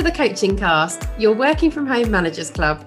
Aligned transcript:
to 0.00 0.04
the 0.04 0.12
Coaching 0.12 0.56
Cast, 0.56 1.06
your 1.18 1.34
working 1.34 1.70
from 1.70 1.86
home 1.86 2.10
managers 2.10 2.48
club. 2.48 2.82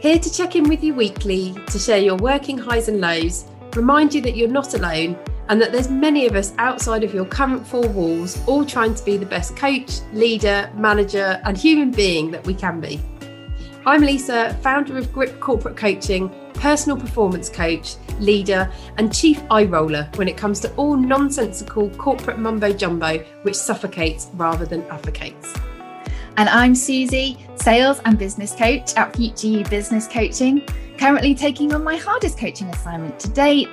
Here 0.00 0.18
to 0.18 0.32
check 0.32 0.56
in 0.56 0.66
with 0.70 0.82
you 0.82 0.94
weekly, 0.94 1.54
to 1.66 1.78
share 1.78 1.98
your 1.98 2.16
working 2.16 2.56
highs 2.56 2.88
and 2.88 2.98
lows, 2.98 3.44
remind 3.74 4.14
you 4.14 4.22
that 4.22 4.38
you're 4.38 4.48
not 4.48 4.72
alone, 4.72 5.18
and 5.50 5.60
that 5.60 5.70
there's 5.70 5.90
many 5.90 6.26
of 6.26 6.34
us 6.34 6.54
outside 6.56 7.04
of 7.04 7.12
your 7.12 7.26
current 7.26 7.66
four 7.66 7.86
walls, 7.88 8.42
all 8.46 8.64
trying 8.64 8.94
to 8.94 9.04
be 9.04 9.18
the 9.18 9.26
best 9.26 9.54
coach, 9.54 10.00
leader, 10.14 10.72
manager, 10.74 11.38
and 11.44 11.58
human 11.58 11.90
being 11.90 12.30
that 12.30 12.46
we 12.46 12.54
can 12.54 12.80
be. 12.80 13.02
I'm 13.84 14.00
Lisa, 14.00 14.54
founder 14.62 14.96
of 14.96 15.12
Grip 15.12 15.38
Corporate 15.40 15.76
Coaching, 15.76 16.30
personal 16.54 16.96
performance 16.96 17.50
coach, 17.50 17.96
leader, 18.18 18.72
and 18.96 19.14
chief 19.14 19.42
eye 19.50 19.64
roller 19.64 20.08
when 20.14 20.26
it 20.26 20.38
comes 20.38 20.60
to 20.60 20.74
all 20.76 20.96
nonsensical 20.96 21.90
corporate 21.90 22.38
mumbo 22.38 22.72
jumbo 22.72 23.18
which 23.42 23.56
suffocates 23.56 24.30
rather 24.36 24.64
than 24.64 24.82
advocates. 24.84 25.52
And 26.38 26.50
I'm 26.50 26.74
Suzy, 26.74 27.38
sales 27.54 28.02
and 28.04 28.18
business 28.18 28.54
coach 28.54 28.94
at 28.96 29.16
Future 29.16 29.46
You 29.46 29.64
Business 29.64 30.06
Coaching, 30.06 30.60
currently 30.98 31.34
taking 31.34 31.74
on 31.74 31.82
my 31.82 31.96
hardest 31.96 32.36
coaching 32.38 32.68
assignment 32.68 33.18
to 33.20 33.30
date 33.30 33.72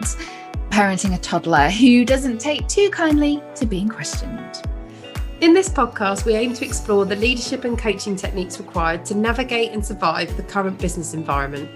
parenting 0.69 1.13
a 1.13 1.17
toddler 1.17 1.69
who 1.69 2.05
doesn't 2.05 2.39
take 2.39 2.65
too 2.69 2.89
kindly 2.89 3.43
to 3.55 3.65
being 3.65 3.89
questioned. 3.89 4.63
In 5.41 5.53
this 5.53 5.67
podcast, 5.67 6.23
we 6.23 6.35
aim 6.35 6.53
to 6.53 6.65
explore 6.65 7.03
the 7.03 7.17
leadership 7.17 7.65
and 7.65 7.77
coaching 7.77 8.15
techniques 8.15 8.57
required 8.59 9.03
to 9.07 9.15
navigate 9.15 9.71
and 9.71 9.85
survive 9.85 10.35
the 10.37 10.43
current 10.43 10.79
business 10.79 11.13
environment, 11.13 11.69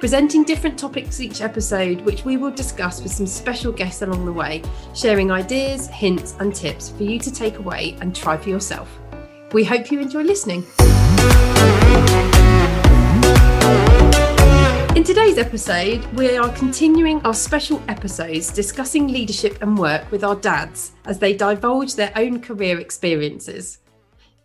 presenting 0.00 0.44
different 0.44 0.78
topics 0.78 1.20
each 1.20 1.42
episode, 1.42 2.00
which 2.00 2.24
we 2.24 2.38
will 2.38 2.50
discuss 2.50 3.02
with 3.02 3.12
some 3.12 3.26
special 3.26 3.70
guests 3.70 4.00
along 4.00 4.24
the 4.24 4.32
way, 4.32 4.62
sharing 4.94 5.30
ideas, 5.30 5.88
hints, 5.88 6.36
and 6.40 6.54
tips 6.54 6.88
for 6.88 7.02
you 7.02 7.18
to 7.18 7.30
take 7.30 7.58
away 7.58 7.98
and 8.00 8.16
try 8.16 8.34
for 8.38 8.48
yourself. 8.48 9.01
We 9.52 9.64
hope 9.64 9.90
you 9.90 10.00
enjoy 10.00 10.22
listening. 10.22 10.64
In 14.96 15.04
today's 15.04 15.36
episode, 15.36 16.06
we 16.14 16.38
are 16.38 16.48
continuing 16.54 17.20
our 17.26 17.34
special 17.34 17.82
episodes 17.86 18.50
discussing 18.50 19.08
leadership 19.08 19.60
and 19.60 19.76
work 19.76 20.10
with 20.10 20.24
our 20.24 20.36
dads 20.36 20.92
as 21.04 21.18
they 21.18 21.36
divulge 21.36 21.96
their 21.96 22.12
own 22.16 22.40
career 22.40 22.80
experiences. 22.80 23.80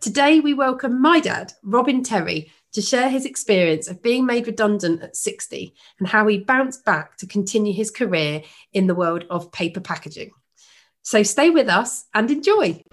Today, 0.01 0.41
we 0.41 0.53
welcome 0.53 1.01
my 1.01 1.21
dad, 1.21 1.53
Robin 1.63 2.03
Terry, 2.03 2.51
to 2.73 2.81
share 2.81 3.09
his 3.09 3.25
experience 3.25 3.87
of 3.87 4.03
being 4.03 4.25
made 4.25 4.45
redundant 4.45 5.01
at 5.01 5.15
60 5.15 5.73
and 5.99 6.09
how 6.09 6.27
he 6.27 6.39
bounced 6.39 6.83
back 6.83 7.15
to 7.17 7.25
continue 7.25 7.73
his 7.73 7.91
career 7.91 8.41
in 8.73 8.87
the 8.87 8.95
world 8.95 9.23
of 9.29 9.53
paper 9.53 9.79
packaging. 9.79 10.31
So 11.01 11.23
stay 11.23 11.49
with 11.49 11.69
us 11.69 12.07
and 12.13 12.29
enjoy. 12.29 12.83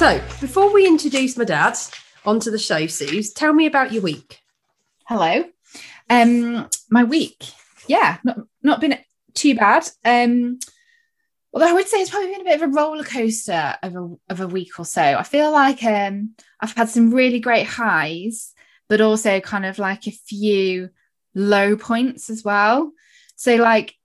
So, 0.00 0.18
before 0.40 0.72
we 0.72 0.86
introduce 0.86 1.36
my 1.36 1.44
dad 1.44 1.76
onto 2.24 2.50
the 2.50 2.58
show, 2.58 2.86
Suze, 2.86 3.34
tell 3.34 3.52
me 3.52 3.66
about 3.66 3.92
your 3.92 4.00
week. 4.00 4.40
Hello. 5.06 5.44
Um, 6.08 6.70
my 6.88 7.04
week, 7.04 7.44
yeah, 7.86 8.16
not 8.24 8.38
not 8.62 8.80
been 8.80 8.96
too 9.34 9.54
bad. 9.54 9.86
Um, 10.02 10.58
although 11.52 11.68
I 11.68 11.74
would 11.74 11.86
say 11.86 11.98
it's 11.98 12.08
probably 12.08 12.30
been 12.30 12.40
a 12.40 12.44
bit 12.44 12.62
of 12.62 12.70
a 12.70 12.72
roller 12.72 13.04
coaster 13.04 13.76
of 13.82 13.94
a 13.94 14.16
of 14.30 14.40
a 14.40 14.46
week 14.46 14.78
or 14.78 14.86
so. 14.86 15.02
I 15.02 15.22
feel 15.22 15.52
like 15.52 15.84
um, 15.84 16.34
I've 16.58 16.74
had 16.74 16.88
some 16.88 17.12
really 17.12 17.38
great 17.38 17.66
highs, 17.66 18.54
but 18.88 19.02
also 19.02 19.38
kind 19.40 19.66
of 19.66 19.78
like 19.78 20.06
a 20.06 20.12
few 20.12 20.88
low 21.34 21.76
points 21.76 22.30
as 22.30 22.42
well. 22.42 22.90
So 23.36 23.56
like, 23.56 23.96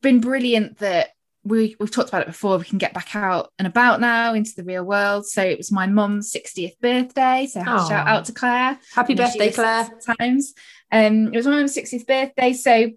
been 0.00 0.22
brilliant 0.22 0.78
that 0.78 1.10
we, 1.44 1.76
we've 1.80 1.90
talked 1.90 2.08
about 2.08 2.22
it 2.22 2.28
before. 2.28 2.58
We 2.58 2.64
can 2.64 2.78
get 2.78 2.94
back 2.94 3.16
out 3.16 3.52
and 3.58 3.66
about 3.66 4.00
now 4.00 4.34
into 4.34 4.54
the 4.54 4.64
real 4.64 4.84
world. 4.84 5.26
So 5.26 5.42
it 5.42 5.58
was 5.58 5.72
my 5.72 5.86
mum's 5.86 6.32
60th 6.32 6.78
birthday. 6.80 7.48
So 7.50 7.60
Aww. 7.60 7.88
shout 7.88 8.06
out 8.06 8.24
to 8.26 8.32
Claire. 8.32 8.78
Happy 8.94 9.14
birthday, 9.14 9.50
Claire. 9.50 9.88
Times. 10.18 10.54
Um, 10.90 11.32
it 11.32 11.36
was 11.36 11.46
my 11.46 11.56
mum's 11.56 11.76
60th 11.76 12.06
birthday. 12.06 12.52
So 12.52 12.90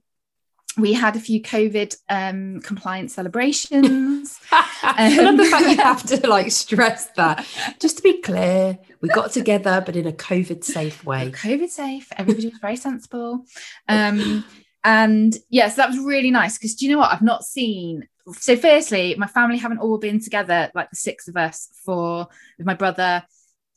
we 0.78 0.94
had 0.94 1.16
a 1.16 1.20
few 1.20 1.42
COVID 1.42 1.96
um, 2.10 2.60
compliant 2.62 3.10
celebrations. 3.10 4.40
I 4.52 5.18
love 5.22 5.38
the 5.38 5.46
fact 5.46 5.70
you 5.70 5.78
have 5.78 6.04
to 6.04 6.28
like 6.28 6.52
stress 6.52 7.08
that. 7.16 7.48
Just 7.80 7.98
to 7.98 8.04
be 8.04 8.22
clear, 8.22 8.78
we 9.02 9.10
got 9.10 9.32
together, 9.32 9.82
but 9.86 9.96
in 9.96 10.06
a 10.06 10.12
COVID 10.12 10.64
safe 10.64 11.04
way. 11.04 11.32
COVID 11.32 11.70
safe. 11.70 12.12
Everybody 12.18 12.50
was 12.50 12.60
very 12.60 12.76
sensible. 12.76 13.46
Um, 13.88 14.44
and 14.84 15.34
yes, 15.34 15.42
yeah, 15.50 15.70
so 15.70 15.76
that 15.78 15.90
was 15.90 16.00
really 16.00 16.30
nice 16.30 16.58
because 16.58 16.76
do 16.76 16.86
you 16.86 16.92
know 16.92 17.00
what? 17.00 17.12
I've 17.12 17.22
not 17.22 17.44
seen 17.44 18.08
so 18.34 18.56
firstly 18.56 19.16
my 19.18 19.28
family 19.28 19.58
haven't 19.58 19.80
all 19.80 19.98
been 19.98 20.20
together 20.20 20.72
like 20.74 20.90
the 20.90 20.96
six 20.96 21.28
of 21.28 21.38
us 21.38 21.70
for 21.84 22.28
with 22.58 22.66
my 22.66 22.74
brother 22.74 23.24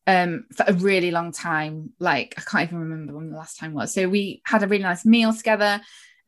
um 0.07 0.47
for 0.57 0.65
a 0.67 0.73
really 0.73 1.11
long 1.11 1.33
time. 1.33 1.91
Like 1.99 2.35
i 2.39 2.41
can't 2.41 2.69
even 2.69 2.81
remember 2.81 3.15
when 3.15 3.31
the 3.31 3.37
last 3.37 3.59
time 3.59 3.75
was. 3.75 3.93
So 3.93 4.09
we 4.09 4.43
had 4.45 4.63
a 4.63 4.69
really 4.69 4.83
nice 4.83 5.05
meal 5.05 5.33
together. 5.33 5.81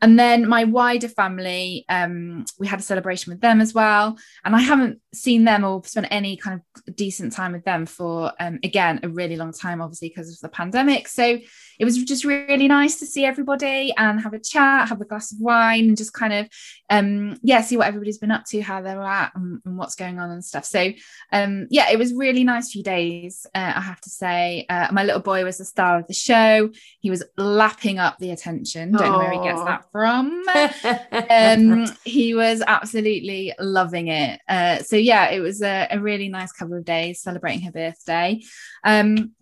And 0.03 0.19
then 0.19 0.48
my 0.48 0.64
wider 0.64 1.09
family 1.09 1.84
um, 1.88 2.47
we 2.59 2.66
had 2.66 2.80
a 2.80 2.82
celebration 2.82 3.32
with 3.32 3.41
them 3.41 3.60
as 3.60 3.75
well. 3.75 4.19
And 4.44 4.54
i 4.54 4.60
haven't 4.60 5.00
seen 5.12 5.44
them 5.44 5.65
or 5.65 5.82
spent 5.84 6.06
any 6.10 6.37
kind 6.37 6.60
of 6.87 6.97
decent 6.97 7.32
time 7.32 7.53
with 7.53 7.65
them 7.65 7.84
for 7.84 8.32
um, 8.38 8.59
again 8.62 9.00
a 9.03 9.09
really 9.09 9.37
long 9.37 9.53
time 9.53 9.82
obviously 9.82 10.09
because 10.09 10.31
of 10.32 10.38
the 10.41 10.48
pandemic 10.48 11.09
so 11.09 11.38
it 11.78 11.84
was 11.84 11.97
just 12.04 12.25
really 12.25 12.69
nice 12.69 12.98
to 12.98 13.06
see 13.06 13.25
everybody 13.25 13.93
and 13.97 14.21
have 14.21 14.34
a 14.34 14.38
chat 14.38 14.88
have 14.88 15.00
a 15.00 15.04
glass 15.04 15.32
of 15.32 15.41
wine 15.41 15.88
and 15.88 15.97
just 15.97 16.12
kind 16.12 16.32
of 16.32 16.48
um, 16.91 17.38
yeah 17.43 17.60
see 17.60 17.76
what 17.76 17.88
everybody's 17.88 18.19
been 18.19 18.31
up 18.31 18.44
to 18.44 18.60
how 18.60 18.81
they're 18.81 19.03
at 19.03 19.32
and, 19.34 19.60
and 19.65 19.76
what's 19.76 19.97
going 19.97 20.19
on 20.21 20.31
and 20.31 20.44
stuff 20.44 20.65
so 20.65 20.93
um, 21.32 21.66
yeah 21.71 21.91
it 21.91 21.98
was 21.98 22.15
really 22.15 22.44
nice 22.44 22.71
few 22.71 22.82
days 22.82 23.47
uh, 23.54 23.72
i 23.77 23.81
have 23.81 24.00
to 24.00 24.10
say 24.10 24.65
uh, 24.69 24.88
my 24.92 25.03
little 25.03 25.21
boy 25.21 25.44
was 25.44 25.59
the 25.59 25.65
star 25.65 25.98
of 25.98 26.06
the 26.06 26.15
show 26.15 26.71
he 27.00 27.10
was 27.10 27.25
lapping 27.37 27.98
up 27.98 28.16
the 28.19 28.31
attention 28.31 28.92
don't 28.92 29.03
Aww. 29.03 29.12
know 29.12 29.19
where 29.19 29.32
he 29.32 29.48
gets 29.48 29.62
that 29.65 29.84
from. 29.92 30.42
um, 31.31 31.87
he 32.04 32.34
was 32.34 32.62
absolutely 32.66 33.53
loving 33.59 34.09
it. 34.09 34.41
Uh, 34.48 34.78
so 34.78 34.97
yeah, 35.03 35.31
it 35.31 35.41
was 35.41 35.62
a, 35.62 35.88
a, 35.91 35.99
really 35.99 36.28
nice 36.28 36.53
couple 36.53 36.77
of 36.77 36.84
days 36.84 37.22
celebrating 37.22 37.62
her 37.62 37.72
birthday. 37.72 38.41
Um, 38.84 39.33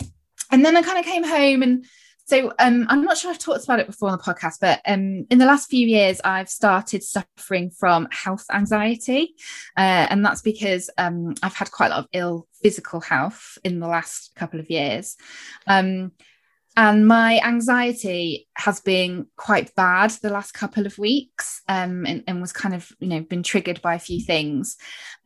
and 0.50 0.64
then 0.64 0.76
I 0.76 0.82
kind 0.82 0.98
of 0.98 1.04
came 1.04 1.24
home 1.24 1.62
and 1.62 1.86
so 2.28 2.52
um, 2.58 2.84
I'm 2.90 3.04
not 3.04 3.16
sure 3.16 3.30
I've 3.30 3.38
talked 3.38 3.64
about 3.64 3.80
it 3.80 3.86
before 3.86 4.10
on 4.10 4.18
the 4.18 4.22
podcast, 4.22 4.56
but 4.60 4.82
um, 4.86 5.26
in 5.30 5.38
the 5.38 5.46
last 5.46 5.70
few 5.70 5.86
years, 5.86 6.20
I've 6.22 6.50
started 6.50 7.02
suffering 7.02 7.70
from 7.70 8.06
health 8.10 8.44
anxiety. 8.52 9.34
Uh, 9.78 10.06
and 10.10 10.22
that's 10.22 10.42
because 10.42 10.90
um, 10.98 11.36
I've 11.42 11.54
had 11.54 11.70
quite 11.70 11.86
a 11.86 11.94
lot 11.94 11.98
of 12.00 12.08
ill 12.12 12.46
physical 12.62 13.00
health 13.00 13.56
in 13.64 13.80
the 13.80 13.88
last 13.88 14.34
couple 14.36 14.60
of 14.60 14.68
years. 14.68 15.16
Um, 15.66 16.12
and 16.78 17.08
my 17.08 17.40
anxiety 17.40 18.46
has 18.54 18.78
been 18.78 19.26
quite 19.36 19.74
bad 19.74 20.10
the 20.10 20.30
last 20.30 20.52
couple 20.52 20.86
of 20.86 20.96
weeks 20.96 21.60
um, 21.68 22.06
and, 22.06 22.22
and, 22.28 22.40
was 22.40 22.52
kind 22.52 22.72
of 22.72 22.92
you 23.00 23.08
know 23.08 23.20
been 23.20 23.42
triggered 23.42 23.82
by 23.82 23.96
a 23.96 23.98
few 23.98 24.24
things. 24.24 24.76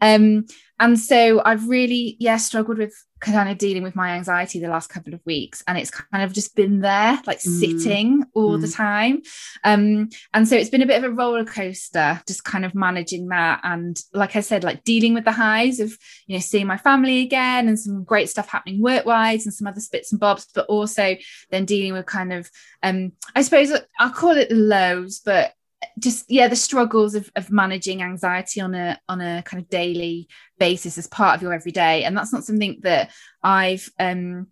Um, 0.01 0.47
and 0.81 0.99
so 0.99 1.43
i've 1.45 1.69
really 1.69 2.17
yeah 2.19 2.37
struggled 2.37 2.79
with 2.79 2.95
kind 3.21 3.49
of 3.49 3.57
dealing 3.57 3.85
with 3.85 3.95
my 3.95 4.11
anxiety 4.11 4.59
the 4.59 4.69
last 4.69 4.89
couple 4.89 5.15
of 5.15 5.21
weeks 5.25 5.63
and 5.69 5.79
it's 5.79 5.93
kind 5.93 6.25
of 6.25 6.33
just 6.33 6.57
been 6.57 6.81
there 6.81 7.21
like 7.25 7.39
mm. 7.39 7.61
sitting 7.61 8.25
all 8.35 8.59
mm. 8.59 8.61
the 8.61 8.69
time 8.69 9.23
um 9.63 10.09
and 10.35 10.49
so 10.49 10.57
it's 10.57 10.71
been 10.71 10.83
a 10.83 10.87
bit 10.87 11.03
of 11.03 11.05
a 11.05 11.15
roller 11.15 11.45
coaster 11.45 12.21
just 12.27 12.43
kind 12.43 12.65
of 12.65 12.75
managing 12.75 13.29
that 13.29 13.61
and 13.63 14.01
like 14.13 14.35
i 14.35 14.41
said 14.41 14.65
like 14.65 14.83
dealing 14.83 15.15
with 15.15 15.25
the 15.25 15.33
highs 15.33 15.79
of 15.79 15.97
you 16.27 16.35
know 16.35 16.41
seeing 16.41 16.67
my 16.67 16.77
family 16.77 17.21
again 17.21 17.69
and 17.69 17.79
some 17.79 18.03
great 18.03 18.29
stuff 18.29 18.49
happening 18.49 18.83
work 18.83 19.07
wise 19.07 19.47
and 19.47 19.55
some 19.55 19.69
other 19.69 19.81
spits 19.81 20.11
and 20.11 20.21
bobs 20.21 20.49
but 20.53 20.67
also 20.67 21.15
then 21.51 21.65
dealing 21.65 21.93
with 21.93 22.07
kind 22.07 22.33
of 22.33 22.51
um 22.83 23.13
i 23.37 23.43
suppose 23.43 23.73
i'll 24.01 24.11
call 24.11 24.37
it 24.37 24.49
the 24.49 24.57
lows 24.57 25.21
but 25.25 25.53
just 25.99 26.31
yeah 26.31 26.49
the 26.49 26.57
struggles 26.57 27.15
of, 27.15 27.31
of 27.37 27.51
managing 27.51 28.03
anxiety 28.03 28.61
on 28.61 28.75
a 28.75 28.99
on 29.09 29.21
a 29.21 29.43
kind 29.45 29.63
of 29.63 29.69
daily 29.69 30.29
basis 30.59 30.99
as 30.99 31.07
part 31.07 31.37
of 31.37 31.43
your 31.43 31.53
everyday. 31.53 32.05
And 32.05 32.17
that's 32.17 32.33
not 32.33 32.45
something 32.45 32.81
that 32.83 33.11
i've 33.43 33.89
um 33.99 34.47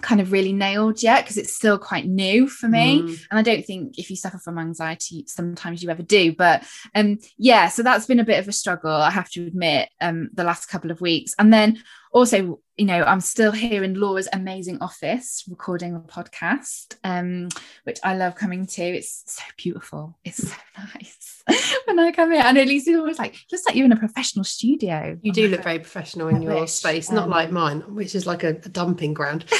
kind 0.00 0.20
of 0.20 0.32
really 0.32 0.52
nailed 0.52 1.00
yet 1.00 1.22
because 1.22 1.38
it's 1.38 1.54
still 1.54 1.78
quite 1.78 2.06
new 2.06 2.48
for 2.48 2.66
me. 2.66 3.02
Mm. 3.02 3.26
and 3.30 3.38
i 3.38 3.42
don't 3.42 3.64
think 3.64 3.98
if 3.98 4.10
you 4.10 4.16
suffer 4.16 4.38
from 4.38 4.58
anxiety 4.58 5.24
sometimes 5.28 5.82
you 5.82 5.90
ever 5.90 6.02
do. 6.02 6.34
But 6.34 6.64
um 6.94 7.18
yeah 7.38 7.68
so 7.68 7.82
that's 7.82 8.06
been 8.06 8.20
a 8.20 8.24
bit 8.24 8.40
of 8.40 8.48
a 8.48 8.52
struggle 8.52 8.90
i 8.90 9.10
have 9.10 9.30
to 9.30 9.46
admit 9.46 9.88
um 10.00 10.30
the 10.34 10.44
last 10.44 10.66
couple 10.66 10.90
of 10.90 11.00
weeks. 11.00 11.34
And 11.38 11.52
then 11.52 11.82
also 12.12 12.60
you 12.82 12.86
know 12.86 13.04
i'm 13.04 13.20
still 13.20 13.52
here 13.52 13.84
in 13.84 13.94
laura's 13.94 14.28
amazing 14.32 14.76
office 14.80 15.44
recording 15.48 15.92
the 15.92 16.00
podcast 16.00 16.96
um 17.04 17.48
which 17.84 18.00
i 18.02 18.16
love 18.16 18.34
coming 18.34 18.66
to. 18.66 18.82
It's 18.82 19.22
so 19.26 19.44
beautiful. 19.56 20.18
It's 20.24 20.48
so 20.48 20.56
nice 20.96 21.44
when 21.84 22.00
i 22.00 22.10
come 22.10 22.32
here. 22.32 22.42
And 22.44 22.58
at 22.58 22.66
least 22.66 22.88
it's 22.88 22.98
always 22.98 23.20
like 23.20 23.36
just 23.48 23.64
like 23.68 23.76
you're 23.76 23.84
in 23.84 23.92
a 23.92 23.96
professional 23.96 24.44
studio. 24.44 25.16
You 25.22 25.32
do 25.32 25.46
look 25.46 25.62
very 25.62 25.78
professional 25.78 26.26
in 26.26 26.42
your 26.42 26.66
space 26.66 27.12
not 27.12 27.24
um, 27.24 27.30
like 27.30 27.52
mine 27.52 27.82
which 27.94 28.16
is 28.16 28.26
like 28.26 28.42
a, 28.42 28.48
a 28.48 28.68
dumping 28.68 29.14
ground. 29.14 29.44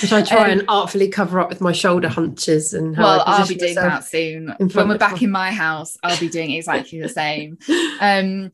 Which 0.00 0.12
I 0.12 0.22
try 0.22 0.50
um, 0.50 0.58
and 0.58 0.64
artfully 0.68 1.08
cover 1.08 1.38
up 1.38 1.50
with 1.50 1.60
my 1.60 1.72
shoulder 1.72 2.08
hunches 2.08 2.72
and 2.72 2.96
well, 2.96 3.22
I'll 3.26 3.46
be 3.46 3.56
doing 3.56 3.74
that 3.74 4.04
soon. 4.04 4.54
When 4.58 4.88
we're 4.88 4.96
back 4.96 5.20
in 5.22 5.30
my 5.30 5.50
house, 5.50 5.98
I'll 6.02 6.18
be 6.18 6.30
doing 6.30 6.50
exactly 6.52 7.00
the 7.00 7.10
same. 7.10 7.58
Um, 8.00 8.52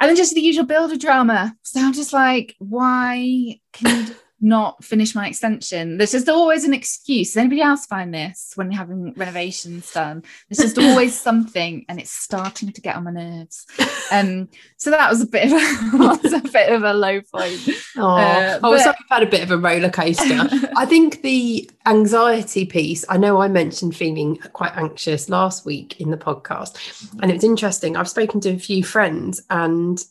and 0.00 0.08
then 0.08 0.16
just 0.16 0.34
the 0.34 0.40
usual 0.40 0.64
builder 0.64 0.96
drama. 0.96 1.54
So 1.62 1.80
I'm 1.80 1.92
just 1.92 2.12
like, 2.12 2.54
why 2.58 3.60
can 3.72 4.06
you 4.06 4.14
not 4.40 4.84
finish 4.84 5.14
my 5.14 5.26
extension? 5.28 5.98
There's 5.98 6.12
just 6.12 6.28
always 6.28 6.64
an 6.64 6.74
excuse. 6.74 7.28
Does 7.28 7.38
anybody 7.38 7.62
else 7.62 7.86
find 7.86 8.12
this 8.12 8.52
when 8.54 8.70
you're 8.70 8.78
having 8.78 9.12
renovations 9.14 9.92
done? 9.92 10.22
There's 10.48 10.58
just 10.58 10.78
always 10.78 11.18
something, 11.20 11.84
and 11.88 11.98
it's 11.98 12.12
starting 12.12 12.72
to 12.72 12.80
get 12.80 12.96
on 12.96 13.04
my 13.04 13.10
nerves. 13.10 13.66
Um, 14.12 14.48
so 14.76 14.90
that 14.90 15.10
was 15.10 15.20
a 15.20 15.26
bit 15.26 15.46
of 15.46 15.52
a, 15.52 15.96
was 16.22 16.32
a 16.32 16.40
bit 16.40 16.72
of 16.72 16.84
a 16.84 16.92
low 16.92 17.20
point. 17.20 17.68
Oh, 17.96 18.16
uh, 18.16 18.60
oh, 18.62 18.76
so 18.78 18.90
I've 18.90 18.96
had 19.08 19.22
a 19.22 19.30
bit 19.30 19.42
of 19.42 19.50
a 19.50 19.58
roller 19.58 19.90
coaster. 19.90 20.48
I 20.76 20.86
think 20.86 21.22
the 21.22 21.68
anxiety 21.86 22.64
piece. 22.64 23.04
I 23.08 23.16
know 23.16 23.40
I 23.40 23.48
mentioned 23.48 23.96
feeling 23.96 24.36
quite 24.52 24.76
anxious 24.76 25.28
last 25.28 25.64
week 25.64 26.00
in 26.00 26.10
the 26.10 26.16
podcast, 26.16 27.12
and 27.20 27.30
it 27.30 27.34
was 27.34 27.44
interesting. 27.44 27.96
I've 27.96 28.08
spoken 28.08 28.40
to 28.42 28.50
a 28.50 28.58
few 28.58 28.84
friends, 28.84 29.42
and 29.50 30.02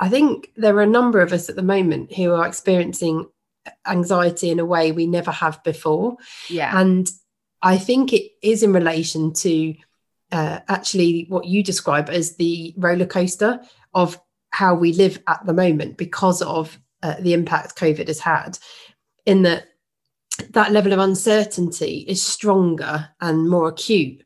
I 0.00 0.08
think 0.08 0.50
there 0.56 0.76
are 0.76 0.82
a 0.82 0.86
number 0.86 1.20
of 1.20 1.32
us 1.32 1.48
at 1.48 1.56
the 1.56 1.62
moment 1.62 2.12
who 2.12 2.32
are 2.32 2.46
experiencing 2.46 3.26
anxiety 3.86 4.50
in 4.50 4.58
a 4.58 4.64
way 4.64 4.92
we 4.92 5.06
never 5.06 5.30
have 5.30 5.62
before. 5.62 6.16
Yeah. 6.48 6.78
And 6.78 7.10
I 7.62 7.78
think 7.78 8.12
it 8.12 8.32
is 8.42 8.62
in 8.62 8.72
relation 8.72 9.32
to 9.34 9.74
uh, 10.32 10.60
actually 10.68 11.26
what 11.28 11.46
you 11.46 11.62
describe 11.62 12.08
as 12.08 12.36
the 12.36 12.74
roller 12.76 13.06
coaster 13.06 13.60
of 13.94 14.20
how 14.50 14.74
we 14.74 14.92
live 14.92 15.22
at 15.26 15.44
the 15.46 15.52
moment 15.52 15.96
because 15.96 16.42
of 16.42 16.78
uh, 17.02 17.16
the 17.20 17.34
impact 17.34 17.76
COVID 17.76 18.08
has 18.08 18.20
had, 18.20 18.58
in 19.26 19.42
that 19.42 19.68
that 20.50 20.72
level 20.72 20.92
of 20.92 20.98
uncertainty 20.98 22.04
is 22.08 22.22
stronger 22.22 23.10
and 23.20 23.50
more 23.50 23.68
acute 23.68 24.24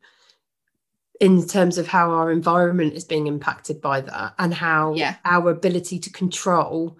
in 1.20 1.46
terms 1.46 1.78
of 1.78 1.88
how 1.88 2.10
our 2.10 2.30
environment 2.30 2.94
is 2.94 3.04
being 3.04 3.26
impacted 3.26 3.80
by 3.80 4.00
that 4.00 4.34
and 4.38 4.54
how 4.54 4.94
yeah. 4.94 5.16
our 5.24 5.50
ability 5.50 5.98
to 5.98 6.10
control 6.10 6.96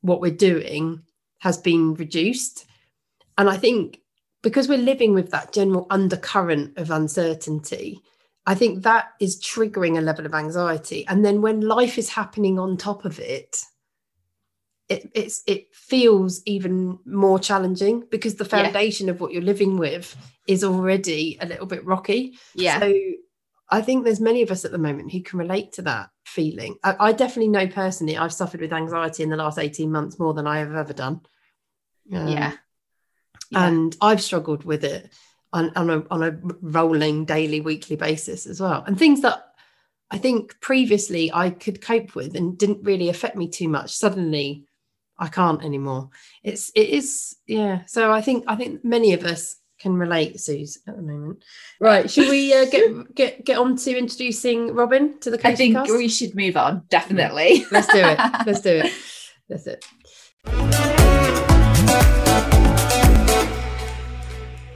what 0.00 0.20
we're 0.20 0.30
doing 0.30 1.03
has 1.44 1.58
been 1.58 1.92
reduced. 1.94 2.64
And 3.36 3.50
I 3.50 3.58
think 3.58 4.00
because 4.42 4.66
we're 4.66 4.78
living 4.78 5.12
with 5.12 5.30
that 5.30 5.52
general 5.52 5.86
undercurrent 5.90 6.78
of 6.78 6.90
uncertainty, 6.90 8.00
I 8.46 8.54
think 8.54 8.82
that 8.82 9.10
is 9.20 9.40
triggering 9.42 9.98
a 9.98 10.00
level 10.00 10.24
of 10.24 10.34
anxiety. 10.34 11.06
And 11.06 11.22
then 11.22 11.42
when 11.42 11.60
life 11.60 11.98
is 11.98 12.08
happening 12.08 12.58
on 12.58 12.78
top 12.78 13.04
of 13.04 13.18
it, 13.18 13.58
it 14.88 15.10
it's 15.14 15.42
it 15.46 15.74
feels 15.74 16.42
even 16.46 16.98
more 17.04 17.38
challenging 17.38 18.04
because 18.10 18.36
the 18.36 18.44
foundation 18.46 19.06
yeah. 19.06 19.12
of 19.12 19.20
what 19.20 19.32
you're 19.32 19.42
living 19.42 19.76
with 19.76 20.16
is 20.48 20.64
already 20.64 21.36
a 21.42 21.46
little 21.46 21.66
bit 21.66 21.84
rocky. 21.84 22.38
Yeah. 22.54 22.80
So 22.80 22.94
I 23.70 23.82
think 23.82 24.04
there's 24.04 24.20
many 24.20 24.40
of 24.40 24.50
us 24.50 24.64
at 24.64 24.72
the 24.72 24.78
moment 24.78 25.12
who 25.12 25.22
can 25.22 25.38
relate 25.38 25.72
to 25.74 25.82
that 25.82 26.08
feeling. 26.24 26.76
I, 26.82 26.96
I 27.00 27.12
definitely 27.12 27.48
know 27.48 27.66
personally 27.66 28.16
I've 28.16 28.32
suffered 28.32 28.60
with 28.60 28.72
anxiety 28.72 29.22
in 29.22 29.30
the 29.30 29.36
last 29.36 29.58
18 29.58 29.90
months 29.90 30.18
more 30.18 30.32
than 30.32 30.46
I 30.46 30.58
have 30.58 30.74
ever 30.74 30.92
done. 30.94 31.20
Um, 32.12 32.28
yeah. 32.28 32.52
yeah. 33.50 33.66
And 33.66 33.96
I've 34.00 34.22
struggled 34.22 34.64
with 34.64 34.84
it 34.84 35.12
on, 35.52 35.72
on, 35.76 35.90
a, 35.90 36.04
on 36.10 36.22
a 36.22 36.38
rolling 36.60 37.24
daily, 37.24 37.60
weekly 37.60 37.96
basis 37.96 38.46
as 38.46 38.60
well. 38.60 38.82
And 38.86 38.98
things 38.98 39.22
that 39.22 39.44
I 40.10 40.18
think 40.18 40.60
previously 40.60 41.32
I 41.32 41.50
could 41.50 41.80
cope 41.80 42.14
with 42.14 42.36
and 42.36 42.58
didn't 42.58 42.82
really 42.82 43.08
affect 43.08 43.36
me 43.36 43.48
too 43.48 43.68
much. 43.68 43.92
Suddenly 43.92 44.64
I 45.18 45.28
can't 45.28 45.64
anymore. 45.64 46.10
It's, 46.42 46.70
it 46.74 46.88
is, 46.88 47.36
yeah. 47.46 47.82
So 47.86 48.12
I 48.12 48.20
think, 48.20 48.44
I 48.48 48.56
think 48.56 48.84
many 48.84 49.12
of 49.12 49.24
us 49.24 49.56
can 49.84 49.96
relate, 49.96 50.40
Suze, 50.40 50.78
at 50.88 50.96
the 50.96 51.02
moment. 51.02 51.44
Right, 51.78 52.10
should 52.10 52.28
we 52.28 52.54
uh, 52.54 52.64
get 52.66 53.14
get 53.14 53.44
get 53.44 53.58
on 53.58 53.76
to 53.76 53.96
introducing 53.96 54.74
Robin 54.74 55.18
to 55.20 55.30
the 55.30 55.46
I 55.46 55.54
think 55.54 55.76
cast? 55.76 55.92
we 55.92 56.08
should 56.08 56.34
move 56.34 56.56
on, 56.56 56.84
definitely. 56.88 57.66
Let's 57.70 57.88
do 57.88 57.98
it. 57.98 58.18
Let's 58.46 58.60
do 58.60 58.82
it. 58.82 58.92
That's 59.48 59.66
it. 59.66 60.93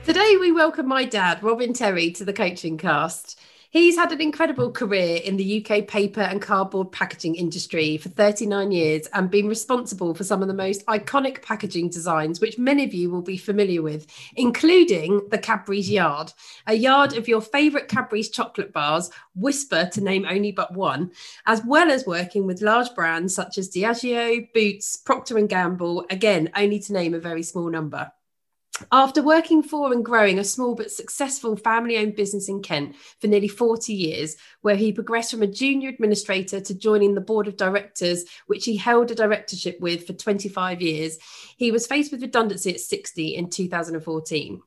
Today, 0.09 0.39
we 0.41 0.53
welcome 0.53 0.89
my 0.89 1.05
dad, 1.05 1.43
Robin 1.43 1.75
Terry, 1.75 2.11
to 2.13 2.25
the 2.25 2.33
coaching 2.33 2.79
cast. 2.79 3.39
He's 3.69 3.95
had 3.95 4.11
an 4.11 4.23
incredible 4.23 4.73
career 4.73 5.21
in 5.23 5.37
the 5.37 5.63
UK 5.63 5.87
paper 5.87 6.23
and 6.23 6.41
cardboard 6.41 6.93
packaging 6.93 7.35
industry 7.35 7.99
for 7.99 8.09
39 8.09 8.73
years 8.73 9.07
and 9.13 9.31
been 9.31 9.49
responsible 9.49 10.15
for 10.15 10.25
some 10.25 10.41
of 10.41 10.49
the 10.49 10.55
most 10.55 10.87
iconic 10.87 11.43
packaging 11.43 11.91
designs, 11.91 12.41
which 12.41 12.57
many 12.57 12.85
of 12.85 12.95
you 12.95 13.11
will 13.11 13.21
be 13.21 13.37
familiar 13.37 13.83
with, 13.83 14.07
including 14.35 15.21
the 15.29 15.37
Cadbury's 15.37 15.91
Yard, 15.91 16.33
a 16.67 16.73
yard 16.73 17.15
of 17.15 17.29
your 17.29 17.43
favourite 17.43 17.89
Cadbury's 17.89 18.31
chocolate 18.31 18.73
bars, 18.73 19.11
Wispa 19.39 19.91
to 19.91 20.01
name 20.01 20.25
only 20.27 20.53
but 20.53 20.73
one, 20.73 21.13
as 21.45 21.63
well 21.67 21.91
as 21.91 22.07
working 22.07 22.47
with 22.47 22.63
large 22.63 22.95
brands 22.95 23.35
such 23.35 23.59
as 23.59 23.69
Diageo, 23.69 24.51
Boots, 24.55 24.97
Procter 24.97 25.39
& 25.41 25.47
Gamble, 25.47 26.07
again, 26.09 26.49
only 26.57 26.81
to 26.81 26.95
name 26.95 27.13
a 27.13 27.21
very 27.21 27.43
small 27.43 27.69
number. 27.69 28.11
After 28.93 29.23
working 29.23 29.63
for 29.63 29.93
and 29.93 30.05
growing 30.05 30.39
a 30.39 30.45
small 30.45 30.75
but 30.75 30.91
successful 30.91 31.57
family 31.57 31.99
owned 31.99 32.17
business 32.17 32.49
in 32.49 32.63
Kent 32.63 32.97
for 33.21 33.27
nearly 33.27 33.49
40 33.49 33.93
years, 33.93 34.37
where 34.61 34.77
he 34.77 34.93
progressed 34.93 35.31
from 35.33 35.43
a 35.43 35.47
junior 35.47 35.89
administrator 35.89 36.61
to 36.61 36.75
joining 36.75 37.15
the 37.15 37.21
board 37.21 37.49
of 37.49 37.57
directors, 37.57 38.25
which 38.47 38.65
he 38.65 38.77
held 38.77 39.11
a 39.11 39.15
directorship 39.15 39.81
with 39.81 40.07
for 40.07 40.13
25 40.13 40.81
years, 40.81 41.19
he 41.57 41.73
was 41.73 41.87
faced 41.87 42.13
with 42.13 42.23
redundancy 42.23 42.73
at 42.73 42.81
60 42.81 43.35
in 43.35 43.51
2014. 43.51 44.63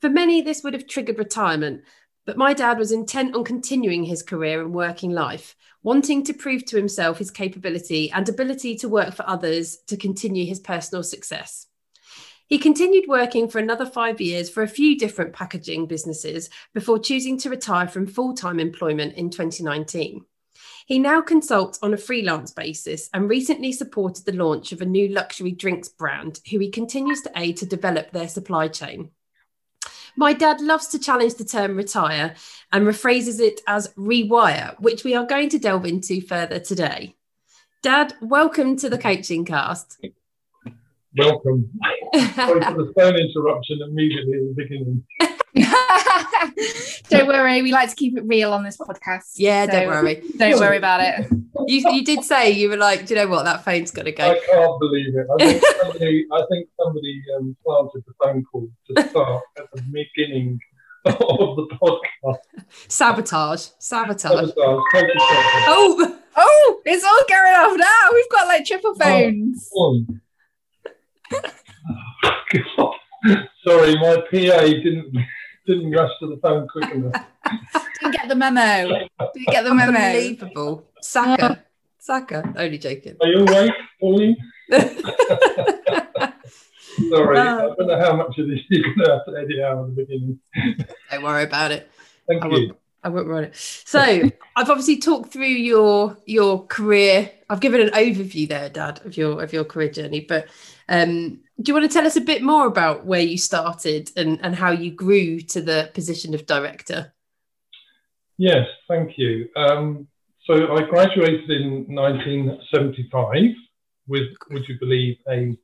For 0.00 0.10
many, 0.10 0.42
this 0.42 0.62
would 0.62 0.74
have 0.74 0.86
triggered 0.86 1.18
retirement, 1.18 1.82
but 2.26 2.36
my 2.36 2.52
dad 2.52 2.78
was 2.78 2.92
intent 2.92 3.34
on 3.34 3.44
continuing 3.44 4.04
his 4.04 4.22
career 4.22 4.60
and 4.60 4.74
working 4.74 5.12
life, 5.12 5.54
wanting 5.82 6.24
to 6.24 6.34
prove 6.34 6.64
to 6.66 6.76
himself 6.76 7.18
his 7.18 7.30
capability 7.30 8.10
and 8.10 8.28
ability 8.28 8.76
to 8.76 8.88
work 8.88 9.14
for 9.14 9.26
others 9.26 9.78
to 9.86 9.96
continue 9.96 10.44
his 10.44 10.60
personal 10.60 11.02
success. 11.02 11.66
He 12.48 12.58
continued 12.58 13.06
working 13.08 13.48
for 13.48 13.58
another 13.58 13.84
five 13.84 14.20
years 14.20 14.48
for 14.48 14.62
a 14.62 14.68
few 14.68 14.96
different 14.96 15.32
packaging 15.32 15.86
businesses 15.86 16.48
before 16.72 17.00
choosing 17.00 17.36
to 17.38 17.50
retire 17.50 17.88
from 17.88 18.06
full 18.06 18.34
time 18.34 18.60
employment 18.60 19.14
in 19.14 19.30
2019. 19.30 20.24
He 20.86 21.00
now 21.00 21.20
consults 21.20 21.80
on 21.82 21.92
a 21.92 21.96
freelance 21.96 22.52
basis 22.52 23.10
and 23.12 23.28
recently 23.28 23.72
supported 23.72 24.24
the 24.24 24.32
launch 24.32 24.70
of 24.70 24.80
a 24.80 24.86
new 24.86 25.08
luxury 25.08 25.50
drinks 25.50 25.88
brand, 25.88 26.38
who 26.48 26.60
he 26.60 26.70
continues 26.70 27.20
to 27.22 27.32
aid 27.34 27.56
to 27.56 27.66
develop 27.66 28.12
their 28.12 28.28
supply 28.28 28.68
chain. 28.68 29.10
My 30.16 30.32
dad 30.32 30.60
loves 30.60 30.86
to 30.88 31.00
challenge 31.00 31.34
the 31.34 31.44
term 31.44 31.76
retire 31.76 32.36
and 32.72 32.86
rephrases 32.86 33.40
it 33.40 33.60
as 33.66 33.92
rewire, 33.94 34.78
which 34.78 35.02
we 35.02 35.16
are 35.16 35.26
going 35.26 35.48
to 35.48 35.58
delve 35.58 35.84
into 35.84 36.20
further 36.20 36.60
today. 36.60 37.16
Dad, 37.82 38.14
welcome 38.22 38.76
to 38.76 38.88
the 38.88 38.98
coaching 38.98 39.44
cast 39.44 39.98
welcome. 41.16 41.70
Sorry 42.34 42.60
for 42.60 42.84
the 42.84 42.92
phone 42.96 43.16
interruption 43.16 43.80
immediately 43.82 44.34
at 44.34 44.44
the 44.46 44.54
beginning. 44.56 45.04
don't 47.08 47.26
worry, 47.26 47.62
we 47.62 47.72
like 47.72 47.88
to 47.90 47.96
keep 47.96 48.16
it 48.16 48.24
real 48.26 48.52
on 48.52 48.64
this 48.64 48.76
podcast. 48.76 49.32
Yeah, 49.36 49.66
so 49.66 49.72
don't 49.72 49.88
worry. 49.88 50.22
Don't 50.36 50.60
worry 50.60 50.76
about 50.76 51.00
it. 51.00 51.30
You, 51.66 51.90
you 51.92 52.04
did 52.04 52.22
say 52.24 52.50
you 52.50 52.68
were 52.68 52.76
like, 52.76 53.06
do 53.06 53.14
you 53.14 53.20
know 53.20 53.28
what? 53.28 53.44
That 53.44 53.64
phone's 53.64 53.90
got 53.90 54.04
to 54.04 54.12
go. 54.12 54.30
I 54.30 54.38
can't 54.38 54.80
believe 54.80 55.14
it. 55.16 55.26
I 55.32 55.44
think 55.44 55.64
somebody, 55.80 56.26
I 56.32 56.42
think 56.50 56.68
somebody 56.78 57.22
um, 57.38 57.56
planted 57.64 58.04
the 58.06 58.12
phone 58.22 58.44
call 58.44 58.68
to 58.88 59.08
start 59.08 59.42
at 59.58 59.64
the 59.72 59.82
beginning 59.82 60.58
of 61.06 61.56
the 61.56 61.68
podcast. 61.82 62.38
Sabotage. 62.88 63.68
Sabotage. 63.78 64.50
Sabotage. 64.50 64.52
Oh, 65.68 66.20
oh, 66.36 66.80
it's 66.84 67.04
all 67.04 67.20
going 67.28 67.54
off 67.54 67.76
now. 67.76 68.10
We've 68.12 68.30
got 68.30 68.46
like 68.46 68.64
triple 68.64 68.90
oh, 68.90 68.98
phones. 68.98 69.70
Oh, 69.74 70.04
Sorry, 73.64 73.96
my 73.96 74.16
PA 74.30 74.60
didn't 74.66 75.16
didn't 75.66 75.90
rush 75.90 76.10
to 76.20 76.28
the 76.28 76.36
phone 76.42 76.68
quick 76.68 76.90
enough. 76.92 77.24
didn't 78.00 78.12
get 78.12 78.28
the 78.28 78.34
memo. 78.34 79.06
Didn't 79.34 79.48
get 79.48 79.64
the 79.64 79.74
memo. 79.74 79.98
Unbelievable. 79.98 80.86
Saka. 81.00 81.64
Saka. 81.98 82.54
Only 82.56 82.78
joking. 82.78 83.16
Are 83.20 83.26
you 83.26 83.40
awake, 83.40 83.72
Pauline? 84.00 84.36
Sorry, 87.10 87.38
I 87.38 87.58
um, 87.58 87.74
don't 87.76 87.88
know 87.88 88.00
how 88.00 88.16
much 88.16 88.38
of 88.38 88.48
this 88.48 88.60
you're 88.70 88.82
going 88.82 88.98
to 88.98 89.12
have 89.12 89.26
to 89.26 89.36
edit 89.36 89.60
out 89.60 89.80
at 89.80 89.94
the 89.94 90.02
beginning. 90.02 90.38
Don't 91.10 91.22
worry 91.22 91.42
about 91.42 91.72
it. 91.72 91.90
Thank 92.26 92.42
I 92.42 92.46
you. 92.46 92.52
Won't, 92.52 92.78
I 93.04 93.08
won't 93.08 93.28
write 93.28 93.44
it. 93.44 93.56
So 93.56 94.00
I've 94.00 94.70
obviously 94.70 94.98
talked 94.98 95.32
through 95.32 95.46
your 95.46 96.16
your 96.26 96.66
career. 96.66 97.30
I've 97.50 97.60
given 97.60 97.80
an 97.80 97.90
overview 97.90 98.48
there, 98.48 98.70
Dad, 98.70 99.04
of 99.04 99.16
your 99.16 99.42
of 99.42 99.52
your 99.52 99.64
career 99.64 99.90
journey. 99.90 100.20
But 100.20 100.46
um, 100.88 101.40
do 101.60 101.70
you 101.70 101.74
want 101.74 101.90
to 101.90 101.92
tell 101.92 102.06
us 102.06 102.16
a 102.16 102.20
bit 102.20 102.42
more 102.42 102.66
about 102.66 103.06
where 103.06 103.20
you 103.20 103.38
started 103.38 104.10
and, 104.16 104.38
and 104.42 104.54
how 104.54 104.70
you 104.70 104.90
grew 104.90 105.40
to 105.40 105.60
the 105.60 105.90
position 105.94 106.34
of 106.34 106.46
director? 106.46 107.12
Yes, 108.36 108.66
thank 108.88 109.16
you. 109.16 109.48
Um, 109.56 110.06
so 110.44 110.76
I 110.76 110.82
graduated 110.82 111.50
in 111.50 111.86
1975 111.88 113.34
with, 114.06 114.28
would 114.50 114.68
you 114.68 114.78
believe, 114.78 115.16
a 115.28 115.56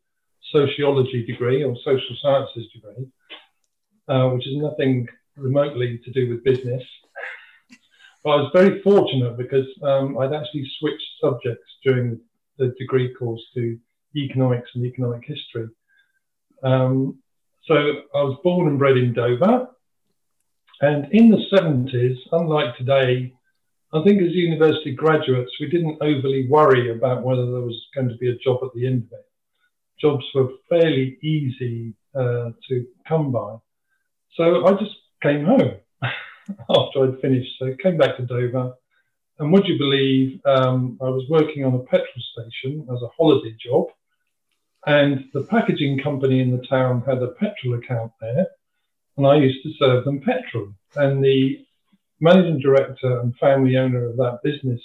sociology 0.50 1.24
degree 1.26 1.62
or 1.62 1.76
social 1.84 2.16
sciences 2.20 2.72
degree, 2.72 3.06
uh, 4.08 4.30
which 4.30 4.46
is 4.46 4.56
nothing 4.56 5.06
remotely 5.36 6.00
to 6.04 6.10
do 6.10 6.30
with 6.30 6.44
business. 6.44 6.82
But 8.24 8.30
I 8.30 8.36
was 8.36 8.50
very 8.54 8.80
fortunate 8.82 9.36
because 9.36 9.66
um, 9.82 10.18
I'd 10.18 10.32
actually 10.32 10.70
switched 10.78 11.02
subjects 11.20 11.66
during 11.84 12.20
the 12.58 12.74
degree 12.78 13.12
course 13.14 13.42
to 13.54 13.78
economics 14.16 14.70
and 14.74 14.84
economic 14.84 15.22
history. 15.24 15.68
Um, 16.62 17.18
so 17.66 17.74
I 17.74 18.22
was 18.22 18.38
born 18.42 18.68
and 18.68 18.78
bred 18.78 18.96
in 18.96 19.12
Dover. 19.12 19.68
And 20.80 21.12
in 21.12 21.30
the 21.30 21.44
70s, 21.52 22.16
unlike 22.32 22.76
today, 22.76 23.32
I 23.92 24.02
think 24.02 24.20
as 24.22 24.32
university 24.32 24.92
graduates, 24.94 25.52
we 25.60 25.68
didn't 25.68 25.98
overly 26.00 26.48
worry 26.48 26.90
about 26.90 27.22
whether 27.22 27.44
there 27.44 27.60
was 27.60 27.80
going 27.94 28.08
to 28.08 28.16
be 28.16 28.30
a 28.30 28.38
job 28.38 28.60
at 28.64 28.70
the 28.74 28.86
end 28.86 29.04
of 29.04 29.18
it. 29.18 29.26
Jobs 30.00 30.24
were 30.34 30.48
fairly 30.68 31.18
easy 31.22 31.94
uh, 32.14 32.50
to 32.68 32.86
come 33.06 33.30
by. 33.30 33.56
So 34.36 34.66
I 34.66 34.72
just 34.72 34.96
came 35.22 35.44
home 35.44 35.74
after 36.02 37.04
I'd 37.04 37.20
finished. 37.20 37.52
So 37.58 37.76
came 37.80 37.98
back 37.98 38.16
to 38.16 38.26
Dover. 38.26 38.72
And 39.38 39.52
would 39.52 39.66
you 39.66 39.78
believe 39.78 40.40
um, 40.46 40.98
I 41.00 41.08
was 41.08 41.24
working 41.28 41.64
on 41.64 41.74
a 41.74 41.78
petrol 41.80 42.06
station 42.32 42.86
as 42.92 43.02
a 43.02 43.08
holiday 43.16 43.54
job 43.64 43.86
and 44.86 45.24
the 45.32 45.44
packaging 45.44 46.00
company 46.02 46.40
in 46.40 46.50
the 46.50 46.66
town 46.66 47.02
had 47.06 47.22
a 47.22 47.28
petrol 47.28 47.74
account 47.74 48.12
there, 48.20 48.46
and 49.16 49.26
I 49.26 49.36
used 49.36 49.62
to 49.62 49.72
serve 49.78 50.04
them 50.04 50.20
petrol. 50.20 50.72
And 50.96 51.22
the 51.22 51.64
managing 52.20 52.60
director 52.60 53.20
and 53.20 53.36
family 53.36 53.76
owner 53.76 54.06
of 54.06 54.16
that 54.16 54.40
business 54.42 54.80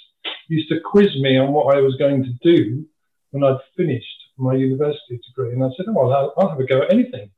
used 0.48 0.68
to 0.68 0.80
quiz 0.84 1.08
me 1.20 1.38
on 1.38 1.52
what 1.52 1.76
I 1.76 1.80
was 1.80 1.96
going 1.96 2.24
to 2.24 2.32
do 2.42 2.86
when 3.30 3.44
I'd 3.44 3.60
finished 3.76 4.06
my 4.36 4.54
university 4.54 5.20
degree. 5.26 5.52
And 5.52 5.62
I 5.62 5.68
said, 5.76 5.86
Oh, 5.88 6.10
I'll, 6.10 6.34
I'll 6.36 6.50
have 6.50 6.60
a 6.60 6.66
go 6.66 6.82
at 6.82 6.92
anything. 6.92 7.30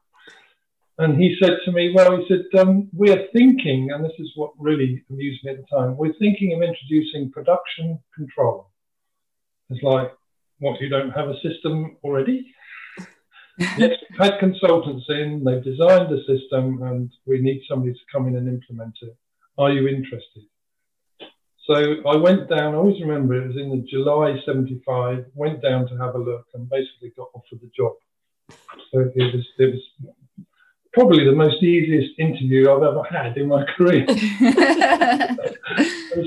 And 0.98 1.20
he 1.20 1.36
said 1.40 1.58
to 1.64 1.72
me, 1.72 1.92
Well, 1.94 2.18
he 2.18 2.26
said, 2.28 2.60
um, 2.60 2.88
We're 2.92 3.26
thinking, 3.32 3.90
and 3.92 4.04
this 4.04 4.18
is 4.18 4.30
what 4.36 4.52
really 4.58 5.02
amused 5.10 5.44
me 5.44 5.52
at 5.52 5.58
the 5.58 5.76
time, 5.76 5.96
we're 5.96 6.14
thinking 6.18 6.52
of 6.52 6.62
introducing 6.62 7.30
production 7.30 7.98
control. 8.14 8.70
It's 9.70 9.82
like, 9.82 10.12
what, 10.60 10.80
you 10.80 10.88
don't 10.88 11.10
have 11.10 11.28
a 11.28 11.40
system 11.40 11.96
already? 12.04 12.46
yes, 13.58 13.90
we've 14.10 14.18
had 14.18 14.38
consultants 14.38 15.04
in, 15.08 15.42
they've 15.44 15.64
designed 15.64 16.08
the 16.10 16.20
system, 16.26 16.82
and 16.82 17.10
we 17.26 17.40
need 17.40 17.62
somebody 17.68 17.92
to 17.92 17.98
come 18.12 18.28
in 18.28 18.36
and 18.36 18.48
implement 18.48 18.94
it. 19.02 19.16
Are 19.58 19.70
you 19.70 19.88
interested? 19.88 20.44
So 21.66 21.96
I 22.06 22.16
went 22.16 22.48
down, 22.48 22.74
I 22.74 22.78
always 22.78 23.00
remember 23.00 23.34
it 23.34 23.46
was 23.46 23.56
in 23.56 23.70
the 23.70 23.86
July 23.88 24.36
75, 24.44 25.26
went 25.34 25.62
down 25.62 25.86
to 25.88 25.96
have 25.98 26.14
a 26.14 26.18
look 26.18 26.46
and 26.54 26.68
basically 26.68 27.12
got 27.16 27.28
offered 27.34 27.60
the 27.60 27.70
job. 27.76 27.92
So 28.90 29.00
it 29.00 29.34
was, 29.34 29.46
it 29.58 29.74
was 29.74 29.82
probably 30.92 31.24
the 31.24 31.32
most 31.32 31.62
easiest 31.62 32.18
interview 32.18 32.70
I've 32.70 32.82
ever 32.82 33.02
had 33.04 33.36
in 33.36 33.48
my 33.48 33.64
career. 33.76 34.04
and 34.08 34.18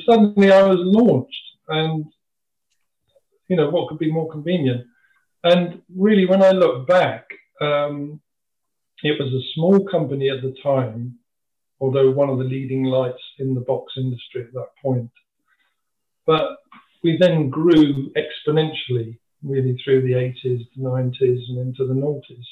suddenly 0.06 0.52
I 0.52 0.64
was 0.64 0.80
launched, 0.80 1.44
and 1.68 2.06
you 3.48 3.56
know, 3.56 3.70
what 3.70 3.90
could 3.90 4.00
be 4.00 4.12
more 4.12 4.32
convenient? 4.32 4.86
And 5.44 5.82
really, 5.94 6.26
when 6.26 6.42
I 6.42 6.52
look 6.52 6.88
back, 6.88 7.26
um, 7.62 8.22
it 9.04 9.20
was 9.20 9.34
a 9.34 9.54
small 9.54 9.86
company 9.90 10.30
at 10.30 10.42
the 10.42 10.56
time, 10.64 11.20
although 11.80 12.12
one 12.12 12.30
of 12.30 12.38
the 12.38 12.46
leading 12.46 12.84
lights 12.84 13.22
in 13.40 13.54
the 13.54 13.62
box 13.62 13.94
industry 13.98 14.44
at 14.44 14.54
that 14.54 14.70
point. 14.82 15.12
But 16.26 16.58
we 17.04 17.18
then 17.20 17.50
grew 17.50 18.12
exponentially, 18.14 19.18
really 19.44 19.78
through 19.84 20.04
the 20.04 20.14
80s, 20.14 20.66
the 20.78 20.84
90s, 20.84 21.40
and 21.50 21.60
into 21.60 21.86
the 21.86 21.94
noughties. 21.94 22.46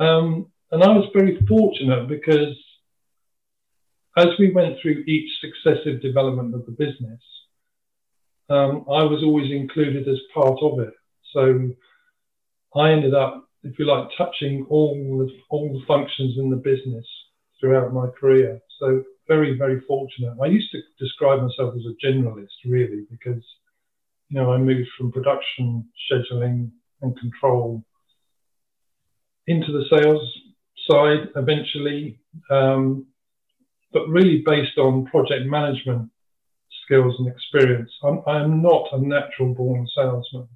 Um, 0.00 0.50
and 0.72 0.82
I 0.82 0.88
was 0.88 1.08
very 1.14 1.38
fortunate 1.46 2.08
because 2.08 2.56
as 4.16 4.28
we 4.38 4.50
went 4.52 4.76
through 4.80 5.04
each 5.06 5.30
successive 5.40 6.02
development 6.02 6.54
of 6.54 6.66
the 6.66 6.72
business, 6.72 7.20
um, 8.52 8.84
I 8.88 9.02
was 9.04 9.22
always 9.24 9.50
included 9.50 10.06
as 10.08 10.18
part 10.34 10.58
of 10.62 10.78
it. 10.80 10.92
So 11.32 11.70
I 12.74 12.92
ended 12.92 13.14
up, 13.14 13.48
if 13.62 13.78
you 13.78 13.86
like, 13.86 14.08
touching 14.18 14.66
all 14.68 15.18
the, 15.18 15.32
all 15.50 15.72
the 15.72 15.84
functions 15.86 16.36
in 16.38 16.50
the 16.50 16.56
business 16.56 17.06
throughout 17.58 17.94
my 17.94 18.08
career. 18.08 18.60
So 18.78 19.04
very, 19.26 19.56
very 19.56 19.80
fortunate. 19.88 20.36
I 20.42 20.46
used 20.46 20.70
to 20.72 20.80
describe 20.98 21.40
myself 21.40 21.74
as 21.74 21.82
a 21.86 22.06
generalist, 22.06 22.58
really, 22.66 23.06
because 23.10 23.42
you 24.28 24.40
know 24.40 24.52
I 24.52 24.58
moved 24.58 24.88
from 24.98 25.12
production, 25.12 25.88
scheduling, 26.10 26.70
and 27.00 27.18
control 27.18 27.82
into 29.46 29.72
the 29.72 29.84
sales 29.90 30.38
side 30.90 31.28
eventually, 31.36 32.18
um, 32.50 33.06
but 33.92 34.08
really 34.08 34.42
based 34.44 34.78
on 34.78 35.06
project 35.06 35.46
management 35.46 36.10
skills 36.84 37.14
and 37.18 37.28
experience. 37.28 37.90
I'm, 38.02 38.22
I'm 38.26 38.62
not 38.62 38.88
a 38.92 39.00
natural 39.00 39.54
born 39.54 39.86
salesman. 39.94 40.48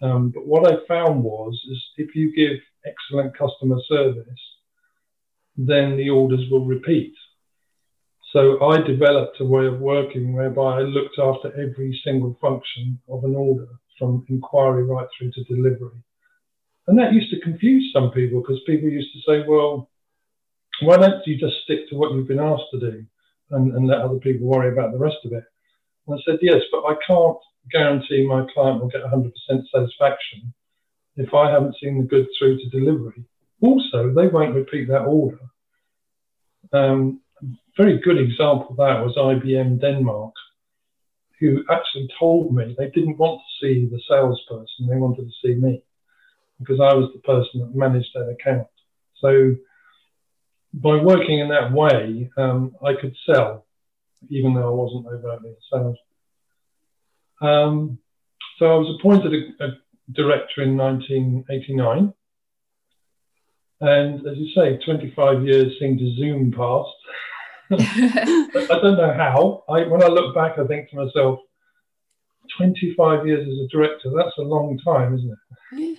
Um, 0.00 0.30
but 0.30 0.46
what 0.46 0.70
I 0.70 0.86
found 0.86 1.24
was 1.24 1.54
is 1.70 1.84
if 1.96 2.14
you 2.14 2.34
give 2.34 2.58
excellent 2.86 3.36
customer 3.36 3.78
service, 3.88 4.24
then 5.56 5.96
the 5.96 6.10
orders 6.10 6.48
will 6.50 6.64
repeat. 6.64 7.14
So 8.32 8.62
I 8.62 8.80
developed 8.82 9.40
a 9.40 9.44
way 9.44 9.66
of 9.66 9.80
working 9.80 10.34
whereby 10.34 10.78
I 10.78 10.82
looked 10.82 11.18
after 11.18 11.48
every 11.60 11.98
single 12.04 12.36
function 12.40 13.00
of 13.08 13.24
an 13.24 13.34
order 13.34 13.68
from 13.98 14.24
inquiry 14.28 14.84
right 14.84 15.08
through 15.18 15.32
to 15.32 15.44
delivery. 15.44 16.02
And 16.86 16.98
that 16.98 17.12
used 17.12 17.30
to 17.30 17.40
confuse 17.40 17.90
some 17.92 18.10
people 18.10 18.40
because 18.40 18.60
people 18.66 18.88
used 18.88 19.12
to 19.12 19.20
say, 19.20 19.44
well, 19.48 19.90
why 20.82 20.96
don't 20.96 21.26
you 21.26 21.36
just 21.36 21.56
stick 21.64 21.88
to 21.88 21.96
what 21.96 22.12
you've 22.12 22.28
been 22.28 22.38
asked 22.38 22.70
to 22.72 22.80
do? 22.80 23.04
And, 23.50 23.74
and 23.74 23.86
let 23.86 24.00
other 24.00 24.18
people 24.18 24.46
worry 24.46 24.72
about 24.72 24.92
the 24.92 24.98
rest 24.98 25.16
of 25.24 25.32
it. 25.32 25.44
And 26.06 26.18
I 26.18 26.22
said, 26.24 26.38
yes, 26.42 26.62
but 26.72 26.84
I 26.84 26.94
can't 27.06 27.38
guarantee 27.70 28.26
my 28.26 28.46
client 28.52 28.80
will 28.80 28.88
get 28.88 29.02
100% 29.02 29.32
satisfaction 29.72 30.54
if 31.16 31.34
I 31.34 31.50
haven't 31.50 31.76
seen 31.80 31.98
the 31.98 32.04
goods 32.04 32.28
through 32.38 32.58
to 32.58 32.68
delivery. 32.70 33.24
Also, 33.60 34.12
they 34.14 34.28
won't 34.28 34.54
repeat 34.54 34.88
that 34.88 35.02
order. 35.02 35.40
Um, 36.72 37.20
very 37.76 37.98
good 37.98 38.18
example 38.18 38.68
of 38.70 38.76
that 38.76 39.04
was 39.04 39.16
IBM 39.16 39.80
Denmark, 39.80 40.34
who 41.40 41.64
actually 41.70 42.08
told 42.18 42.54
me 42.54 42.74
they 42.76 42.90
didn't 42.90 43.18
want 43.18 43.40
to 43.40 43.66
see 43.66 43.86
the 43.86 44.00
salesperson, 44.08 44.88
they 44.88 44.96
wanted 44.96 45.26
to 45.26 45.32
see 45.42 45.54
me 45.54 45.82
because 46.58 46.80
I 46.80 46.94
was 46.94 47.10
the 47.12 47.20
person 47.20 47.60
that 47.60 47.74
managed 47.74 48.10
that 48.14 48.28
account. 48.28 48.66
So 49.20 49.54
by 50.74 50.96
working 50.96 51.38
in 51.38 51.48
that 51.48 51.72
way, 51.72 52.30
um, 52.36 52.74
I 52.84 52.94
could 52.94 53.14
sell, 53.26 53.66
even 54.28 54.54
though 54.54 54.68
I 54.68 54.74
wasn't 54.74 55.06
overtly 55.06 55.50
a 55.50 55.54
salesman. 55.70 55.96
Um, 57.40 57.98
so 58.58 58.66
I 58.66 58.76
was 58.76 58.96
appointed 58.98 59.32
a, 59.32 59.64
a, 59.64 59.68
director 60.12 60.62
in 60.62 60.74
1989. 60.76 62.14
And 63.80 64.26
as 64.26 64.38
you 64.38 64.48
say, 64.54 64.78
25 64.84 65.44
years 65.44 65.78
seem 65.78 65.98
to 65.98 66.16
zoom 66.16 66.50
past. 66.50 66.88
I 67.70 68.78
don't 68.80 68.96
know 68.96 69.12
how. 69.14 69.64
I, 69.68 69.86
when 69.86 70.02
I 70.02 70.06
look 70.06 70.34
back, 70.34 70.58
I 70.58 70.66
think 70.66 70.88
to 70.90 70.96
myself, 70.96 71.40
25 72.56 73.26
years 73.26 73.46
as 73.46 73.66
a 73.66 73.68
director, 73.68 74.10
that's 74.16 74.36
a 74.38 74.42
long 74.42 74.78
time, 74.78 75.14
isn't 75.14 75.30
it? 75.30 75.38
Yeah. 75.72 75.94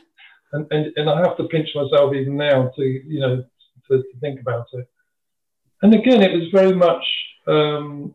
And, 0.51 0.65
and, 0.71 0.91
and 0.95 1.09
I 1.09 1.19
have 1.19 1.38
to 1.38 1.43
pinch 1.43 1.69
myself 1.75 2.13
even 2.15 2.35
now 2.35 2.71
to, 2.75 2.81
you 2.81 3.19
know, 3.19 3.45
to, 3.89 3.98
to 3.98 4.19
think 4.19 4.39
about 4.39 4.67
it. 4.74 4.89
And 5.81 5.93
again, 5.93 6.22
it 6.22 6.34
was 6.34 6.50
very 6.53 6.74
much, 6.74 7.03
um, 7.48 8.13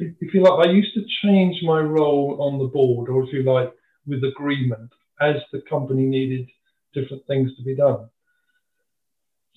if 0.00 0.34
you 0.34 0.42
like, 0.42 0.68
I 0.68 0.72
used 0.72 0.94
to 0.94 1.04
change 1.22 1.56
my 1.62 1.80
role 1.80 2.38
on 2.40 2.58
the 2.58 2.66
board, 2.66 3.08
or 3.08 3.22
if 3.24 3.32
you 3.32 3.42
like, 3.42 3.72
with 4.06 4.24
agreement, 4.24 4.90
as 5.20 5.36
the 5.52 5.62
company 5.68 6.04
needed 6.04 6.48
different 6.92 7.26
things 7.26 7.50
to 7.56 7.62
be 7.62 7.74
done. 7.74 8.08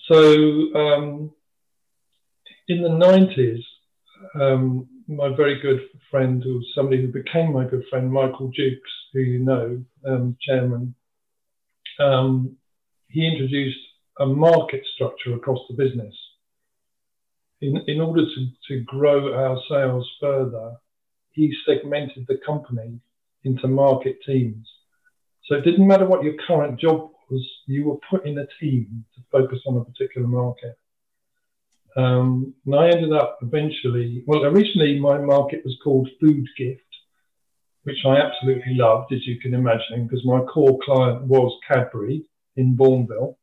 So 0.10 0.20
um, 0.76 1.32
in 2.68 2.82
the 2.82 2.90
90s, 2.90 3.64
um, 4.40 4.88
my 5.08 5.36
very 5.36 5.60
good 5.60 5.82
friend, 6.12 6.44
or 6.46 6.62
somebody 6.76 7.02
who 7.02 7.08
became 7.08 7.54
my 7.54 7.66
good 7.66 7.84
friend, 7.90 8.12
Michael 8.12 8.50
Jukes, 8.50 8.92
who 9.14 9.20
you 9.20 9.40
know, 9.40 9.84
um, 10.06 10.38
chairman, 10.42 10.94
um, 12.00 12.56
he 13.10 13.28
introduced 13.28 13.80
a 14.20 14.26
market 14.26 14.84
structure 14.96 15.36
across 15.36 15.60
the 15.70 15.76
business. 15.76 16.14
In, 17.62 17.78
in 17.88 18.02
order 18.02 18.24
to, 18.24 18.48
to 18.68 18.84
grow 18.84 19.34
our 19.34 19.60
sales 19.70 20.10
further, 20.20 20.76
he 21.32 21.54
segmented 21.66 22.26
the 22.28 22.40
company 22.46 23.00
into 23.44 23.68
market 23.68 24.18
teams. 24.26 24.68
So 25.46 25.56
it 25.56 25.64
didn't 25.64 25.88
matter 25.88 26.06
what 26.06 26.24
your 26.24 26.36
current 26.48 26.80
job 26.80 27.12
was, 27.30 27.46
you 27.66 27.86
were 27.86 27.98
put 28.10 28.26
in 28.26 28.38
a 28.38 28.48
team 28.60 29.06
to 29.16 29.22
focus 29.32 29.60
on 29.66 29.78
a 29.78 29.86
particular 29.86 30.28
market. 30.28 30.78
Um, 31.96 32.54
and 32.66 32.76
I 32.76 32.90
ended 32.90 33.14
up 33.14 33.40
eventually, 33.42 34.24
well, 34.28 34.46
originally 34.46 35.00
my 35.00 35.18
market 35.18 35.64
was 35.64 35.78
called 35.84 36.10
Food 36.22 36.46
Gift, 36.58 36.82
which 37.84 37.98
I 38.06 38.18
absolutely 38.18 38.76
loved, 38.76 39.14
as 39.14 39.26
you 39.26 39.40
can 39.40 39.54
imagine, 39.54 40.06
because 40.06 40.26
my 40.26 40.42
core 40.42 40.78
client 40.84 41.24
was 41.24 41.58
Cadbury 41.68 42.24
in 42.56 42.76
Bournville 42.76 43.36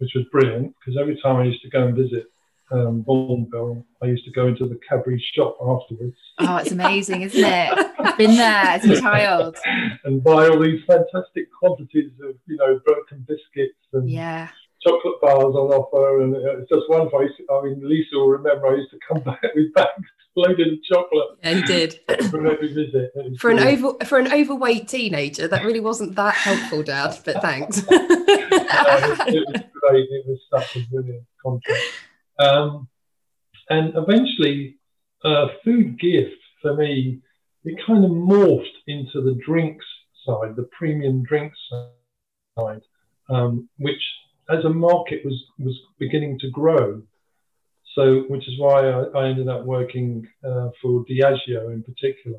which 0.00 0.10
was 0.14 0.24
brilliant 0.32 0.74
because 0.78 0.98
every 1.00 1.18
time 1.22 1.36
I 1.36 1.44
used 1.44 1.62
to 1.62 1.70
go 1.70 1.86
and 1.86 1.94
visit 1.96 2.24
um, 2.72 3.04
Bournville, 3.06 3.84
I 4.02 4.06
used 4.06 4.24
to 4.24 4.30
go 4.30 4.46
into 4.46 4.66
the 4.66 4.78
Cadbury 4.88 5.22
shop 5.34 5.56
afterwards. 5.60 6.16
Oh, 6.38 6.56
it's 6.56 6.70
amazing, 6.72 7.22
isn't 7.22 7.42
it? 7.44 7.90
I've 7.98 8.16
been 8.16 8.36
there 8.36 8.64
as 8.64 8.84
a 8.84 9.00
child. 9.00 9.56
and 10.04 10.22
buy 10.22 10.48
all 10.48 10.58
these 10.60 10.80
fantastic 10.86 11.48
quantities 11.58 12.12
of, 12.22 12.36
you 12.46 12.56
know, 12.56 12.80
broken 12.86 13.26
biscuits 13.28 13.78
and 13.92 14.08
Yeah. 14.08 14.48
chocolate 14.86 15.20
bars 15.20 15.54
on 15.54 15.72
offer. 15.72 16.22
And 16.22 16.36
it's 16.36 16.68
just 16.70 16.88
used 17.24 17.36
to- 17.38 17.52
I 17.52 17.62
mean, 17.64 17.80
Lisa 17.82 18.14
will 18.16 18.28
remember 18.28 18.68
I 18.68 18.76
used 18.76 18.90
to 18.92 18.98
come 19.06 19.20
back 19.24 19.42
with 19.54 19.74
bags 19.74 20.06
loaded 20.36 20.72
of 20.72 20.78
chocolate 20.84 21.26
Yeah, 21.42 21.54
he 21.54 21.62
did. 21.62 22.00
from 22.30 22.46
every 22.46 22.72
visit. 22.72 23.10
For 23.40 23.50
an 23.50 23.58
over 23.58 23.94
for 24.04 24.18
an 24.18 24.32
overweight 24.32 24.86
teenager, 24.86 25.48
that 25.48 25.64
really 25.64 25.80
wasn't 25.80 26.14
that 26.14 26.34
helpful, 26.34 26.84
Dad. 26.84 27.18
But 27.24 27.42
thanks. 27.42 27.82
It 28.72 29.46
was 29.46 29.62
great. 29.72 30.08
It 30.10 30.26
was 30.26 30.38
such 30.52 30.76
a 30.76 30.86
brilliant 30.90 31.24
contract. 31.42 31.82
Um, 32.38 32.88
and 33.68 33.92
eventually, 33.96 34.76
uh, 35.24 35.48
food 35.64 35.98
gift 36.00 36.36
for 36.62 36.74
me, 36.74 37.20
it 37.64 37.78
kind 37.86 38.04
of 38.04 38.10
morphed 38.10 38.64
into 38.86 39.20
the 39.22 39.38
drinks 39.44 39.84
side, 40.24 40.56
the 40.56 40.68
premium 40.76 41.22
drinks 41.22 41.58
side, 42.58 42.80
um, 43.28 43.68
which 43.78 44.02
as 44.48 44.64
a 44.64 44.70
market 44.70 45.24
was 45.24 45.42
was 45.58 45.78
beginning 45.98 46.38
to 46.40 46.50
grow. 46.50 47.02
So, 47.94 48.24
which 48.28 48.46
is 48.46 48.58
why 48.58 48.88
I, 48.88 49.02
I 49.18 49.28
ended 49.28 49.48
up 49.48 49.64
working 49.64 50.26
uh, 50.44 50.68
for 50.80 51.04
Diageo 51.10 51.72
in 51.72 51.82
particular 51.82 52.38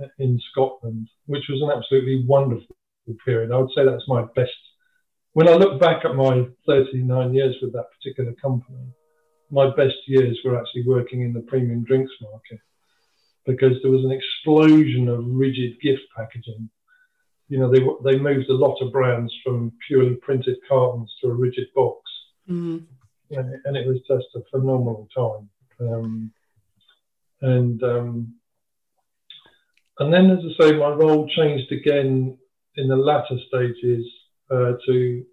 uh, 0.00 0.06
in 0.18 0.38
Scotland, 0.50 1.08
which 1.26 1.44
was 1.48 1.62
an 1.62 1.70
absolutely 1.76 2.24
wonderful 2.26 2.76
period. 3.24 3.50
I 3.52 3.56
would 3.56 3.70
say 3.74 3.84
that's 3.84 4.06
my 4.06 4.24
best 4.36 4.52
when 5.32 5.48
I 5.48 5.52
look 5.52 5.80
back 5.80 6.04
at 6.04 6.16
my 6.16 6.46
39 6.66 7.34
years 7.34 7.56
with 7.62 7.72
that 7.72 7.86
particular 7.96 8.32
company, 8.34 8.84
my 9.50 9.74
best 9.74 9.96
years 10.06 10.38
were 10.44 10.58
actually 10.58 10.86
working 10.86 11.22
in 11.22 11.32
the 11.32 11.40
premium 11.40 11.84
drinks 11.84 12.12
market 12.20 12.60
because 13.46 13.76
there 13.82 13.90
was 13.90 14.04
an 14.04 14.12
explosion 14.12 15.08
of 15.08 15.24
rigid 15.26 15.80
gift 15.80 16.02
packaging. 16.16 16.68
You 17.48 17.58
know, 17.58 17.70
they 17.70 17.80
they 18.04 18.18
moved 18.18 18.48
a 18.48 18.54
lot 18.54 18.80
of 18.80 18.92
brands 18.92 19.32
from 19.44 19.72
purely 19.86 20.14
printed 20.16 20.56
cartons 20.68 21.12
to 21.20 21.28
a 21.28 21.34
rigid 21.34 21.66
box, 21.74 21.98
Mm. 22.48 22.86
and 23.30 23.54
it, 23.54 23.60
and 23.64 23.76
it 23.76 23.86
was 23.86 24.00
just 24.08 24.26
a 24.34 24.42
phenomenal 24.50 25.08
time. 25.16 25.48
Um, 25.80 26.32
and 27.40 27.82
um, 27.82 28.34
and 29.98 30.12
then, 30.12 30.30
as 30.30 30.38
I 30.44 30.62
say, 30.62 30.72
my 30.76 30.90
role 30.90 31.28
changed 31.28 31.72
again 31.72 32.38
in 32.76 32.88
the 32.88 32.96
latter 32.96 33.38
stages 33.48 34.06
uh, 34.50 34.72
to, 34.86 35.24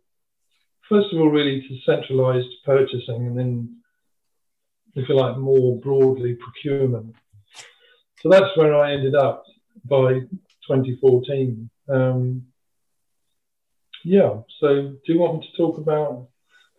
first 0.88 1.14
of 1.14 1.20
all, 1.20 1.30
really 1.30 1.62
to 1.62 1.80
centralised 1.86 2.50
purchasing, 2.66 3.28
and 3.28 3.38
then, 3.38 3.78
if 4.96 5.08
you 5.10 5.16
like, 5.16 5.38
more 5.38 5.80
broadly 5.80 6.36
procurement. 6.36 7.16
So 8.22 8.30
that's 8.30 8.56
where 8.56 8.76
I 8.76 8.94
ended 8.94 9.16
up 9.16 9.44
by 9.86 10.14
2014. 10.68 11.70
Um, 11.90 12.48
yeah. 14.04 14.40
So, 14.60 14.96
do 15.06 15.14
you 15.14 15.20
want 15.20 15.40
me 15.40 15.50
to 15.50 15.58
talk 15.58 15.78
about 15.78 16.28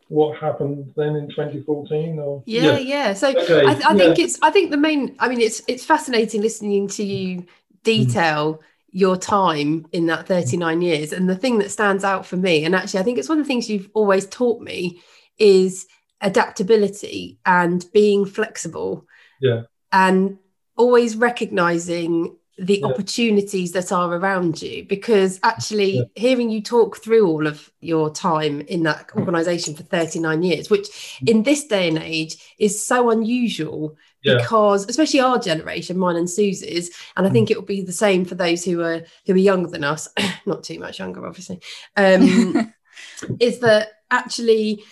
what 0.08 0.38
happened 0.38 0.92
then 0.96 1.16
in 1.16 1.28
2014? 1.28 2.18
Or 2.18 2.42
Yeah, 2.46 2.78
yeah. 2.78 3.12
So 3.14 3.28
Okay, 3.28 3.64
I, 3.66 3.72
I 3.72 3.94
think 3.94 4.18
yeah. 4.18 4.24
it's 4.24 4.38
I 4.42 4.50
think 4.50 4.70
the 4.70 4.76
main 4.76 5.14
I 5.18 5.28
mean 5.28 5.40
it's 5.40 5.62
it's 5.68 5.84
fascinating 5.84 6.40
listening 6.42 6.88
to 6.88 7.04
you 7.04 7.46
detail 7.84 8.60
your 8.90 9.16
time 9.16 9.86
in 9.92 10.06
that 10.06 10.24
mm. 10.24 10.28
39 10.28 10.82
years. 10.82 11.12
And 11.12 11.28
the 11.28 11.36
thing 11.36 11.58
that 11.58 11.70
stands 11.70 12.04
out 12.04 12.26
for 12.26 12.36
me, 12.36 12.64
and 12.64 12.74
actually 12.74 13.00
I 13.00 13.02
think 13.02 13.18
it's 13.18 13.28
one 13.28 13.38
of 13.38 13.44
the 13.44 13.48
things 13.48 13.68
you've 13.68 13.90
always 13.94 14.26
taught 14.26 14.60
me, 14.60 15.00
is 15.38 15.86
adaptability 16.20 17.38
and 17.46 17.84
being 17.92 18.24
flexible. 18.24 19.06
Yeah. 19.40 19.62
And 19.92 20.38
always 20.76 21.16
recognizing 21.16 22.36
the 22.58 22.80
Yeah. 22.80 22.86
opportunities 22.86 23.70
that 23.72 23.92
are 23.92 24.12
around 24.16 24.60
you 24.60 24.84
because 24.84 25.38
actually 25.44 25.98
Yeah. 25.98 26.02
hearing 26.16 26.50
you 26.50 26.60
talk 26.60 26.96
through 26.98 27.26
all 27.28 27.46
of 27.46 27.70
your 27.80 28.10
time 28.10 28.62
in 28.62 28.82
that 28.82 29.10
organization 29.16 29.74
for 29.76 29.84
39 29.84 30.42
years 30.42 30.68
which 30.68 30.88
in 31.26 31.44
this 31.44 31.64
day 31.66 31.86
and 31.88 31.98
age 31.98 32.36
is 32.58 32.84
so 32.84 33.10
unusual 33.10 33.96
Yeah. 34.24 34.38
because 34.38 34.88
especially 34.88 35.20
our 35.20 35.38
generation 35.38 35.96
mine 35.98 36.16
and 36.16 36.28
Suzy's 36.28 36.90
and 37.16 37.26
I 37.28 37.30
think 37.30 37.48
it 37.50 37.56
will 37.56 37.64
be 37.64 37.82
the 37.82 37.92
same 37.92 38.24
for 38.24 38.34
those 38.34 38.64
who 38.64 38.82
are 38.82 39.02
who 39.26 39.34
are 39.34 39.36
younger 39.36 39.70
than 39.70 39.84
us 39.84 40.08
not 40.46 40.64
too 40.64 40.80
much 40.80 40.98
younger 40.98 41.24
obviously 41.24 41.60
um 41.96 42.72
is 43.40 43.60
that 43.60 43.88
actually 44.10 44.82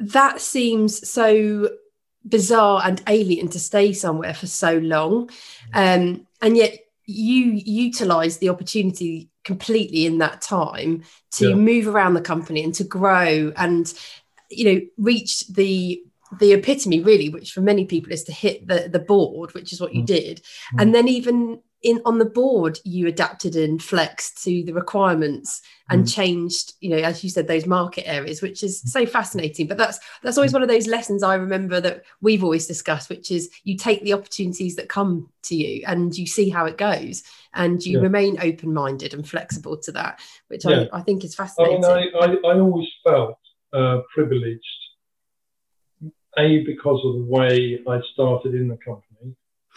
that 0.00 0.40
seems 0.40 1.08
so 1.08 1.70
bizarre 2.28 2.82
and 2.84 3.00
alien 3.06 3.46
to 3.48 3.60
stay 3.60 3.92
somewhere 3.92 4.34
for 4.34 4.48
so 4.48 4.78
long 4.78 5.30
um 5.74 6.26
and 6.42 6.56
yet 6.56 6.76
you 7.10 7.60
utilize 7.64 8.36
the 8.36 8.50
opportunity 8.50 9.30
completely 9.42 10.04
in 10.04 10.18
that 10.18 10.42
time 10.42 11.02
to 11.32 11.48
Yeah. 11.48 11.54
move 11.54 11.88
around 11.88 12.12
the 12.14 12.20
company 12.20 12.62
and 12.62 12.74
to 12.74 12.84
grow 12.84 13.50
and 13.56 13.92
you 14.50 14.64
know 14.66 14.80
reach 14.98 15.46
the 15.48 16.02
the 16.38 16.52
epitome 16.52 17.00
really 17.00 17.30
which 17.30 17.52
for 17.52 17.62
many 17.62 17.86
people 17.86 18.12
is 18.12 18.24
to 18.24 18.32
hit 18.32 18.66
the 18.68 18.90
the 18.92 18.98
board 18.98 19.54
which 19.54 19.72
is 19.72 19.80
what 19.80 19.94
you 19.94 20.02
Mm. 20.02 20.06
did 20.06 20.42
Mm. 20.74 20.82
and 20.82 20.94
then 20.94 21.08
even 21.08 21.60
in 21.82 22.00
on 22.04 22.18
the 22.18 22.24
board 22.24 22.78
you 22.84 23.06
adapted 23.06 23.54
and 23.54 23.80
flexed 23.82 24.42
to 24.42 24.64
the 24.64 24.72
requirements 24.72 25.62
and 25.90 26.04
Mm. 26.04 26.14
changed 26.14 26.74
you 26.80 26.90
know 26.90 26.96
as 26.96 27.22
you 27.22 27.30
said 27.30 27.46
those 27.46 27.66
market 27.66 28.06
areas 28.06 28.42
which 28.42 28.62
is 28.62 28.82
so 28.92 29.06
fascinating 29.06 29.66
but 29.68 29.78
that's 29.78 30.00
that's 30.22 30.36
always 30.36 30.52
one 30.52 30.62
of 30.62 30.68
those 30.68 30.86
lessons 30.88 31.22
i 31.22 31.34
remember 31.34 31.80
that 31.80 32.04
we've 32.20 32.42
always 32.42 32.66
discussed 32.66 33.08
which 33.08 33.30
is 33.30 33.48
you 33.62 33.76
take 33.76 34.02
the 34.02 34.12
opportunities 34.12 34.74
that 34.76 34.88
come 34.88 35.28
to 35.42 35.54
you 35.54 35.82
and 35.86 36.18
you 36.18 36.26
see 36.26 36.50
how 36.50 36.66
it 36.66 36.76
goes 36.76 37.22
and 37.54 37.84
you 37.86 37.96
Yeah. 37.98 38.02
remain 38.02 38.36
open-minded 38.42 39.14
and 39.14 39.26
flexible 39.28 39.76
to 39.78 39.92
that 39.92 40.20
which 40.48 40.64
Yeah. 40.64 40.86
I, 40.92 40.98
I 40.98 41.02
think 41.02 41.24
is 41.24 41.34
I 41.38 41.44
fascinating 41.44 41.80
mean, 41.82 42.10
I, 42.14 42.18
I, 42.18 42.54
I 42.54 42.58
always 42.58 42.88
felt 43.04 43.38
uh, 43.72 44.00
privileged, 44.12 44.64
A, 46.38 46.64
because 46.64 47.00
of 47.04 47.14
the 47.16 47.24
way 47.28 47.80
I 47.88 48.00
started 48.12 48.54
in 48.54 48.68
the 48.68 48.76
company. 48.78 49.07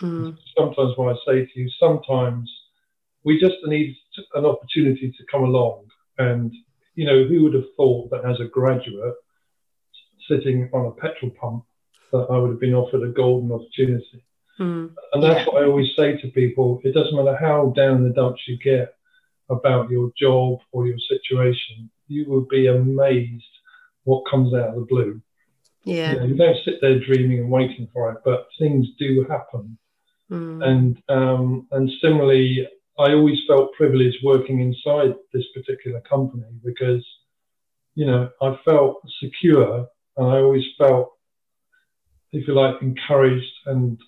Mm, 0.02 0.38
Sometimes 0.58 0.98
when 0.98 1.10
I 1.10 1.16
say 1.26 1.46
to 1.46 1.60
you, 1.60 1.70
sometimes 1.80 2.52
we 3.24 3.40
just 3.40 3.56
need 3.66 3.96
an 4.34 4.46
opportunity 4.46 5.12
to 5.12 5.24
come 5.32 5.44
along. 5.44 5.86
And, 6.18 6.54
you 6.96 7.06
know, 7.06 7.24
who 7.26 7.44
would 7.44 7.54
have 7.54 7.72
thought 7.78 8.10
that 8.12 8.26
as 8.26 8.40
a 8.40 8.46
graduate 8.46 9.16
sitting 10.28 10.70
on 10.74 10.86
a 10.88 10.92
petrol 10.92 11.32
pump, 11.40 11.64
that 12.12 12.28
I 12.30 12.38
would 12.38 12.52
have 12.52 12.60
been 12.60 12.74
offered 12.74 13.04
a 13.04 13.12
golden 13.12 13.52
opportunity. 13.52 14.24
mm, 14.60 14.90
And 15.14 15.24
that's 15.24 15.46
Yeah. 15.46 15.46
what 15.54 15.64
I 15.64 15.66
always 15.66 15.96
say 15.96 16.18
to 16.18 16.28
people. 16.30 16.82
It 16.84 16.94
doesn't 16.94 17.16
matter 17.16 17.36
how 17.36 17.70
down 17.76 18.04
the 18.04 18.10
dumps 18.14 18.48
you 18.48 18.58
get 18.58 18.96
about 19.50 19.90
your 19.90 20.12
job 20.18 20.60
or 20.72 20.88
your 20.88 21.00
situation, 21.00 21.90
you 22.08 22.26
will 22.30 22.46
be 22.50 22.68
amazed 22.68 23.44
what 24.04 24.26
comes 24.30 24.54
out 24.54 24.70
of 24.70 24.76
the 24.76 24.86
blue. 24.86 25.22
Yeah 25.84 26.14
You, 26.14 26.20
know, 26.20 26.26
you 26.26 26.36
don't 26.36 26.58
sit 26.66 26.76
there 26.82 27.00
dreaming 27.00 27.40
and 27.40 27.50
waiting 27.52 27.88
for 27.94 28.12
it, 28.12 28.20
but 28.24 28.48
things 28.60 28.88
do 29.00 29.26
happen. 29.30 29.78
mm, 30.30 30.64
And 30.64 30.98
um, 31.10 31.68
and 31.72 31.90
similarly, 32.02 32.68
I 33.00 33.14
always 33.14 33.40
felt 33.48 33.74
privileged 33.74 34.18
working 34.24 34.60
inside 34.62 35.16
this 35.34 35.46
particular 35.54 36.02
company 36.02 36.46
because, 36.64 37.06
you 37.96 38.06
know, 38.06 38.30
I 38.42 38.58
felt 38.64 39.02
secure 39.24 39.88
and 40.18 40.28
I 40.28 40.38
always 40.38 40.66
felt, 40.78 41.14
if 42.32 42.48
you 42.48 42.54
like, 42.54 42.82
encouraged 42.82 43.54
and 43.66 44.00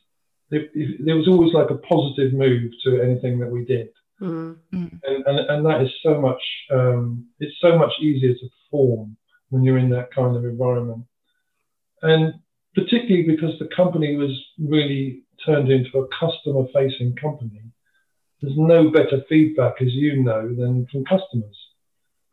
it, 0.51 0.69
it, 0.75 1.03
there 1.05 1.15
was 1.15 1.27
always 1.27 1.53
like 1.53 1.71
a 1.71 1.77
positive 1.77 2.33
move 2.33 2.71
to 2.83 3.01
anything 3.01 3.39
that 3.39 3.49
we 3.49 3.65
did. 3.65 3.89
mm, 4.21 4.57
And, 4.71 5.25
and, 5.25 5.39
and 5.49 5.65
that 5.65 5.81
is 5.81 5.91
so 6.03 6.21
much, 6.21 6.41
um, 6.71 7.25
it's 7.39 7.55
so 7.61 7.77
much 7.77 7.93
easier 7.99 8.33
to 8.33 8.49
perform 8.69 9.17
when 9.49 9.63
you're 9.63 9.79
in 9.79 9.89
that 9.89 10.13
kind 10.13 10.35
of 10.35 10.45
environment. 10.45 11.05
And 12.03 12.35
particularly 12.75 13.23
because 13.23 13.57
the 13.59 13.69
company 13.75 14.15
was 14.15 14.31
really 14.59 15.23
turned 15.45 15.71
into 15.71 15.97
a 15.97 16.07
customer 16.09 16.65
facing 16.73 17.15
company, 17.15 17.61
there's 18.41 18.57
no 18.57 18.91
better 18.91 19.23
feedback, 19.27 19.81
as 19.81 19.93
you 19.93 20.21
know, 20.21 20.53
than 20.53 20.85
from 20.91 21.05
customers. 21.05 21.57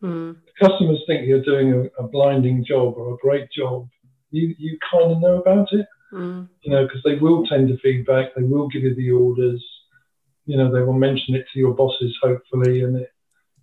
mm, 0.03 0.37
Customers 0.61 1.03
think 1.07 1.27
you're 1.27 1.43
doing 1.43 1.73
a, 1.73 2.03
a 2.03 2.09
blinding 2.09 2.65
job 2.65 2.95
or 2.97 3.15
a 3.15 3.19
great 3.19 3.51
job. 3.51 3.89
You, 4.31 4.55
you 4.59 4.79
kind 4.93 5.13
of 5.13 5.21
know 5.21 5.41
about 5.41 5.73
it 5.73 5.87
mm. 6.13 6.49
you 6.63 6.71
know, 6.71 6.85
because 6.87 7.03
they 7.05 7.17
will 7.17 7.45
tend 7.47 7.69
to 7.69 7.79
feedback, 7.79 8.35
they 8.35 8.43
will 8.43 8.69
give 8.69 8.83
you 8.83 8.95
the 8.95 9.11
orders, 9.11 9.65
you 10.47 10.57
know, 10.57 10.73
they 10.73 10.83
will 10.83 10.95
mention 10.95 11.35
it 11.35 11.47
to 11.53 11.59
your 11.59 11.75
bosses, 11.75 12.17
hopefully, 12.23 12.83
and 12.83 12.97
it, 12.97 13.11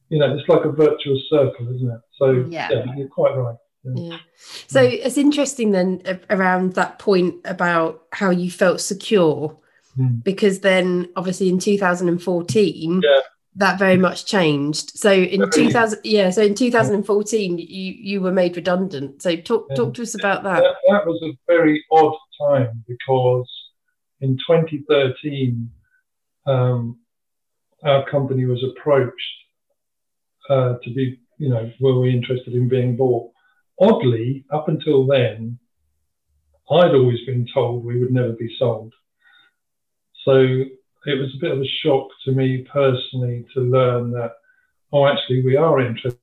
you 0.10 0.20
know, 0.20 0.36
it's 0.36 0.48
like 0.48 0.64
a 0.64 0.72
virtuous 0.72 1.22
circle, 1.30 1.74
isn't 1.76 1.92
it? 1.92 2.02
So, 2.18 2.46
Yeah. 2.50 2.70
yeah, 2.72 2.86
you're 2.96 3.10
quite 3.10 3.36
right. 3.36 3.58
Yeah. 3.84 4.18
So 4.68 4.82
it's 4.82 5.18
interesting 5.18 5.72
then 5.72 6.02
around 6.30 6.74
that 6.74 7.00
point 7.00 7.36
about 7.46 8.04
how 8.12 8.30
you 8.32 8.52
felt 8.52 8.82
secure, 8.82 9.58
Mm. 9.98 10.24
because 10.24 10.60
then 10.60 11.10
obviously 11.16 11.50
in 11.50 11.58
2014, 11.58 13.02
Yeah. 13.04 13.20
that 13.56 13.80
very 13.80 13.98
much 13.98 14.26
changed. 14.28 14.92
So 14.92 15.12
in 15.12 15.50
2000, 15.50 16.02
yeah, 16.04 16.30
so 16.30 16.44
in 16.44 16.54
2014, 16.54 17.58
you 17.58 17.66
you 18.00 18.22
were 18.22 18.32
made 18.32 18.56
redundant. 18.56 19.22
So 19.24 19.36
talk 19.38 19.74
talk 19.76 19.94
to 19.96 20.04
us 20.04 20.14
about 20.14 20.44
that. 20.44 20.62
that. 20.62 20.76
That 20.90 21.06
was 21.08 21.20
a 21.24 21.32
very 21.48 21.84
odd 21.92 22.16
time 22.40 22.84
because 22.88 23.50
in 24.22 24.38
2013, 24.48 25.72
um, 26.46 27.00
our 27.84 28.08
company 28.10 28.46
was 28.46 28.64
approached 28.64 29.34
uh, 30.50 30.76
to 30.84 30.90
be, 30.94 31.20
you 31.40 31.50
know, 31.50 31.72
were 31.80 32.00
we 32.00 32.12
interested 32.12 32.54
in 32.54 32.68
being 32.70 32.96
bought? 32.96 33.32
Oddly, 33.80 34.46
up 34.52 34.70
until 34.70 35.06
then, 35.06 35.60
I'd 36.70 36.96
always 36.96 37.24
been 37.26 37.48
told 37.54 37.86
we 37.86 38.00
would 38.00 38.12
never 38.12 38.34
be 38.34 38.56
sold. 38.58 38.94
So 40.26 40.34
it 40.34 41.18
was 41.18 41.34
a 41.36 41.40
bit 41.40 41.52
of 41.52 41.62
a 41.62 41.68
shock 41.84 42.08
to 42.26 42.32
me 42.32 42.66
personally 42.72 43.46
to 43.54 43.62
learn 43.62 44.12
that, 44.12 44.34
oh, 44.92 45.08
actually, 45.08 45.44
we 45.46 45.56
are 45.56 45.80
interested 45.80 46.20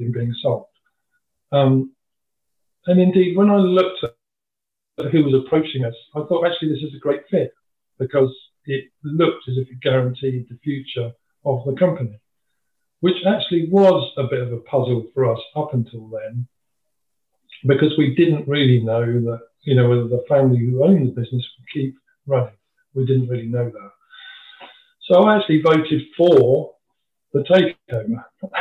in 0.00 0.12
being 0.12 0.34
sold. 0.42 0.66
Um, 1.52 1.92
and 2.86 3.00
indeed, 3.00 3.36
when 3.36 3.50
I 3.50 3.56
looked 3.56 4.04
at 4.04 5.10
who 5.12 5.24
was 5.24 5.44
approaching 5.46 5.84
us, 5.84 5.94
I 6.14 6.20
thought, 6.24 6.46
actually, 6.46 6.70
this 6.70 6.82
is 6.82 6.94
a 6.94 7.00
great 7.00 7.22
fit 7.30 7.52
because 7.98 8.34
it 8.66 8.84
looked 9.02 9.48
as 9.48 9.56
if 9.56 9.68
it 9.68 9.80
guaranteed 9.80 10.46
the 10.48 10.58
future 10.62 11.12
of 11.44 11.64
the 11.64 11.76
company, 11.78 12.20
which 13.00 13.16
actually 13.26 13.68
was 13.70 14.12
a 14.18 14.24
bit 14.24 14.40
of 14.40 14.52
a 14.52 14.58
puzzle 14.58 15.06
for 15.14 15.32
us 15.32 15.40
up 15.56 15.72
until 15.72 16.08
then, 16.08 16.46
because 17.66 17.92
we 17.98 18.14
didn't 18.14 18.48
really 18.48 18.82
know 18.82 19.04
that, 19.04 19.40
you 19.62 19.74
know, 19.74 19.88
whether 19.88 20.08
the 20.08 20.24
family 20.28 20.58
who 20.58 20.84
owned 20.84 21.08
the 21.08 21.20
business 21.20 21.46
would 21.58 21.68
keep 21.72 21.96
running. 22.26 22.54
We 22.94 23.06
didn't 23.06 23.28
really 23.28 23.46
know 23.46 23.70
that. 23.70 23.90
So 25.06 25.24
I 25.24 25.36
actually 25.36 25.62
voted 25.62 26.02
for 26.16 26.74
the 27.32 27.40
takeover 27.40 28.24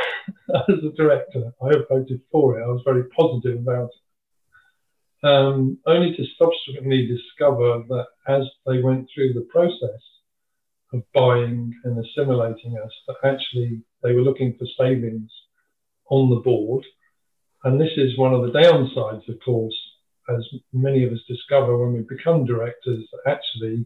as 0.69 0.83
a 0.83 0.95
director. 0.95 1.53
I 1.61 1.71
voted 1.89 2.21
for 2.31 2.59
it. 2.59 2.63
I 2.63 2.67
was 2.67 2.81
very 2.85 3.03
positive 3.09 3.59
about 3.59 3.89
it. 3.89 5.27
Um, 5.27 5.79
only 5.87 6.15
to 6.15 6.25
subsequently 6.37 7.07
discover 7.07 7.83
that 7.89 8.05
as 8.27 8.43
they 8.65 8.81
went 8.81 9.09
through 9.13 9.33
the 9.33 9.47
process 9.51 10.01
of 10.93 11.03
buying 11.13 11.73
and 11.83 12.05
assimilating 12.05 12.77
us, 12.77 12.91
that 13.07 13.17
actually 13.23 13.81
they 14.03 14.13
were 14.13 14.21
looking 14.21 14.55
for 14.57 14.67
savings 14.79 15.29
on 16.09 16.29
the 16.29 16.37
board. 16.37 16.85
And 17.63 17.79
this 17.79 17.91
is 17.97 18.17
one 18.17 18.33
of 18.33 18.41
the 18.41 18.59
downsides, 18.59 19.27
of 19.27 19.39
course, 19.43 19.75
as 20.29 20.45
many 20.73 21.03
of 21.03 21.13
us 21.13 21.19
discover 21.27 21.77
when 21.77 21.93
we 21.93 22.01
become 22.01 22.45
directors, 22.45 23.07
that 23.11 23.31
actually 23.31 23.85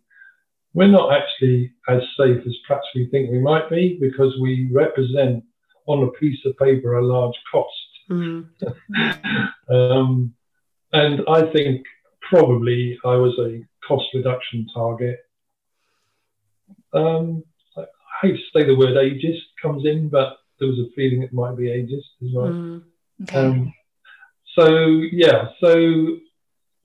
we're 0.74 0.88
not 0.88 1.14
actually 1.14 1.72
as 1.88 2.02
safe 2.18 2.42
as 2.46 2.56
perhaps 2.68 2.88
we 2.96 3.08
think 3.08 3.30
we 3.30 3.40
might 3.40 3.70
be 3.70 3.98
because 4.00 4.34
we 4.42 4.70
represent 4.72 5.44
on 5.88 6.04
a 6.04 6.12
piece 6.12 6.40
of 6.46 6.58
paper 6.58 6.96
a 6.96 7.06
large 7.06 7.36
cost. 7.52 7.76
Mm. 8.10 8.48
um, 9.70 10.34
and 10.94 11.22
I 11.28 11.52
think 11.52 11.86
probably 12.30 12.98
I 13.06 13.16
was 13.16 13.38
a 13.40 13.62
cost 13.86 14.06
reduction 14.14 14.68
target. 14.74 15.20
Um, 16.94 17.44
I 17.78 17.84
hate 18.22 18.34
to 18.34 18.60
say 18.60 18.66
the 18.66 18.76
word 18.76 18.96
ageist 18.96 19.42
comes 19.62 19.86
in, 19.86 20.10
but 20.10 20.38
there 20.60 20.68
was 20.68 20.80
a 20.80 20.92
feeling 20.96 21.24
it 21.24 21.34
might 21.34 21.58
be 21.58 21.66
ageist 21.66 22.26
as 22.26 22.34
well. 22.34 22.48
Mm. 22.48 22.84
Okay. 23.24 23.38
Um, 23.38 23.74
so 24.56 24.68
yeah, 25.12 25.50
so 25.60 26.18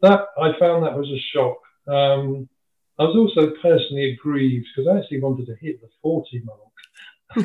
that 0.03 0.27
I 0.39 0.53
found 0.59 0.85
that 0.85 0.97
was 0.97 1.11
a 1.11 1.19
shock. 1.33 1.59
Um, 1.89 2.49
I 2.99 3.05
was 3.05 3.17
also 3.17 3.53
personally 3.61 4.13
aggrieved 4.13 4.67
because 4.75 4.91
I 4.91 4.99
actually 4.99 5.21
wanted 5.21 5.47
to 5.47 5.57
hit 5.61 5.81
the 5.81 5.89
40 6.03 6.43
mark. 6.45 6.61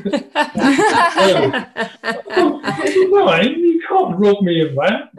nine, 3.12 3.60
you 3.60 3.82
can't 3.88 4.18
rob 4.18 4.42
me 4.44 4.62
of 4.62 4.76
that. 4.76 5.10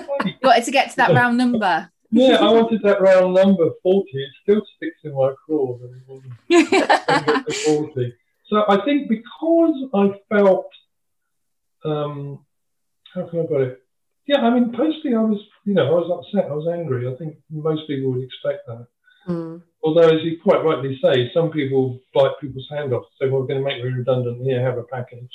wanted 0.42 0.64
to 0.64 0.70
get 0.70 0.90
to 0.90 0.96
that 0.96 1.14
round 1.14 1.36
number. 1.36 1.90
Yeah, 2.10 2.36
I 2.36 2.50
wanted 2.50 2.82
that 2.82 3.00
round 3.00 3.34
number 3.34 3.70
40. 3.82 4.08
It 4.12 4.30
still 4.42 4.62
sticks 4.76 4.98
in 5.04 5.14
my 5.14 5.32
craw 5.46 5.78
that 5.78 5.92
it 5.92 6.02
wasn't 6.08 7.54
40. 7.94 8.14
So 8.48 8.64
I 8.68 8.84
think 8.84 9.08
because 9.08 9.84
I 9.94 10.10
felt, 10.28 10.66
um, 11.84 12.44
how 13.14 13.28
can 13.28 13.40
I 13.40 13.46
put 13.46 13.60
it? 13.62 13.82
Yeah, 14.26 14.42
I 14.42 14.50
mean, 14.50 14.70
personally, 14.72 15.16
I 15.16 15.22
was, 15.22 15.40
you 15.64 15.74
know, 15.74 15.86
I 15.86 15.90
was 15.90 16.10
upset. 16.10 16.50
I 16.50 16.54
was 16.54 16.68
angry. 16.68 17.08
I 17.08 17.16
think 17.16 17.36
most 17.50 17.86
people 17.86 18.12
would 18.12 18.22
expect 18.22 18.66
that. 18.66 18.86
Mm. 19.28 19.62
Although, 19.82 20.08
as 20.08 20.22
you 20.22 20.38
quite 20.42 20.62
rightly 20.62 20.98
say, 21.02 21.30
some 21.34 21.50
people 21.50 22.00
bite 22.14 22.38
people's 22.40 22.68
hand 22.70 22.92
off, 22.92 23.04
say, 23.20 23.28
well, 23.28 23.40
we're 23.40 23.46
going 23.46 23.60
to 23.60 23.64
make 23.64 23.82
you 23.82 23.90
redundant 23.90 24.42
here, 24.42 24.62
have 24.62 24.78
a 24.78 24.84
package. 24.84 25.32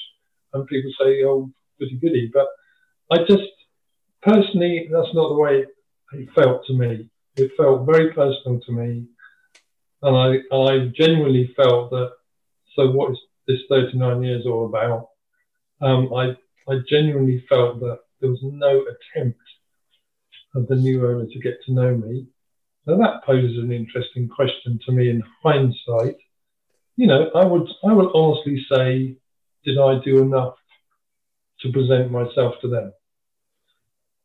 And 0.53 0.67
people 0.67 0.91
say, 0.99 1.23
oh, 1.25 1.51
goody 1.79 1.97
goody. 1.97 2.31
But 2.33 2.47
I 3.11 3.17
just, 3.27 3.51
personally, 4.21 4.87
that's 4.91 5.13
not 5.13 5.29
the 5.29 5.35
way 5.35 5.65
it 6.13 6.29
felt 6.33 6.65
to 6.67 6.73
me. 6.73 7.09
It 7.35 7.51
felt 7.57 7.85
very 7.85 8.13
personal 8.13 8.61
to 8.61 8.71
me. 8.71 9.07
And 10.01 10.15
I, 10.15 10.55
I 10.55 10.91
genuinely 10.95 11.53
felt 11.55 11.89
that, 11.89 12.11
so 12.75 12.91
what 12.91 13.11
is 13.11 13.17
this 13.47 13.59
39 13.69 14.23
years 14.23 14.45
all 14.45 14.67
about? 14.67 15.09
Um, 15.81 16.13
I, 16.13 16.35
I 16.67 16.79
genuinely 16.89 17.45
felt 17.47 17.79
that 17.81 17.99
there 18.19 18.29
was 18.29 18.39
no 18.43 18.83
attempt 18.83 19.39
of 20.55 20.67
the 20.67 20.75
new 20.75 21.05
owner 21.07 21.25
to 21.25 21.39
get 21.39 21.57
to 21.65 21.73
know 21.73 21.95
me. 21.95 22.27
Now 22.85 22.97
that 22.97 23.23
poses 23.25 23.57
an 23.57 23.71
interesting 23.71 24.29
question 24.29 24.79
to 24.85 24.91
me 24.91 25.09
in 25.09 25.23
hindsight. 25.43 26.17
You 26.95 27.07
know, 27.07 27.29
I 27.35 27.43
would 27.45 27.67
I 27.83 27.93
would 27.93 28.11
honestly 28.13 28.65
say, 28.71 29.17
did 29.65 29.77
I 29.77 29.99
do 30.03 30.21
enough 30.21 30.55
to 31.61 31.71
present 31.71 32.11
myself 32.11 32.55
to 32.61 32.67
them? 32.67 32.93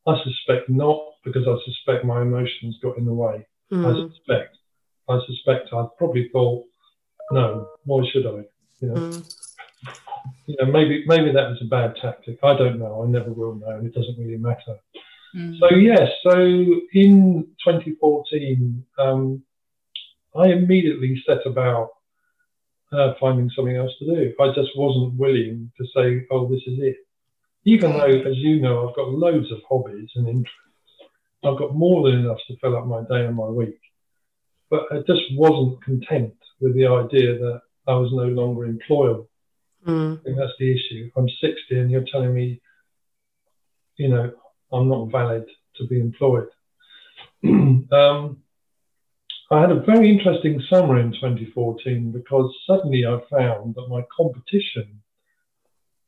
I 0.07 0.17
suspect 0.25 0.69
not, 0.69 1.01
because 1.25 1.47
I 1.47 1.57
suspect 1.65 2.05
my 2.05 2.23
emotions 2.23 2.79
got 2.83 2.97
in 2.97 3.05
the 3.05 3.13
way. 3.13 3.47
Mm. 3.73 3.87
I 3.87 4.09
suspect. 4.09 4.57
I 5.09 5.19
suspect 5.27 5.69
I 5.73 5.87
probably 5.99 6.31
thought, 6.33 6.65
no, 7.33 7.69
why 7.85 8.05
should 8.11 8.27
I? 8.27 8.45
You 8.81 8.89
know, 8.89 8.95
mm. 8.95 9.35
You 10.47 10.57
know, 10.61 10.71
maybe 10.71 11.05
maybe 11.07 11.33
that 11.33 11.49
was 11.51 11.61
a 11.63 11.69
bad 11.69 11.95
tactic. 12.01 12.39
I 12.43 12.57
don't 12.57 12.79
know. 12.79 13.05
I 13.05 13.07
never 13.09 13.33
will 13.33 13.55
know, 13.55 13.71
and 13.71 13.87
it 13.87 13.95
doesn't 13.95 14.19
really 14.19 14.37
matter. 14.37 14.77
Mm. 15.37 15.59
So 15.59 15.75
yes, 15.77 16.09
so 16.23 16.33
in 16.93 17.47
2014, 17.65 18.85
um, 18.99 19.43
I 20.37 20.49
immediately 20.49 21.23
set 21.27 21.47
about 21.47 21.91
uh, 22.93 23.15
finding 23.21 23.51
something 23.55 23.77
else 23.77 23.93
to 24.01 24.07
do. 24.07 24.35
I 24.41 24.49
just 24.49 24.71
wasn't 24.77 25.19
willing 25.19 25.71
to 25.79 25.85
say, 25.95 26.27
"Oh, 26.31 26.49
this 26.49 26.63
is 26.67 26.79
it." 26.81 26.97
Even 27.65 27.93
though, 27.93 28.07
as 28.07 28.37
you 28.37 28.61
know, 28.61 28.89
I've 28.89 28.97
got 28.97 29.11
loads 29.11 29.53
of 29.53 29.59
hobbies 29.69 30.11
and 30.17 30.27
interests. 30.27 30.57
I've 31.45 31.59
got 31.59 31.75
more 31.75 32.09
than 32.09 32.21
enough 32.21 32.39
to 32.49 32.57
fill 32.59 32.77
up 32.77 32.87
my 32.87 33.03
day 33.03 33.27
and 33.27 33.37
my 33.37 33.49
week. 33.49 33.79
But 34.71 34.85
I 34.91 34.99
just 35.07 35.23
wasn't 35.35 35.83
content 35.83 36.35
with 36.61 36.75
the 36.75 36.87
idea 36.87 37.39
that 37.39 37.61
I 37.87 37.95
was 37.95 38.11
no 38.13 38.25
longer 38.25 38.67
employable. 38.67 39.27
Mm. 39.87 40.21
I 40.21 40.23
think 40.23 40.37
that's 40.37 40.53
the 40.59 40.73
issue. 40.73 41.11
I'm 41.17 41.29
60 41.29 41.57
and 41.71 41.91
you're 41.91 42.05
telling 42.11 42.35
me, 42.35 42.61
you 43.97 44.09
know, 44.09 44.33
I'm 44.73 44.89
not 44.89 45.11
valid 45.11 45.47
to 45.77 45.87
be 45.87 46.01
employed. 46.01 46.49
um, 47.45 48.39
I 49.53 49.61
had 49.61 49.73
a 49.73 49.81
very 49.81 50.11
interesting 50.11 50.63
summer 50.71 51.01
in 51.01 51.13
2014 51.13 52.13
because 52.13 52.55
suddenly 52.67 53.05
I 53.05 53.19
found 53.31 53.75
that 53.75 53.89
my 53.89 54.05
competition 54.17 55.01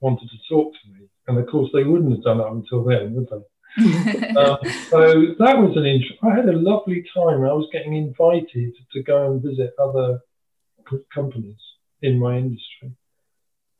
wanted 0.01 0.29
to 0.31 0.37
talk 0.49 0.73
to 0.73 0.91
me. 0.93 1.09
And 1.27 1.39
of 1.39 1.47
course, 1.49 1.71
they 1.73 1.85
wouldn't 1.85 2.13
have 2.13 2.23
done 2.23 2.39
that 2.39 2.49
until 2.49 2.85
then, 2.85 3.15
would 3.15 3.29
they? 3.29 3.45
um, 4.37 4.59
so 4.91 5.35
that 5.39 5.57
was 5.57 5.77
an 5.77 5.87
interest. 5.87 6.19
I 6.23 6.35
had 6.35 6.49
a 6.49 6.53
lovely 6.53 7.05
time. 7.15 7.43
I 7.43 7.53
was 7.53 7.69
getting 7.73 7.97
invited 7.97 8.75
to 8.93 9.03
go 9.03 9.33
and 9.33 9.43
visit 9.43 9.73
other 9.79 10.21
companies 11.15 11.57
in 12.03 12.19
my 12.19 12.37
industry. 12.37 12.93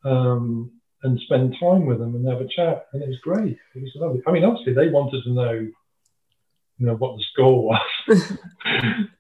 Um, 0.05 0.73
and 1.03 1.19
spend 1.21 1.57
time 1.59 1.87
with 1.87 1.99
them 1.99 2.15
and 2.15 2.29
have 2.29 2.41
a 2.41 2.49
chat. 2.49 2.87
And 2.93 3.03
it 3.03 3.09
was 3.09 3.19
great. 3.23 3.59
It 3.75 3.83
was 3.83 3.93
lovely. 3.97 4.23
I 4.27 4.31
mean, 4.31 4.45
obviously 4.45 4.73
they 4.73 4.89
wanted 4.89 5.23
to 5.25 5.31
know, 5.31 5.53
you 5.53 6.87
know, 6.87 6.95
what 6.95 7.17
the 7.17 7.25
score 7.33 7.65
was 7.65 7.81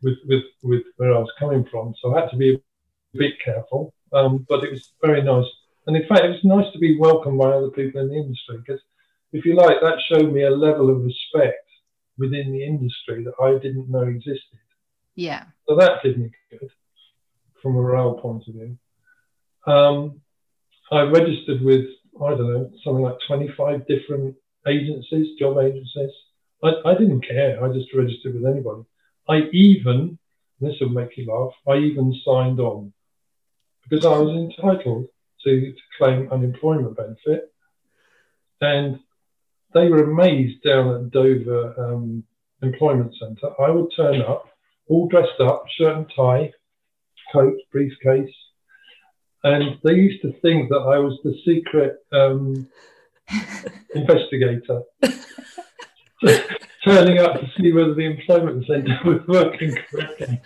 with, 0.02 0.18
with, 0.26 0.44
with 0.62 0.82
where 0.96 1.14
I 1.14 1.18
was 1.18 1.32
coming 1.38 1.66
from. 1.70 1.94
So 2.00 2.14
I 2.14 2.20
had 2.20 2.30
to 2.30 2.36
be 2.36 2.54
a 2.54 3.18
bit 3.18 3.34
careful. 3.44 3.92
Um, 4.12 4.46
but 4.48 4.64
it 4.64 4.70
was 4.70 4.92
very 5.02 5.22
nice. 5.22 5.46
And 5.86 5.96
in 5.96 6.06
fact, 6.06 6.24
it 6.24 6.28
was 6.28 6.44
nice 6.44 6.72
to 6.72 6.78
be 6.78 6.98
welcomed 6.98 7.38
by 7.38 7.50
other 7.50 7.70
people 7.70 8.00
in 8.00 8.08
the 8.08 8.14
industry 8.16 8.58
because, 8.58 8.80
if 9.32 9.44
you 9.44 9.56
like, 9.56 9.80
that 9.80 9.98
showed 10.08 10.32
me 10.32 10.42
a 10.42 10.50
level 10.50 10.90
of 10.90 11.02
respect 11.02 11.68
within 12.18 12.52
the 12.52 12.64
industry 12.64 13.24
that 13.24 13.34
I 13.42 13.58
didn't 13.58 13.90
know 13.90 14.02
existed. 14.02 14.58
Yeah. 15.14 15.44
So 15.66 15.76
that 15.76 16.02
did 16.02 16.18
me 16.18 16.30
good 16.50 16.70
from 17.60 17.76
a 17.76 17.80
morale 17.80 18.14
point 18.14 18.44
of 18.46 18.54
view. 18.54 18.78
Um, 19.66 20.21
I 20.92 21.02
registered 21.02 21.62
with, 21.62 21.86
I 22.22 22.30
don't 22.30 22.52
know, 22.52 22.70
something 22.84 23.02
like 23.02 23.16
25 23.26 23.86
different 23.86 24.36
agencies, 24.66 25.38
job 25.38 25.58
agencies. 25.58 26.10
I, 26.62 26.72
I 26.84 26.94
didn't 26.94 27.26
care. 27.26 27.64
I 27.64 27.72
just 27.72 27.94
registered 27.94 28.34
with 28.34 28.44
anybody. 28.44 28.82
I 29.28 29.48
even, 29.52 30.18
this 30.60 30.74
will 30.80 30.90
make 30.90 31.16
you 31.16 31.32
laugh, 31.32 31.54
I 31.66 31.78
even 31.78 32.14
signed 32.24 32.60
on 32.60 32.92
because 33.88 34.04
I 34.04 34.18
was 34.18 34.36
entitled 34.36 35.06
to, 35.44 35.72
to 35.72 35.76
claim 35.98 36.28
unemployment 36.30 36.96
benefit. 36.96 37.52
And 38.60 39.00
they 39.74 39.88
were 39.88 40.04
amazed 40.04 40.62
down 40.62 40.94
at 40.94 41.10
Dover 41.10 41.74
um, 41.78 42.22
Employment 42.62 43.14
Centre. 43.18 43.50
I 43.60 43.70
would 43.70 43.90
turn 43.96 44.20
up, 44.22 44.44
all 44.88 45.08
dressed 45.08 45.40
up, 45.40 45.64
shirt 45.76 45.96
and 45.96 46.12
tie, 46.14 46.52
coat, 47.32 47.56
briefcase, 47.72 48.34
and 49.44 49.78
they 49.82 49.94
used 49.94 50.22
to 50.22 50.32
think 50.40 50.68
that 50.68 50.80
I 50.80 50.98
was 50.98 51.18
the 51.24 51.34
secret 51.44 51.96
um, 52.12 52.68
investigator, 53.94 54.82
turning 56.84 57.18
up 57.18 57.40
to 57.40 57.46
see 57.56 57.72
whether 57.72 57.94
the 57.94 58.04
employment 58.04 58.66
centre 58.66 58.98
was 59.04 59.20
working 59.26 59.76
correctly. 59.90 60.40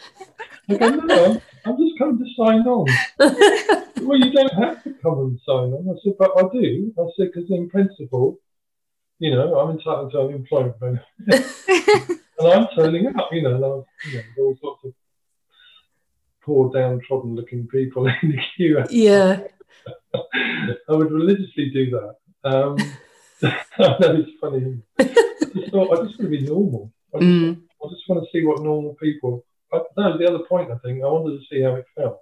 I 0.68 0.76
go, 0.76 0.90
no, 0.90 1.42
I'm 1.64 1.76
just 1.76 1.98
coming 1.98 2.18
to 2.18 2.26
sign 2.36 2.66
on. 2.66 2.86
well, 4.02 4.18
you 4.18 4.32
don't 4.32 4.54
have 4.54 4.82
to 4.84 4.94
come 5.02 5.18
and 5.20 5.40
sign 5.46 5.72
on. 5.72 5.88
I 5.88 5.94
said, 6.02 6.14
but 6.18 6.32
I 6.36 6.42
do. 6.52 6.92
I 6.98 7.04
said, 7.16 7.30
because 7.32 7.50
in 7.50 7.68
principle, 7.68 8.38
you 9.18 9.30
know, 9.30 9.58
I'm 9.58 9.70
entitled 9.76 10.12
to 10.12 10.20
unemployment 10.20 11.00
and 12.38 12.48
I'm 12.52 12.66
turning 12.76 13.06
up, 13.06 13.28
you 13.32 13.42
know, 13.42 13.54
and 13.54 13.64
I'm, 13.64 13.84
you 14.10 14.18
know, 14.18 14.44
all 14.44 14.56
sorts 14.60 14.84
of 14.84 14.92
poor 16.46 16.70
downtrodden 16.72 17.34
looking 17.34 17.66
people 17.66 18.06
in 18.22 18.30
the 18.30 18.38
queue. 18.56 18.82
Yeah. 18.88 19.40
I 20.14 20.92
would 20.92 21.10
religiously 21.10 21.70
do 21.70 21.90
that. 21.90 22.14
Um, 22.44 22.76
I 23.42 23.96
know 24.00 24.24
it's 24.24 24.30
funny. 24.40 24.80
I 24.98 25.04
just 25.04 25.72
thought 25.72 25.98
I 25.98 26.06
just 26.06 26.18
want 26.18 26.32
to 26.32 26.38
be 26.38 26.46
normal. 26.46 26.92
I 27.14 27.18
just, 27.18 27.28
mm. 27.28 27.60
I 27.84 27.88
just 27.90 28.08
want 28.08 28.24
to 28.24 28.30
see 28.32 28.44
what 28.44 28.62
normal 28.62 28.94
people. 28.94 29.44
I, 29.72 29.78
that 29.78 30.10
was 30.10 30.18
the 30.18 30.28
other 30.28 30.44
point. 30.48 30.70
I 30.70 30.78
think 30.78 31.02
I 31.02 31.06
wanted 31.06 31.38
to 31.38 31.44
see 31.50 31.60
how 31.62 31.74
it 31.74 31.84
felt, 31.96 32.20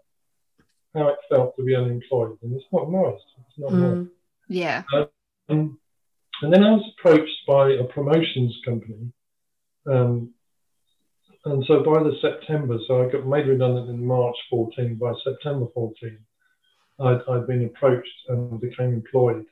how 0.95 1.09
it 1.09 1.19
felt 1.29 1.55
to 1.57 1.65
be 1.65 1.77
unemployed, 1.77 2.39
and 2.43 2.55
it's 2.55 2.65
not 2.73 2.91
nice. 2.91 3.21
It's 3.49 3.59
not 3.59 3.73
mm. 3.73 3.99
nice. 3.99 4.09
Yeah. 4.49 4.83
Um, 5.49 5.79
and 6.43 6.53
then 6.53 6.65
I 6.65 6.73
was 6.73 6.93
approached 6.99 7.47
by 7.47 7.73
a 7.73 7.85
promotions 7.85 8.59
company. 8.65 9.13
Um, 9.87 10.35
and 11.45 11.65
so 11.67 11.83
by 11.83 12.03
the 12.03 12.17
September, 12.21 12.79
so 12.87 13.03
I 13.03 13.11
got 13.11 13.27
made 13.27 13.47
redundant 13.47 13.91
in 13.91 14.05
March 14.05 14.37
14. 14.51 14.97
By 14.97 15.13
September 15.23 15.67
14, 15.75 16.19
I'd, 17.01 17.21
I'd 17.29 17.47
been 17.47 17.65
approached 17.65 18.09
and 18.29 18.61
became 18.61 18.95
employed, 18.95 19.45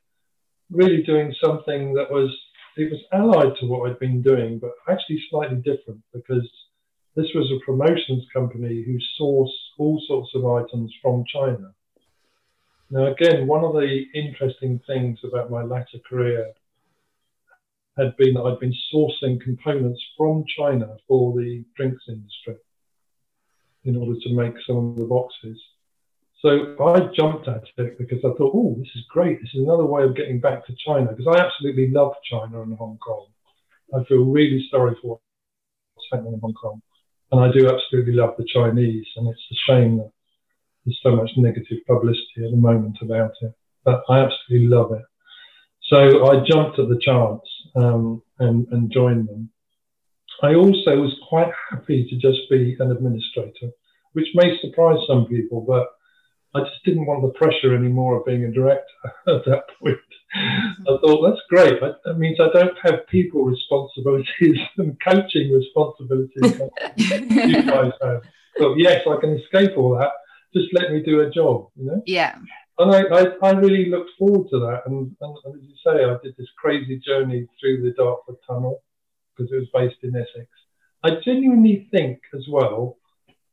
really 0.71 1.03
doing 1.03 1.35
something 1.43 1.95
that 1.95 2.11
was 2.11 2.31
it 2.77 2.91
was 2.91 3.01
allied 3.13 3.55
to 3.61 3.67
what 3.67 3.91
I'd 3.91 3.99
been 3.99 4.23
doing, 4.23 4.59
but 4.59 4.73
actually 4.89 5.23
slightly 5.29 5.57
different 5.57 6.01
because 6.15 6.49
this 7.15 7.29
was 7.35 7.51
a 7.53 7.65
promotions 7.65 8.25
company 8.33 8.83
who 8.83 8.97
source 9.19 9.53
all 9.79 10.03
sorts 10.07 10.31
of 10.35 10.47
items 10.47 10.91
from 11.03 11.25
China. 11.31 11.75
Now, 12.91 13.13
again, 13.13 13.47
one 13.47 13.65
of 13.65 13.75
the 13.75 14.05
interesting 14.15 14.81
things 14.87 15.19
about 15.25 15.51
my 15.51 15.63
latter 15.63 15.99
career 16.09 16.53
had 17.97 18.17
been 18.17 18.35
that 18.35 18.43
I'd 18.43 18.61
been 18.61 18.75
sourcing 18.93 19.41
components 19.41 20.03
from 20.17 20.45
China 20.57 20.97
for 21.07 21.35
the 21.35 21.65
drinks 21.77 22.05
industry 22.09 22.57
in 23.85 23.97
order 23.97 24.19
to 24.21 24.35
make 24.35 24.55
some 24.67 24.77
of 24.77 24.97
the 24.97 25.05
boxes. 25.05 25.61
So 26.41 26.75
I 26.85 27.09
jumped 27.15 27.47
at 27.49 27.63
it 27.77 27.99
because 27.99 28.19
I 28.19 28.35
thought, 28.37 28.53
oh, 28.55 28.75
this 28.79 28.89
is 28.97 29.05
great. 29.09 29.41
This 29.41 29.51
is 29.55 29.63
another 29.63 29.85
way 29.85 30.03
of 30.03 30.17
getting 30.17 30.41
back 30.41 30.67
to 30.67 30.75
China 30.85 31.13
because 31.13 31.33
I 31.33 31.39
absolutely 31.39 31.91
love 31.91 32.15
China 32.29 32.63
and 32.63 32.77
Hong 32.77 32.99
Kong. 32.99 33.27
I 33.95 34.03
feel 34.05 34.25
really 34.25 34.67
sorry 34.71 34.97
for 35.01 35.21
what's 35.95 36.09
happening 36.11 36.35
in 36.35 36.41
Hong 36.41 36.55
Kong. 36.55 36.83
And 37.31 37.41
I 37.41 37.53
do 37.53 37.71
absolutely 37.71 38.15
love 38.15 38.35
the 38.39 38.47
Chinese. 38.53 39.07
And 39.17 39.29
it's 39.29 39.41
a 39.53 39.73
shame 39.73 39.99
that 39.99 40.11
there's 40.85 40.99
so 41.03 41.15
much 41.15 41.31
negative 41.37 41.79
publicity 41.87 42.45
at 42.45 42.51
the 42.51 42.57
moment 42.57 42.99
about 43.03 43.33
it. 43.43 43.53
But 43.85 44.03
I 44.09 44.21
absolutely 44.21 44.69
love 44.69 44.93
it. 44.93 45.03
So 45.83 46.27
I 46.27 46.45
jumped 46.45 46.79
at 46.79 46.89
the 46.89 47.01
chance 47.01 47.43
um, 47.77 48.23
and, 48.39 48.67
and 48.71 48.91
joined 48.91 49.29
them. 49.29 49.51
I 50.43 50.55
also 50.55 51.01
was 51.01 51.15
quite 51.29 51.53
happy 51.71 52.07
to 52.09 52.17
just 52.17 52.51
be 52.51 52.77
an 52.81 52.91
administrator, 52.91 53.71
which 54.13 54.27
may 54.35 54.59
surprise 54.61 54.99
some 55.07 55.27
people, 55.27 55.61
but 55.61 55.89
I 56.55 56.65
just 56.65 56.85
didn't 56.85 57.07
want 57.07 57.23
the 57.23 57.39
pressure 57.39 57.75
anymore 57.75 58.19
of 58.19 58.27
being 58.27 58.45
a 58.45 58.51
director 58.51 58.83
at 59.29 59.45
that 59.47 59.65
point. 59.81 59.99
I 60.35 60.97
thought 61.01 61.29
that's 61.29 61.43
great. 61.49 61.81
That 61.81 62.19
means 62.19 62.39
I 62.41 62.49
don't 62.53 62.77
have 62.83 63.07
people 63.07 63.45
responsibilities 63.45 64.59
and 64.79 64.99
coaching 65.01 65.53
responsibilities 65.53 66.61
you 66.97 67.63
guys 67.63 67.93
have. 68.03 68.23
But 68.59 68.75
yes, 68.77 69.07
I 69.09 69.19
can 69.19 69.31
escape 69.31 69.79
all 69.79 69.99
that. 69.99 70.11
Just 70.53 70.69
let 70.75 70.93
me 70.93 71.03
do 71.03 71.23
a 71.23 71.31
job, 71.31 71.71
you 71.75 71.87
know? 71.87 72.03
Yeah 72.05 72.37
and 72.79 72.95
I, 72.95 73.03
I, 73.03 73.25
I, 73.43 73.51
really 73.53 73.91
looked 73.91 74.11
forward 74.19 74.49
to 74.51 74.59
that. 74.61 74.83
And, 74.87 75.15
and, 75.21 75.37
and, 75.45 75.55
as 75.57 75.63
you 75.63 75.75
say, 75.85 76.05
I 76.05 76.17
did 76.23 76.35
this 76.39 76.49
crazy 76.57 76.99
journey 76.99 77.47
through 77.61 77.83
the 77.83 77.93
Dartford 77.93 78.37
Tunnel 78.47 78.83
because 79.37 79.53
it 79.53 79.57
was 79.57 79.69
based 79.75 80.03
in 80.03 80.17
Essex. 80.17 80.49
I 81.05 81.17
genuinely 81.25 81.89
think 81.91 82.21
as 82.35 82.47
well 82.51 82.97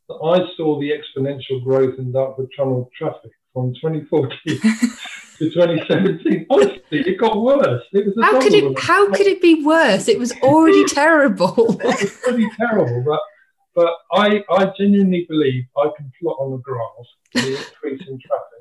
that 0.08 0.16
I 0.16 0.56
saw 0.56 0.80
the 0.80 0.92
exponential 0.92 1.64
growth 1.64 2.00
in 2.00 2.12
Dartford 2.12 2.50
Tunnel 2.56 2.90
traffic 2.98 3.32
from 3.54 3.74
2014 3.76 4.38
to 5.38 5.50
2017. 5.52 6.46
Honestly, 6.50 6.82
it 6.92 7.20
got 7.20 7.42
worse. 7.42 7.84
It 7.92 8.06
was 8.06 8.16
how 8.22 8.42
could 8.42 8.54
it? 8.54 8.80
How 8.80 9.12
could 9.12 9.28
it 9.28 9.42
be 9.42 9.64
worse? 9.64 10.08
It 10.08 10.20
was 10.20 10.32
already 10.42 10.86
terrible. 10.88 11.80
it 11.82 11.84
was 11.84 12.20
pretty 12.24 12.50
terrible, 12.58 13.04
but 13.06 13.20
but 13.76 13.94
I 14.12 14.44
I 14.50 14.72
genuinely 14.78 15.26
believe 15.28 15.66
I 15.78 15.90
can 15.98 16.12
plot 16.22 16.38
on 16.40 16.54
a 16.54 16.58
graph 16.58 16.90
the 17.34 17.58
increase 17.58 18.08
in 18.08 18.20
traffic 18.20 18.59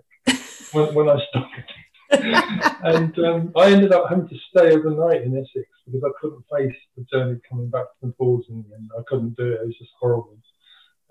when, 0.72 0.94
when 0.94 1.08
I 1.08 1.18
started. 1.28 1.64
and 2.10 3.18
um, 3.18 3.52
I 3.56 3.70
ended 3.70 3.92
up 3.92 4.08
having 4.08 4.28
to 4.28 4.36
stay 4.50 4.72
overnight 4.72 5.22
in 5.22 5.36
Essex 5.36 5.68
because 5.84 6.02
I 6.04 6.10
couldn't 6.20 6.44
face 6.50 6.76
the 6.96 7.04
journey 7.12 7.38
coming 7.48 7.68
back 7.68 7.84
to 8.00 8.12
the 8.18 8.42
and, 8.48 8.64
in. 8.64 8.88
I 8.98 9.02
couldn't 9.06 9.36
do 9.36 9.52
it. 9.52 9.60
It 9.60 9.66
was 9.66 9.78
just 9.78 9.90
horrible. 10.00 10.38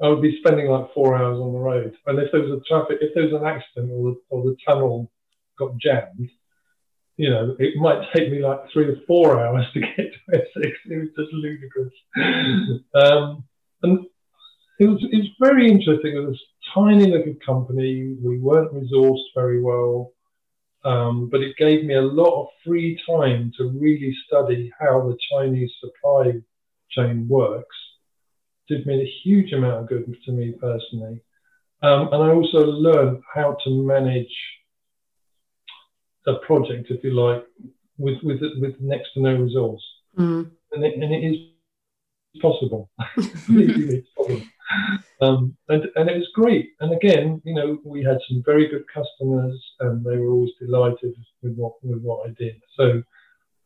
I 0.01 0.09
would 0.09 0.21
be 0.21 0.39
spending 0.39 0.67
like 0.67 0.93
four 0.93 1.15
hours 1.15 1.39
on 1.39 1.53
the 1.53 1.59
road. 1.59 1.95
And 2.05 2.19
if 2.19 2.31
there 2.31 2.41
was 2.41 2.51
a 2.51 2.63
traffic, 2.67 2.97
if 3.01 3.13
there 3.15 3.23
was 3.23 3.33
an 3.33 3.47
accident 3.47 3.91
or 3.91 4.11
the, 4.11 4.21
or 4.29 4.43
the 4.43 4.57
tunnel 4.65 5.11
got 5.57 5.77
jammed, 5.77 6.29
you 7.17 7.31
know, 7.31 7.55
it 7.57 7.77
might 7.77 8.07
take 8.15 8.31
me 8.31 8.43
like 8.43 8.59
three 8.71 8.85
or 8.85 8.97
four 9.07 9.43
hours 9.43 9.65
to 9.73 9.79
get 9.79 9.95
to 9.95 10.33
Essex. 10.33 10.77
It 10.85 10.97
was 10.97 11.09
just 11.17 11.33
ludicrous. 11.33 11.93
um, 12.93 13.43
and 13.81 14.05
it 14.79 14.85
was, 14.85 15.03
it 15.11 15.17
was 15.17 15.29
very 15.39 15.69
interesting. 15.69 16.15
It 16.15 16.27
was 16.27 16.39
a 16.39 16.79
tiny 16.79 17.07
little 17.07 17.35
company. 17.45 18.15
We 18.21 18.39
weren't 18.39 18.73
resourced 18.73 19.33
very 19.33 19.61
well, 19.61 20.11
um, 20.85 21.29
but 21.29 21.41
it 21.41 21.57
gave 21.57 21.83
me 21.83 21.95
a 21.95 22.01
lot 22.01 22.41
of 22.41 22.47
free 22.65 22.99
time 23.09 23.51
to 23.57 23.69
really 23.69 24.15
study 24.27 24.71
how 24.79 25.01
the 25.07 25.17
Chinese 25.31 25.71
supply 25.79 26.33
chain 26.91 27.27
works. 27.27 27.75
Did 28.67 28.85
me 28.85 29.01
a 29.01 29.13
huge 29.23 29.53
amount 29.53 29.81
of 29.81 29.89
good 29.89 30.15
to 30.25 30.31
me 30.31 30.53
personally. 30.59 31.21
Um, 31.81 32.09
and 32.11 32.23
I 32.23 32.31
also 32.31 32.59
learned 32.59 33.21
how 33.33 33.57
to 33.63 33.69
manage 33.69 34.35
a 36.27 36.35
project, 36.45 36.89
if 36.89 37.03
you 37.03 37.11
like, 37.11 37.45
with 37.97 38.17
with 38.23 38.41
with 38.59 38.75
next 38.79 39.13
to 39.13 39.21
no 39.21 39.35
resource. 39.35 39.83
Mm. 40.17 40.51
And, 40.73 40.83
it, 40.83 40.95
and 40.95 41.13
it 41.13 41.23
is 41.23 42.41
possible. 42.41 42.89
Um, 45.21 45.57
and, 45.69 45.85
and 45.95 46.09
it 46.09 46.17
was 46.17 46.29
great. 46.33 46.71
And 46.79 46.93
again, 46.93 47.41
you 47.43 47.55
know, 47.55 47.79
we 47.83 48.03
had 48.03 48.19
some 48.27 48.43
very 48.45 48.67
good 48.67 48.85
customers, 48.93 49.59
and 49.79 50.05
they 50.05 50.17
were 50.17 50.31
always 50.31 50.51
delighted 50.59 51.15
with 51.41 51.55
what 51.55 51.73
with 51.83 52.01
what 52.01 52.29
I 52.29 52.33
did. 52.37 52.61
So 52.75 53.01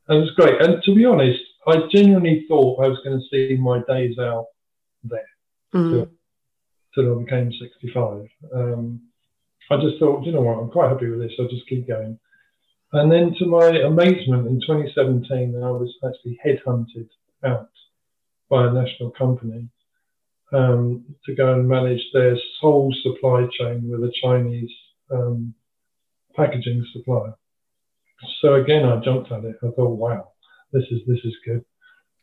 it 0.09 0.15
was 0.15 0.31
great. 0.35 0.61
And 0.61 0.81
to 0.83 0.95
be 0.95 1.05
honest, 1.05 1.39
I 1.67 1.81
genuinely 1.91 2.45
thought 2.47 2.83
I 2.83 2.87
was 2.87 2.99
going 3.03 3.19
to 3.19 3.25
see 3.29 3.57
my 3.57 3.81
days 3.87 4.17
out 4.17 4.47
there 5.03 5.27
mm. 5.73 6.09
until 6.95 7.19
I 7.19 7.23
became 7.23 7.51
65. 7.51 8.27
Um, 8.53 9.01
I 9.69 9.77
just 9.77 9.99
thought, 9.99 10.25
you 10.25 10.31
know 10.31 10.41
what, 10.41 10.57
I'm 10.57 10.69
quite 10.71 10.89
happy 10.89 11.07
with 11.07 11.19
this. 11.19 11.31
I'll 11.39 11.47
just 11.47 11.67
keep 11.67 11.87
going. 11.87 12.19
And 12.93 13.09
then, 13.09 13.33
to 13.39 13.45
my 13.45 13.67
amazement, 13.67 14.47
in 14.47 14.59
2017, 14.59 15.55
I 15.63 15.69
was 15.69 15.93
actually 16.05 16.37
headhunted 16.45 17.07
out 17.45 17.69
by 18.49 18.67
a 18.67 18.73
national 18.73 19.11
company 19.11 19.69
um, 20.51 21.05
to 21.25 21.35
go 21.35 21.53
and 21.53 21.67
manage 21.67 22.01
their 22.13 22.35
whole 22.59 22.93
supply 23.03 23.45
chain 23.57 23.89
with 23.89 24.03
a 24.03 24.13
Chinese 24.21 24.69
um, 25.11 25.53
packaging 26.35 26.85
supplier. 26.93 27.33
So 28.41 28.55
again, 28.55 28.85
I 28.85 29.03
jumped 29.03 29.31
at 29.31 29.45
it. 29.45 29.55
I 29.63 29.71
thought, 29.75 29.97
wow, 29.97 30.31
this 30.71 30.83
is 30.91 31.01
this 31.07 31.19
is 31.23 31.33
good, 31.45 31.63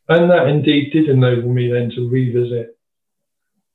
and 0.09 0.31
that 0.31 0.47
indeed 0.47 0.93
did 0.93 1.09
enable 1.09 1.49
me 1.49 1.71
then 1.73 1.91
to 1.91 2.09
revisit 2.09 2.79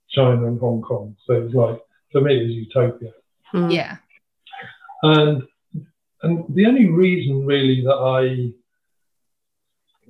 China 0.10 0.48
and 0.48 0.60
Hong 0.60 0.82
Kong. 0.82 1.16
So 1.26 1.34
it 1.34 1.44
was 1.44 1.54
like 1.54 1.80
for 2.12 2.22
me, 2.22 2.40
it 2.40 2.44
was 2.44 2.52
utopia. 2.52 3.12
Hmm. 3.52 3.70
Yeah. 3.70 3.98
And 5.02 5.44
and 6.22 6.46
the 6.56 6.66
only 6.66 6.88
reason 6.88 7.46
really 7.46 7.82
that 7.84 7.96
I 7.96 8.54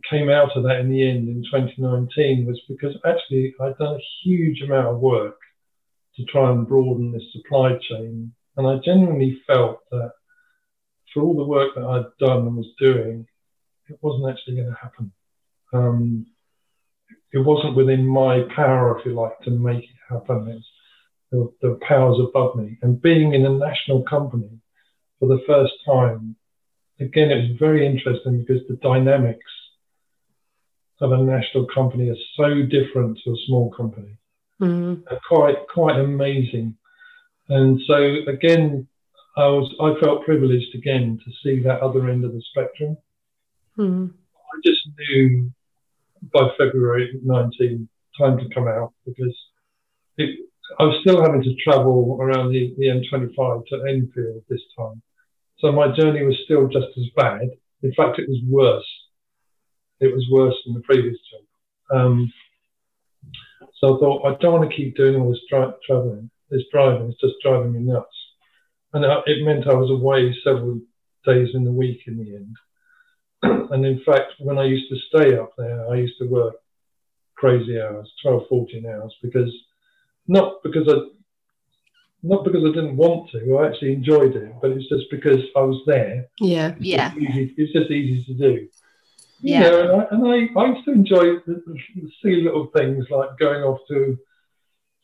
came 0.10 0.30
out 0.30 0.56
of 0.56 0.63
that 0.63 0.80
in 0.80 0.92
the 0.92 1.08
end 1.08 1.30
in 1.30 1.44
2019 1.44 2.46
was 2.46 2.60
because 2.68 2.96
actually 3.06 3.54
I'd 3.62 3.78
done 3.78 3.96
a 3.96 4.06
huge 4.24 4.62
amount 4.62 4.88
of 4.88 5.00
work 5.00 5.38
to 6.16 6.26
try 6.26 6.52
and 6.52 6.68
broaden 6.68 7.12
this 7.12 7.24
supply 7.32 7.78
chain 7.89 8.34
And 8.56 8.68
I 8.68 8.78
genuinely 8.84 9.42
felt 9.48 9.80
that 9.92 10.12
for 11.13 11.24
all 11.24 11.36
the 11.36 11.44
work 11.44 11.76
that 11.76 11.84
I'd 11.84 12.26
done 12.26 12.48
and 12.48 12.58
was 12.58 12.72
doing, 12.80 13.28
it 13.89 13.98
wasn't 14.02 14.30
actually 14.30 14.56
going 14.56 14.68
to 14.68 14.78
happen. 14.82 15.12
Um, 15.74 16.28
it 17.32 17.39
wasn't 17.39 17.76
within 17.76 18.06
my 18.06 18.42
power, 18.56 18.98
if 18.98 19.06
you 19.06 19.13
like, 19.13 19.39
to 19.42 19.52
make 19.52 19.84
it 19.84 20.13
happen. 20.13 20.48
It's 20.50 20.66
the, 21.32 21.52
the 21.62 21.80
powers 21.88 22.20
above 22.20 22.56
me. 22.56 22.78
And 22.82 23.02
being 23.02 23.34
in 23.34 23.46
a 23.46 23.50
national 23.50 24.04
company 24.04 24.60
for 25.20 25.28
the 25.28 25.42
first 25.48 25.74
time, 25.86 26.36
again, 27.00 27.32
it 27.32 27.50
was 27.50 27.60
very 27.60 27.86
interesting 27.86 28.46
because 28.46 28.62
the 28.68 28.76
dynamics 28.76 29.52
of 31.04 31.12
a 31.12 31.18
national 31.18 31.68
company 31.74 32.08
is 32.08 32.18
so 32.38 32.63
different 32.63 33.20
to 33.24 33.32
a 33.32 33.46
small 33.46 33.70
company. 33.72 34.18
Mm. 34.62 35.04
Quite, 35.28 35.58
quite 35.74 36.00
amazing. 36.00 36.78
And 37.50 37.80
so 37.86 37.96
again, 38.28 38.88
I 39.36 39.48
was, 39.48 39.70
I 39.82 40.00
felt 40.04 40.24
privileged 40.24 40.74
again 40.76 41.20
to 41.24 41.32
see 41.44 41.62
that 41.63 41.82
other 41.82 42.10
end 42.10 42.24
of 42.24 42.32
the 42.32 42.42
spectrum. 42.52 42.98
Mm. 43.78 44.12
I 44.12 44.60
just 44.63 44.80
knew 44.98 45.52
by 46.34 46.48
February 46.58 47.20
19, 47.24 47.89
time 48.18 48.38
to 48.38 48.54
come 48.54 48.68
out 48.68 48.94
because 49.06 49.36
it, 50.18 50.39
I 50.80 50.84
was 50.84 50.98
still 51.02 51.22
having 51.22 51.44
to 51.44 51.56
travel 51.56 52.18
around 52.22 52.52
the, 52.52 52.74
the 52.78 52.86
M25 52.86 53.66
to 53.68 53.86
Enfield 53.89 54.44
this 54.50 54.62
time. 54.78 55.02
So 55.60 55.72
my 55.72 55.94
journey 55.96 56.24
was 56.24 56.38
still 56.46 56.68
just 56.68 56.98
as 56.98 57.06
bad. 57.16 57.50
In 57.82 57.94
fact, 57.94 58.20
it 58.20 58.30
was 58.30 58.39
worse. 58.48 58.88
It 60.04 60.13
was 60.13 60.28
worse 60.30 60.56
than 60.66 60.74
the 60.74 60.82
previous 60.82 61.18
job. 61.32 61.98
Um, 61.98 62.34
so 63.80 63.96
I 63.96 64.00
thought, 64.00 64.26
I 64.26 64.38
don't 64.42 64.60
want 64.60 64.70
to 64.70 64.76
keep 64.76 64.96
doing 64.98 65.16
all 65.16 65.30
this 65.30 65.39
dri- 65.50 65.74
traveling, 65.86 66.30
this 66.50 66.63
driving. 66.72 67.10
It's 67.10 67.22
just 67.22 67.36
driving 67.42 67.74
me 67.74 67.80
nuts. 67.80 68.16
And 68.94 69.06
it 69.26 69.46
meant 69.46 69.68
I 69.68 69.74
was 69.74 69.89
away 69.89 70.36
several 70.44 70.80
days 71.26 71.50
in 71.54 71.63
the 71.63 71.72
week 71.72 72.02
in 72.06 72.18
the 72.18 72.36
end. 72.36 72.56
and 73.72 73.86
in 73.86 74.02
fact, 74.06 74.34
when 74.39 74.58
I 74.58 74.66
used 74.66 74.89
to 74.89 74.98
stay 75.10 75.38
up 75.38 75.54
there, 75.58 75.89
I 75.89 75.96
used 75.96 76.18
to 76.20 76.28
work 76.28 76.56
crazy 77.36 77.80
hours, 77.80 78.12
12, 78.22 78.44
14 78.50 78.86
hours, 78.86 79.16
because 79.22 79.52
not 80.28 80.63
because 80.63 80.88
I 80.88 81.10
not 82.26 82.46
because 82.46 82.63
I 82.63 82.74
didn't 82.74 82.96
want 82.96 83.30
to, 83.32 83.58
I 83.58 83.68
actually 83.68 83.94
enjoyed 83.94 84.36
it, 84.36 84.54
but 84.62 84.72
it's 84.72 84.88
just 84.88 85.12
because 85.12 85.42
I 85.58 85.60
was 85.60 85.82
there. 85.86 86.28
Yeah. 86.39 86.70
It's 86.70 86.86
Yeah. 86.86 87.10
Just 87.10 87.18
easy, 87.20 87.54
it's 87.58 87.74
just 87.74 87.92
easy 87.92 88.24
to 88.24 88.34
do. 88.34 88.68
You 89.44 89.54
Yeah. 89.56 89.60
know, 89.70 89.82
and 89.82 89.92
I, 90.02 90.06
and 90.12 90.28
I, 90.58 90.60
I 90.62 90.66
used 90.74 90.86
to 90.86 90.92
enjoy 90.92 91.24
the, 91.46 91.62
the 91.66 92.10
silly 92.22 92.42
little 92.44 92.68
things 92.76 93.06
like 93.12 93.38
going 93.38 93.62
off 93.62 93.80
to 93.90 94.18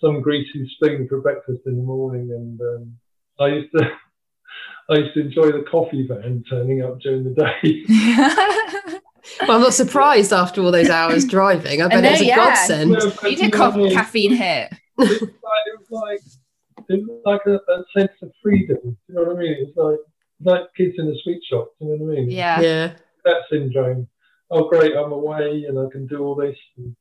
some 0.01 0.21
greasy 0.21 0.67
spoon 0.75 1.07
for 1.09 1.19
breakfast 1.21 1.59
in 1.65 1.75
the 1.75 1.83
morning, 1.83 2.31
and 2.31 2.59
um, 2.61 2.93
I 3.39 3.47
used 3.47 3.71
to 3.73 3.83
I 4.89 4.95
used 4.95 5.13
to 5.13 5.21
enjoy 5.21 5.51
the 5.51 5.65
coffee 5.69 6.07
van 6.07 6.43
turning 6.49 6.81
up 6.83 6.99
during 7.01 7.23
the 7.23 7.35
day. 7.35 8.99
Well, 9.41 9.57
I'm 9.57 9.61
not 9.61 9.73
surprised 9.73 10.33
after 10.33 10.61
all 10.61 10.71
those 10.71 10.89
hours 10.89 11.25
driving. 11.25 11.81
I 11.81 11.87
bet 11.87 12.01
know, 12.01 12.09
it 12.09 12.11
was 12.13 12.21
a 12.21 12.25
yeah. 12.25 12.35
godsend. 12.35 12.91
Yeah, 12.91 13.27
you 13.29 13.35
did 13.37 13.51
know 13.51 13.57
cough 13.57 13.73
what 13.75 13.81
I 13.81 13.83
mean? 13.83 13.93
caffeine 13.93 14.33
hit. 14.33 14.71
it 14.97 15.21
was 15.21 15.21
like 15.21 15.29
it 15.67 15.79
was 15.79 15.87
like 15.91 16.19
it 16.89 17.07
was 17.07 17.21
like 17.25 17.41
a, 17.45 17.55
a 17.71 17.83
sense 17.95 18.11
of 18.23 18.31
freedom. 18.41 18.97
You 19.07 19.15
know 19.15 19.23
what 19.23 19.35
I 19.35 19.39
mean? 19.39 19.55
It's 19.59 19.77
like 19.77 19.99
like 20.43 20.61
kids 20.75 20.95
in 20.97 21.07
a 21.09 21.13
sweet 21.23 21.41
shop. 21.49 21.69
You 21.79 21.89
know 21.89 22.03
what 22.05 22.17
I 22.17 22.21
mean? 22.21 22.31
Yeah. 22.31 22.59
Yeah. 22.61 22.93
That 23.25 23.43
syndrome. 23.51 24.07
Oh, 24.51 24.67
great! 24.67 24.95
I'm 24.95 25.11
away 25.11 25.65
and 25.67 25.77
I 25.79 25.89
can 25.91 26.07
do 26.07 26.19
all 26.23 26.35
this. 26.35 26.57
And, 26.77 26.95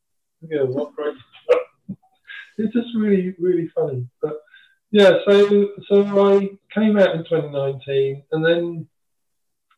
yeah, 0.49 0.63
what 0.63 0.95
great 0.95 1.15
stuff. 1.45 1.61
It's 2.61 2.75
just 2.75 2.89
really, 2.97 3.37
really 3.39 3.71
funny. 3.73 4.05
But 4.21 4.41
yeah, 4.91 5.19
so 5.27 5.69
so 5.89 6.29
I 6.29 6.51
came 6.75 6.99
out 6.99 7.15
in 7.15 7.23
2019, 7.25 8.23
and 8.33 8.45
then 8.45 8.89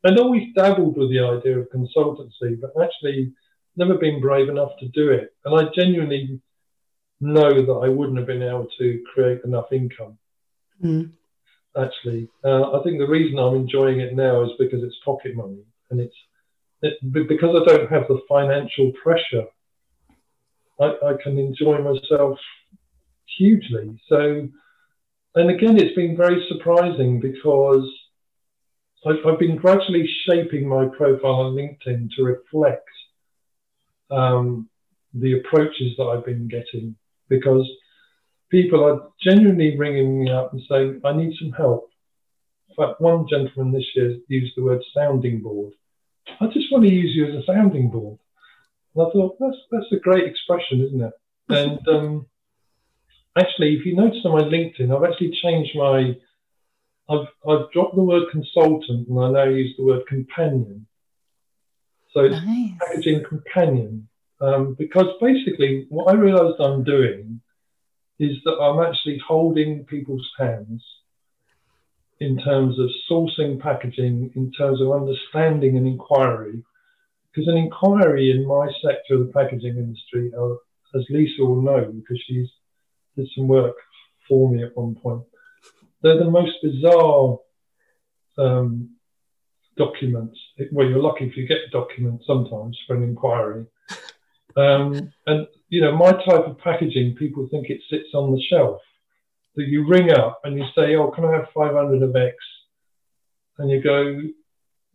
I'd 0.04 0.18
always 0.18 0.54
dabbled 0.54 0.96
with 0.96 1.10
the 1.10 1.20
idea 1.20 1.58
of 1.58 1.68
consultancy, 1.70 2.58
but 2.60 2.72
actually 2.82 3.32
never 3.76 3.96
been 3.96 4.20
brave 4.20 4.48
enough 4.48 4.72
to 4.80 4.88
do 4.88 5.10
it. 5.10 5.34
And 5.44 5.54
I 5.54 5.70
genuinely 5.74 6.40
know 7.20 7.50
that 7.50 7.80
I 7.84 7.88
wouldn't 7.88 8.18
have 8.18 8.26
been 8.26 8.42
able 8.42 8.68
to 8.78 9.02
create 9.12 9.40
enough 9.44 9.72
income. 9.72 10.16
Mm. 10.82 11.12
Actually, 11.76 12.28
uh, 12.44 12.78
I 12.78 12.82
think 12.82 12.98
the 12.98 13.06
reason 13.06 13.38
I'm 13.38 13.54
enjoying 13.54 14.00
it 14.00 14.14
now 14.14 14.42
is 14.42 14.50
because 14.58 14.82
it's 14.82 14.96
pocket 15.04 15.36
money, 15.36 15.62
and 15.90 16.00
it's 16.00 16.16
because 16.82 17.62
I 17.62 17.64
don't 17.70 17.90
have 17.90 18.08
the 18.08 18.20
financial 18.28 18.92
pressure. 19.02 19.46
I, 20.80 20.84
I 20.84 21.12
can 21.22 21.38
enjoy 21.38 21.78
myself 21.78 22.38
hugely. 23.36 24.00
So, 24.08 24.48
and 25.34 25.50
again, 25.50 25.78
it's 25.78 25.94
been 25.94 26.16
very 26.16 26.44
surprising 26.48 27.20
because 27.20 27.86
I've, 29.06 29.24
I've 29.26 29.38
been 29.38 29.56
gradually 29.56 30.08
shaping 30.26 30.68
my 30.68 30.86
profile 30.86 31.34
on 31.34 31.54
LinkedIn 31.54 32.10
to 32.16 32.22
reflect 32.22 32.88
um, 34.10 34.68
the 35.14 35.38
approaches 35.40 35.92
that 35.96 36.04
I've 36.04 36.24
been 36.24 36.48
getting 36.48 36.96
because 37.28 37.68
people 38.50 38.84
are 38.84 39.08
genuinely 39.22 39.76
ringing 39.76 40.24
me 40.24 40.30
up 40.30 40.52
and 40.52 40.62
saying, 40.68 41.00
I 41.04 41.12
need 41.12 41.34
some 41.38 41.52
help. 41.52 41.90
In 42.68 42.76
fact, 42.76 43.00
one 43.00 43.26
gentleman 43.28 43.72
this 43.72 43.86
year 43.94 44.16
used 44.28 44.54
the 44.56 44.64
word 44.64 44.82
sounding 44.94 45.40
board. 45.40 45.72
I 46.40 46.46
just 46.46 46.70
want 46.72 46.84
to 46.84 46.90
use 46.90 47.14
you 47.14 47.26
as 47.26 47.42
a 47.42 47.46
sounding 47.46 47.90
board. 47.90 48.18
And 48.94 49.06
I 49.06 49.10
thought, 49.10 49.36
that's, 49.38 49.56
that's 49.70 49.92
a 49.92 49.96
great 49.96 50.24
expression, 50.26 50.80
isn't 50.80 51.02
it? 51.02 51.12
And 51.48 51.88
um, 51.88 52.26
actually, 53.36 53.76
if 53.76 53.86
you 53.86 53.96
notice 53.96 54.20
on 54.24 54.32
my 54.32 54.44
LinkedIn, 54.44 54.94
I've 54.94 55.10
actually 55.10 55.38
changed 55.42 55.76
my, 55.76 56.16
I've, 57.08 57.28
I've 57.48 57.70
dropped 57.72 57.96
the 57.96 58.02
word 58.02 58.24
consultant 58.30 59.08
and 59.08 59.18
I 59.18 59.30
now 59.30 59.50
use 59.50 59.74
the 59.76 59.84
word 59.84 60.06
companion. 60.06 60.86
So 62.12 62.24
it's 62.24 62.44
Nice. 62.44 62.72
packaging 62.80 63.24
companion 63.28 64.08
um, 64.40 64.74
because 64.78 65.06
basically 65.20 65.86
what 65.90 66.12
I 66.12 66.16
realized 66.16 66.60
I'm 66.60 66.82
doing 66.82 67.40
is 68.18 68.36
that 68.44 68.58
I'm 68.58 68.80
actually 68.80 69.20
holding 69.26 69.84
people's 69.84 70.28
hands 70.38 70.82
in 72.20 72.38
terms 72.38 72.78
of 72.78 72.90
sourcing 73.10 73.58
packaging, 73.58 74.30
in 74.36 74.52
terms 74.52 74.80
of 74.80 74.92
understanding 74.92 75.76
an 75.76 75.86
inquiry. 75.86 76.62
Because 77.32 77.48
an 77.48 77.56
inquiry 77.56 78.30
in 78.30 78.46
my 78.46 78.68
sector 78.84 79.14
of 79.14 79.26
the 79.26 79.32
packaging 79.32 79.76
industry, 79.76 80.32
uh, 80.36 80.54
as 80.98 81.06
Lisa 81.08 81.44
will 81.44 81.62
know, 81.62 81.84
because 81.84 82.22
she's 82.26 82.48
did 83.16 83.28
some 83.34 83.48
work 83.48 83.76
for 84.28 84.50
me 84.50 84.62
at 84.62 84.76
one 84.76 84.94
point, 84.94 85.22
they're 86.02 86.18
the 86.18 86.30
most 86.30 86.52
bizarre 86.62 87.38
um, 88.38 88.90
documents. 89.76 90.38
Well, 90.72 90.88
you're 90.88 91.02
lucky 91.02 91.26
if 91.26 91.36
you 91.36 91.46
get 91.46 91.70
documents 91.72 92.24
sometimes 92.26 92.78
for 92.86 92.96
an 92.96 93.02
inquiry. 93.02 93.66
Um, 94.56 95.12
and 95.28 95.46
you 95.68 95.80
know, 95.80 95.96
my 95.96 96.10
type 96.10 96.44
of 96.44 96.58
packaging, 96.58 97.14
people 97.14 97.46
think 97.48 97.70
it 97.70 97.80
sits 97.88 98.08
on 98.14 98.32
the 98.32 98.42
shelf. 98.50 98.80
That 99.56 99.66
you 99.66 99.86
ring 99.86 100.10
up 100.10 100.40
and 100.44 100.56
you 100.56 100.64
say, 100.74 100.94
"Oh, 100.96 101.10
can 101.10 101.24
I 101.24 101.32
have 101.32 101.48
500 101.52 102.02
of 102.02 102.14
X?" 102.14 102.36
And 103.58 103.70
you 103.70 103.82
go, 103.82 104.20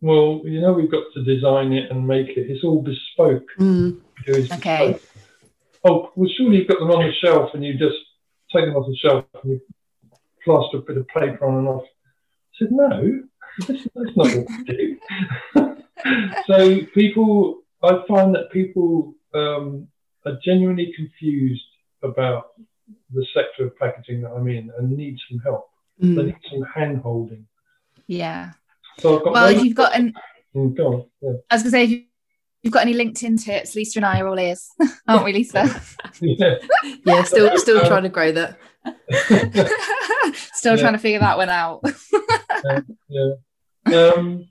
"Well, 0.00 0.40
you 0.44 0.60
know, 0.60 0.72
we've 0.72 0.90
got 0.90 1.04
to 1.14 1.24
design 1.24 1.72
it 1.72 1.90
and 1.90 2.06
make 2.06 2.28
it. 2.30 2.50
It's 2.50 2.64
all 2.64 2.82
bespoke." 2.82 3.48
Mm. 3.58 4.00
Okay. 4.28 4.92
bespoke. 4.92 5.02
Oh, 5.88 6.10
well, 6.16 6.28
surely 6.36 6.58
you've 6.58 6.68
got 6.68 6.80
them 6.80 6.90
on 6.90 7.06
the 7.06 7.12
shelf 7.22 7.50
and 7.54 7.64
you 7.64 7.74
just 7.74 7.96
take 8.52 8.64
them 8.64 8.74
off 8.74 8.86
the 8.88 8.96
shelf 8.96 9.24
and 9.42 9.52
you 9.52 9.60
plaster 10.44 10.78
a 10.78 10.80
bit 10.80 10.96
of 10.96 11.06
paper 11.08 11.46
on 11.46 11.58
and 11.58 11.68
off. 11.68 11.84
I 11.84 12.58
said, 12.58 12.72
no, 12.72 13.22
that's, 13.58 13.82
that's 13.94 14.16
not 14.16 14.36
what 14.36 14.46
we 14.48 14.64
do. 14.64 14.96
so 16.46 16.86
people, 16.92 17.62
I 17.82 18.02
find 18.08 18.34
that 18.34 18.50
people 18.50 19.14
um, 19.32 19.86
are 20.24 20.38
genuinely 20.44 20.92
confused 20.96 21.62
about 22.02 22.52
the 23.12 23.26
sector 23.34 23.66
of 23.66 23.76
packaging 23.78 24.22
that 24.22 24.30
I'm 24.30 24.48
in 24.48 24.70
and 24.78 24.90
need 24.90 25.16
some 25.28 25.38
help. 25.40 25.68
They 25.98 26.08
Mm. 26.08 26.26
need 26.26 26.36
some 26.50 26.62
hand 26.62 26.98
holding. 26.98 27.46
Yeah. 28.06 28.52
So 28.98 29.16
I've 29.18 29.24
got 29.24 29.32
Well, 29.32 29.48
if 29.48 29.62
you've 29.64 29.74
got 29.76 29.94
an, 29.94 30.12
Mm, 30.54 30.74
go 30.76 30.86
on. 30.86 31.04
Yeah. 31.20 31.32
I 31.50 31.54
was 31.54 31.62
gonna 31.62 31.70
say, 31.70 31.84
if 31.84 31.90
you- 31.90 32.04
you've 32.62 32.72
got 32.72 32.82
any 32.82 32.94
LinkedIn 32.94 33.42
tips, 33.44 33.74
Lisa 33.74 33.98
and 33.98 34.06
I 34.06 34.20
are 34.20 34.28
all 34.28 34.38
ears, 34.38 34.68
aren't 35.08 35.24
we, 35.24 35.32
Lisa? 35.34 35.68
Yeah. 36.20 36.54
Yeah, 37.04 37.22
still 37.24 37.56
still 37.58 37.86
trying 37.86 38.02
to 38.04 38.08
grow 38.08 38.32
that. 38.32 38.58
Still 40.34 40.74
Yeah. 40.76 40.80
trying 40.80 40.92
to 40.94 40.98
figure 40.98 41.20
that 41.20 41.36
one 41.36 41.48
out. 41.48 41.82
yeah. 43.08 43.32
Um, 44.14 44.48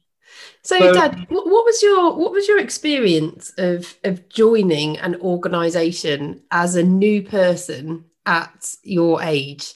So, 0.61 0.77
So- 0.79 0.93
Dad, 0.93 1.25
what, 1.29 1.45
what 1.47 1.65
was 1.65 1.81
your 1.83 2.15
what 2.15 2.31
was 2.31 2.47
your 2.47 2.59
experience 2.59 3.51
of 3.57 3.95
of 4.03 4.27
joining 4.29 4.97
an 4.97 5.15
organisation 5.21 6.41
as 6.51 6.75
a 6.75 6.83
new 6.83 7.21
person 7.21 8.05
at 8.25 8.75
your 8.83 9.21
age? 9.21 9.73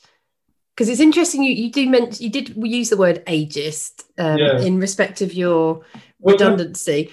Because 0.75 0.89
it's 0.89 1.01
interesting. 1.01 1.43
You 1.43 1.53
you 1.53 1.71
do 1.71 1.89
mention 1.89 2.23
you 2.23 2.29
did 2.29 2.55
use 2.55 2.89
the 2.89 2.97
word 2.97 3.23
ageist 3.25 4.03
um, 4.17 4.37
Yeah. 4.37 4.59
in 4.61 4.79
respect 4.79 5.21
of 5.21 5.33
your 5.33 5.81
well, 6.19 6.35
redundancy. 6.35 7.11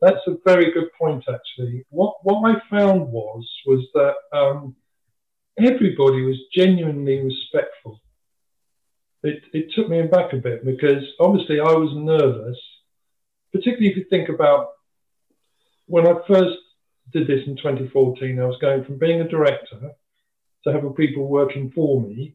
That's 0.00 0.26
a 0.26 0.36
very 0.44 0.72
good 0.72 0.90
point, 0.98 1.24
actually. 1.28 1.84
What 1.90 2.16
what 2.22 2.50
I 2.50 2.60
found 2.68 3.12
was 3.12 3.48
was 3.66 3.86
that 3.94 4.14
um, 4.32 4.74
everybody 5.58 6.22
was 6.22 6.36
genuinely 6.52 7.20
respectful. 7.22 8.00
it, 9.22 9.42
it 9.52 9.72
took 9.74 9.88
me 9.88 10.02
back 10.02 10.32
a 10.32 10.36
bit 10.36 10.64
because 10.64 11.02
obviously 11.18 11.58
I 11.60 11.72
was 11.72 11.90
nervous, 11.94 12.58
particularly 13.52 13.88
if 13.88 13.96
you 13.96 14.04
think 14.10 14.28
about 14.28 14.68
when 15.86 16.06
I 16.06 16.14
first 16.26 16.58
did 17.12 17.26
this 17.26 17.46
in 17.46 17.56
2014, 17.56 18.38
I 18.38 18.44
was 18.44 18.58
going 18.60 18.84
from 18.84 18.98
being 18.98 19.20
a 19.20 19.28
director 19.28 19.92
to 20.66 20.72
having 20.72 20.92
people 20.92 21.28
working 21.28 21.70
for 21.74 22.02
me 22.02 22.34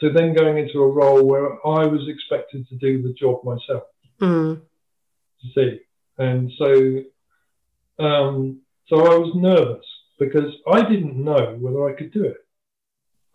to 0.00 0.10
then 0.10 0.34
going 0.34 0.58
into 0.58 0.80
a 0.80 0.88
role 0.88 1.24
where 1.24 1.52
I 1.66 1.86
was 1.86 2.08
expected 2.08 2.66
to 2.68 2.76
do 2.76 3.02
the 3.02 3.12
job 3.12 3.44
myself. 3.44 3.84
Mm. 4.20 4.60
To 5.40 5.48
see, 5.54 5.80
and 6.18 6.50
so, 6.58 8.04
um, 8.04 8.60
so 8.88 8.96
I 8.96 9.18
was 9.18 9.34
nervous 9.36 9.84
because 10.18 10.52
I 10.70 10.82
didn't 10.88 11.22
know 11.22 11.56
whether 11.60 11.88
I 11.88 11.96
could 11.96 12.12
do 12.12 12.24
it. 12.24 12.38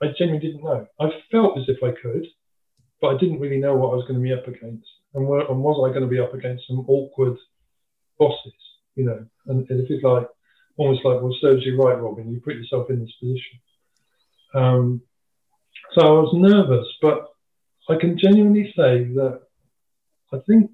I 0.02 0.08
genuinely 0.18 0.48
didn't 0.48 0.64
know. 0.64 0.88
I 1.00 1.10
felt 1.32 1.58
as 1.60 1.66
if 1.68 1.84
I 1.84 1.92
could, 2.02 2.26
but 3.02 3.16
I 3.16 3.18
didn't 3.18 3.40
really 3.40 3.60
know 3.60 3.76
what 3.76 3.92
I 3.92 3.96
was 3.96 4.06
going 4.08 4.20
to 4.20 4.24
be 4.24 4.34
up 4.34 4.48
against, 4.48 4.88
and, 5.14 5.28
where, 5.28 5.42
and 5.42 5.62
was 5.62 5.86
I 5.86 5.94
going 5.94 6.10
to 6.10 6.16
be 6.16 6.20
up 6.20 6.34
against 6.34 6.68
some 6.68 6.86
awkward 6.88 7.38
bosses, 8.18 8.54
you 8.96 9.06
know? 9.06 9.26
And, 9.48 9.70
and 9.70 9.84
if 9.84 9.90
it's 9.90 10.04
like 10.04 10.28
almost 10.78 11.06
like, 11.06 11.22
well, 11.22 11.36
serves 11.42 11.66
you 11.66 11.82
right, 11.82 12.02
Robin. 12.02 12.32
You 12.32 12.40
put 12.40 12.56
yourself 12.56 12.90
in 12.90 13.02
this 13.02 13.12
position. 13.20 13.60
Um, 14.54 15.02
so 15.94 16.02
I 16.02 16.12
was 16.12 16.34
nervous, 16.34 16.88
but 17.02 17.26
I 17.90 17.96
can 18.00 18.18
genuinely 18.18 18.72
say 18.76 19.06
that 19.16 19.42
I 20.32 20.38
think 20.48 20.72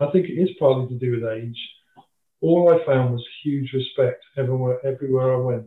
I 0.00 0.10
think 0.10 0.26
it 0.28 0.34
is 0.34 0.50
partly 0.58 0.88
to 0.88 0.98
do 0.98 1.12
with 1.12 1.24
age. 1.24 1.58
All 2.40 2.72
I 2.72 2.84
found 2.84 3.12
was 3.12 3.24
huge 3.42 3.72
respect 3.72 4.22
everywhere 4.36 4.84
everywhere 4.84 5.34
I 5.34 5.38
went, 5.38 5.66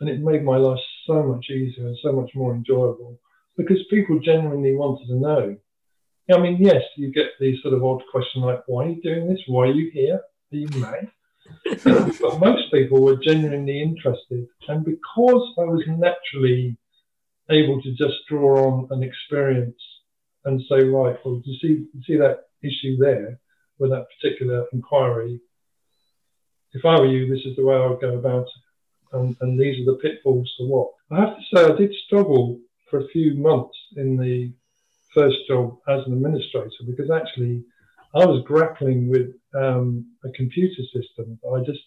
and 0.00 0.10
it 0.10 0.20
made 0.20 0.44
my 0.44 0.56
life 0.56 0.80
so 1.06 1.22
much 1.22 1.46
easier 1.50 1.86
and 1.86 1.98
so 2.02 2.12
much 2.12 2.30
more 2.34 2.54
enjoyable 2.54 3.18
because 3.56 3.78
people 3.88 4.18
genuinely 4.18 4.74
wanted 4.74 5.06
to 5.06 5.16
know. 5.16 5.56
I 6.34 6.38
mean, 6.38 6.56
yes, 6.58 6.82
you 6.96 7.12
get 7.12 7.32
these 7.38 7.60
sort 7.62 7.74
of 7.74 7.84
odd 7.84 8.02
question 8.10 8.42
like, 8.42 8.62
"Why 8.66 8.86
are 8.86 8.88
you 8.90 9.02
doing 9.02 9.28
this? 9.28 9.40
Why 9.46 9.68
are 9.68 9.72
you 9.72 9.90
here? 9.90 10.20
Are 10.52 10.56
you 10.56 10.68
mad?" 10.76 11.10
But 11.74 12.40
most 12.40 12.72
people 12.72 13.02
were 13.02 13.16
genuinely 13.16 13.82
interested, 13.82 14.46
and 14.68 14.84
because 14.84 15.54
I 15.58 15.64
was 15.64 15.84
naturally 15.86 16.76
able 17.50 17.82
to 17.82 17.92
just 17.94 18.14
draw 18.28 18.66
on 18.66 18.88
an 18.90 19.02
experience 19.02 19.80
and 20.44 20.60
say, 20.68 20.84
right, 20.84 21.16
well, 21.24 21.42
you 21.44 21.58
see, 21.60 21.86
you 21.92 22.02
see 22.06 22.16
that 22.16 22.44
issue 22.62 22.96
there 22.96 23.38
with 23.78 23.90
that 23.90 24.06
particular 24.16 24.66
inquiry. 24.72 25.40
If 26.72 26.84
I 26.84 26.98
were 26.98 27.06
you, 27.06 27.28
this 27.28 27.44
is 27.44 27.56
the 27.56 27.64
way 27.64 27.76
I 27.76 27.86
would 27.86 28.00
go 28.00 28.18
about 28.18 28.46
it, 28.46 29.16
and, 29.16 29.36
and 29.40 29.60
these 29.60 29.80
are 29.80 29.92
the 29.92 29.98
pitfalls 29.98 30.52
to 30.58 30.66
walk. 30.66 30.94
I 31.10 31.20
have 31.20 31.36
to 31.36 31.42
say, 31.54 31.64
I 31.64 31.76
did 31.76 31.94
struggle 32.06 32.60
for 32.90 33.00
a 33.00 33.08
few 33.08 33.34
months 33.34 33.76
in 33.96 34.16
the 34.16 34.52
first 35.14 35.36
job 35.46 35.78
as 35.88 36.04
an 36.06 36.12
administrator 36.14 36.70
because 36.86 37.10
actually 37.10 37.64
I 38.14 38.24
was 38.24 38.44
grappling 38.46 39.08
with 39.08 39.34
um, 39.54 40.06
a 40.24 40.30
computer 40.30 40.82
system 40.92 41.38
I 41.52 41.60
just 41.64 41.80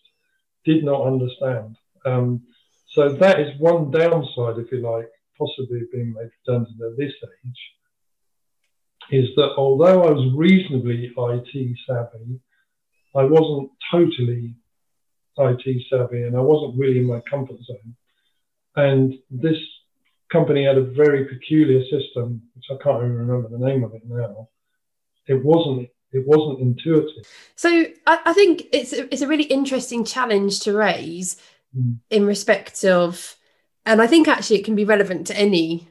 did 0.66 0.84
not 0.84 1.08
understand. 1.08 1.78
Um, 2.06 2.44
so 2.90 3.14
that 3.14 3.40
is 3.40 3.60
one 3.60 3.92
downside, 3.92 4.58
if 4.58 4.72
you 4.72 4.80
like, 4.80 5.10
possibly 5.38 5.82
being 5.92 6.14
made 6.14 6.30
redundant 6.46 6.82
at 6.82 6.98
this 6.98 7.14
age, 7.46 7.60
is 9.12 9.30
that 9.36 9.54
although 9.58 10.04
I 10.04 10.12
was 10.12 10.34
reasonably 10.36 11.14
IT 11.16 11.78
savvy, 11.88 12.40
I 13.16 13.24
wasn't 13.24 13.72
totally 13.90 14.56
IT 15.38 15.84
savvy 15.90 16.24
and 16.24 16.36
I 16.36 16.42
wasn't 16.42 16.78
really 16.78 17.00
in 17.00 17.06
my 17.06 17.22
comfort 17.30 17.58
zone. 17.64 17.96
And 18.76 19.14
this 19.30 19.58
company 20.32 20.66
had 20.66 20.78
a 20.78 20.84
very 20.84 21.26
peculiar 21.26 21.84
system, 21.84 22.42
which 22.56 22.66
I 22.70 22.84
can't 22.84 23.04
even 23.04 23.16
remember 23.16 23.50
the 23.50 23.66
name 23.66 23.84
of 23.84 23.94
it 23.94 24.04
now. 24.06 24.50
It 25.28 25.44
wasn't 25.44 25.90
it 26.12 26.26
wasn't 26.26 26.62
intuitive. 26.62 27.26
So 27.55 27.70
I, 28.05 28.20
I 28.26 28.34
think 28.34 28.68
it's 28.72 28.93
a, 28.93 29.12
it's 29.14 29.22
a 29.22 29.28
really 29.28 29.43
interesting 29.43 30.05
challenge 30.05 30.62
to 30.62 30.74
raise 30.74 31.38
mm. 31.78 31.97
in 32.10 32.26
respect 32.26 32.84
of 32.84 33.36
and 33.86 34.01
I 34.01 34.08
think 34.08 34.28
actually 34.28 34.60
it 34.60 34.66
can 34.66 34.76
be 34.76 34.86
relevant 34.86 35.28
to 35.28 35.38
any 35.38 35.88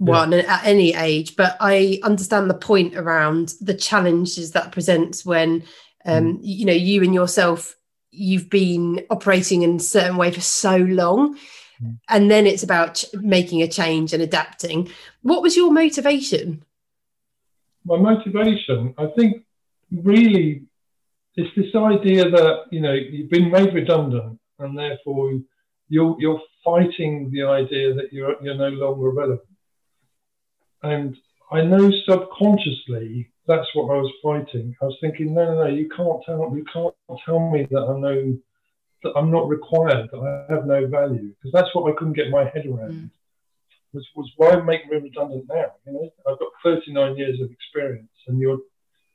one 0.00 0.32
yeah. 0.32 0.38
at 0.48 0.64
any 0.64 0.94
age 0.94 1.36
but 1.36 1.58
i 1.60 2.00
understand 2.02 2.48
the 2.48 2.54
point 2.54 2.96
around 2.96 3.52
the 3.60 3.74
challenges 3.74 4.52
that 4.52 4.72
presents 4.72 5.26
when 5.26 5.62
um, 6.06 6.24
mm. 6.24 6.38
you 6.40 6.64
know 6.64 6.72
you 6.72 7.02
and 7.02 7.12
yourself 7.12 7.76
you've 8.10 8.48
been 8.48 9.04
operating 9.10 9.60
in 9.60 9.76
a 9.76 9.80
certain 9.80 10.16
way 10.16 10.30
for 10.30 10.40
so 10.40 10.76
long 10.76 11.36
mm. 11.82 11.98
and 12.08 12.30
then 12.30 12.46
it's 12.46 12.62
about 12.62 12.94
ch- 12.94 13.04
making 13.12 13.60
a 13.60 13.68
change 13.68 14.14
and 14.14 14.22
adapting 14.22 14.88
what 15.20 15.42
was 15.42 15.54
your 15.54 15.70
motivation 15.70 16.64
my 17.84 17.98
motivation 17.98 18.94
i 18.96 19.06
think 19.18 19.44
really 19.92 20.64
it's 21.36 21.54
this 21.56 21.74
idea 21.74 22.28
that 22.28 22.64
you 22.70 22.80
know 22.80 22.92
you've 22.92 23.30
been 23.30 23.50
made 23.50 23.72
redundant 23.74 24.38
and 24.58 24.78
therefore 24.78 25.40
you're 25.88 26.16
you're 26.18 26.40
fighting 26.64 27.30
the 27.32 27.42
idea 27.42 27.94
that 27.94 28.12
you're 28.12 28.36
you're 28.42 28.54
no 28.54 28.68
longer 28.68 29.10
relevant. 29.10 29.40
And 30.82 31.16
I 31.52 31.62
know 31.62 31.90
subconsciously 32.08 33.30
that's 33.46 33.68
what 33.74 33.92
I 33.94 34.00
was 34.00 34.12
fighting. 34.22 34.76
I 34.80 34.84
was 34.84 34.96
thinking, 35.00 35.34
no, 35.34 35.44
no, 35.44 35.64
no, 35.64 35.66
you 35.66 35.88
can't 35.88 36.22
tell 36.24 36.52
you 36.54 36.64
can't 36.72 36.94
tell 37.26 37.50
me 37.50 37.66
that 37.70 37.82
I'm 37.82 38.00
no 38.00 38.36
that 39.02 39.12
I'm 39.16 39.30
not 39.30 39.48
required, 39.48 40.08
that 40.12 40.18
I 40.18 40.52
have 40.52 40.66
no 40.66 40.86
value, 40.86 41.34
because 41.34 41.52
that's 41.52 41.74
what 41.74 41.90
I 41.90 41.96
couldn't 41.96 42.16
get 42.16 42.30
my 42.30 42.44
head 42.44 42.66
around. 42.66 42.92
Mm. 42.92 43.10
Was 43.92 44.06
was 44.14 44.30
why 44.36 44.56
make 44.60 44.88
me 44.88 44.98
redundant 44.98 45.46
now? 45.48 45.72
You 45.86 45.92
know, 45.92 46.10
I've 46.28 46.38
got 46.38 46.52
39 46.62 47.16
years 47.16 47.40
of 47.40 47.50
experience, 47.50 48.08
and 48.28 48.38
you're 48.38 48.60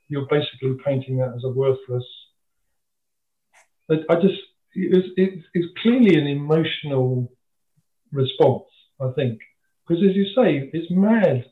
you're 0.08 0.26
basically 0.26 0.76
painting 0.84 1.18
that 1.18 1.32
as 1.36 1.44
a 1.44 1.50
worthless. 1.50 2.04
I, 3.90 3.94
I 4.08 4.14
just 4.16 4.40
it's, 4.76 5.08
it's, 5.16 5.46
it's 5.54 5.72
clearly 5.82 6.16
an 6.16 6.26
emotional 6.26 7.32
response, 8.12 8.64
I 9.00 9.10
think, 9.12 9.40
because 9.86 10.02
as 10.02 10.14
you 10.14 10.26
say, 10.34 10.70
it's 10.72 10.90
mad, 10.90 11.44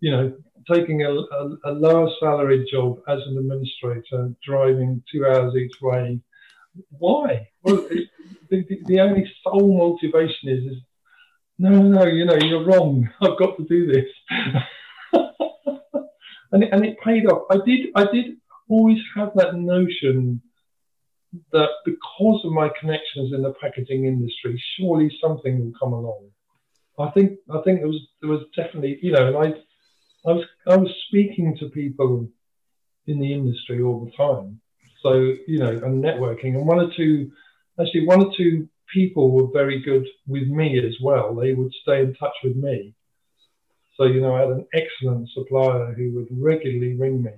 you 0.00 0.10
know, 0.10 0.36
taking 0.72 1.02
a, 1.02 1.10
a, 1.10 1.56
a 1.64 1.72
lower 1.72 2.10
salary 2.18 2.68
job 2.70 2.98
as 3.08 3.20
an 3.26 3.38
administrator, 3.38 4.32
driving 4.44 5.02
two 5.12 5.24
hours 5.26 5.54
each 5.54 5.80
way. 5.80 6.20
Why? 6.90 7.48
Well, 7.62 7.86
the, 8.50 8.66
the 8.86 9.00
only 9.00 9.30
sole 9.42 9.76
motivation 9.76 10.48
is, 10.48 10.72
is 10.72 10.82
no, 11.58 11.70
no, 11.70 12.04
you 12.04 12.24
know, 12.26 12.36
you're 12.36 12.66
wrong. 12.66 13.08
I've 13.20 13.38
got 13.38 13.56
to 13.56 13.64
do 13.64 13.86
this. 13.86 14.06
and, 16.52 16.62
it, 16.62 16.70
and 16.72 16.84
it 16.84 16.98
paid 17.04 17.26
off. 17.26 17.46
I 17.50 17.58
did, 17.64 17.88
I 17.94 18.04
did 18.12 18.36
always 18.68 18.98
have 19.14 19.30
that 19.36 19.54
notion 19.54 20.40
that 21.52 21.68
because 21.84 22.40
of 22.44 22.52
my 22.52 22.70
connections 22.80 23.32
in 23.32 23.42
the 23.42 23.52
packaging 23.60 24.06
industry, 24.06 24.62
surely 24.78 25.10
something 25.20 25.58
will 25.60 25.72
come 25.78 25.92
along. 25.92 26.28
I 26.98 27.10
think 27.10 27.38
I 27.50 27.60
think 27.62 27.80
there 27.80 27.88
was 27.88 28.00
there 28.20 28.30
was 28.30 28.42
definitely 28.56 28.98
you 29.02 29.12
know, 29.12 29.26
and 29.26 29.36
I 29.36 30.28
I 30.28 30.32
was 30.32 30.44
I 30.66 30.76
was 30.76 30.90
speaking 31.08 31.56
to 31.58 31.68
people 31.68 32.28
in 33.06 33.20
the 33.20 33.32
industry 33.32 33.82
all 33.82 34.04
the 34.04 34.12
time. 34.12 34.60
So 35.02 35.34
you 35.46 35.58
know, 35.58 35.70
and 35.70 36.02
networking, 36.02 36.56
and 36.56 36.66
one 36.66 36.80
or 36.80 36.90
two 36.96 37.30
actually 37.78 38.06
one 38.06 38.24
or 38.24 38.32
two 38.36 38.68
people 38.92 39.30
were 39.30 39.52
very 39.52 39.82
good 39.82 40.06
with 40.26 40.48
me 40.48 40.78
as 40.78 40.94
well. 41.02 41.34
They 41.34 41.52
would 41.52 41.72
stay 41.82 42.00
in 42.00 42.14
touch 42.14 42.34
with 42.42 42.56
me. 42.56 42.94
So 43.96 44.04
you 44.04 44.20
know, 44.20 44.34
I 44.34 44.40
had 44.40 44.50
an 44.50 44.66
excellent 44.74 45.28
supplier 45.30 45.94
who 45.94 46.14
would 46.14 46.28
regularly 46.30 46.94
ring 46.94 47.22
me 47.22 47.30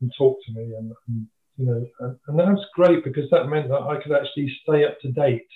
and 0.00 0.12
talk 0.18 0.38
to 0.46 0.52
me 0.52 0.74
and, 0.74 0.92
and 1.08 1.26
you 1.56 1.66
know, 1.66 1.86
and, 2.00 2.18
and 2.26 2.38
that 2.38 2.48
was 2.48 2.66
great 2.74 3.02
because 3.04 3.30
that 3.30 3.48
meant 3.48 3.68
that 3.68 3.80
I 3.80 4.00
could 4.02 4.12
actually 4.12 4.54
stay 4.62 4.84
up 4.84 5.00
to 5.00 5.12
date 5.12 5.48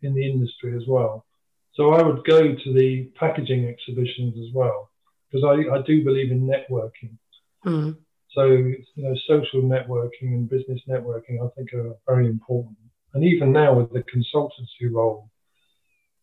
in 0.00 0.14
the 0.14 0.24
industry 0.24 0.74
as 0.76 0.84
well. 0.88 1.26
So 1.74 1.92
I 1.92 2.02
would 2.02 2.24
go 2.24 2.40
to 2.54 2.72
the 2.74 3.10
packaging 3.18 3.68
exhibitions 3.68 4.34
as 4.38 4.54
well 4.54 4.90
because 5.30 5.44
I, 5.44 5.74
I 5.74 5.82
do 5.82 6.04
believe 6.04 6.30
in 6.30 6.46
networking. 6.46 7.16
Mm. 7.64 7.96
So 8.34 8.44
you 8.44 8.84
know, 8.96 9.14
social 9.26 9.62
networking 9.62 10.32
and 10.34 10.48
business 10.48 10.80
networking, 10.88 11.44
I 11.44 11.48
think, 11.54 11.72
are 11.74 11.94
very 12.06 12.26
important. 12.26 12.76
And 13.14 13.24
even 13.24 13.52
now 13.52 13.74
with 13.74 13.92
the 13.92 14.04
consultancy 14.04 14.90
role, 14.90 15.30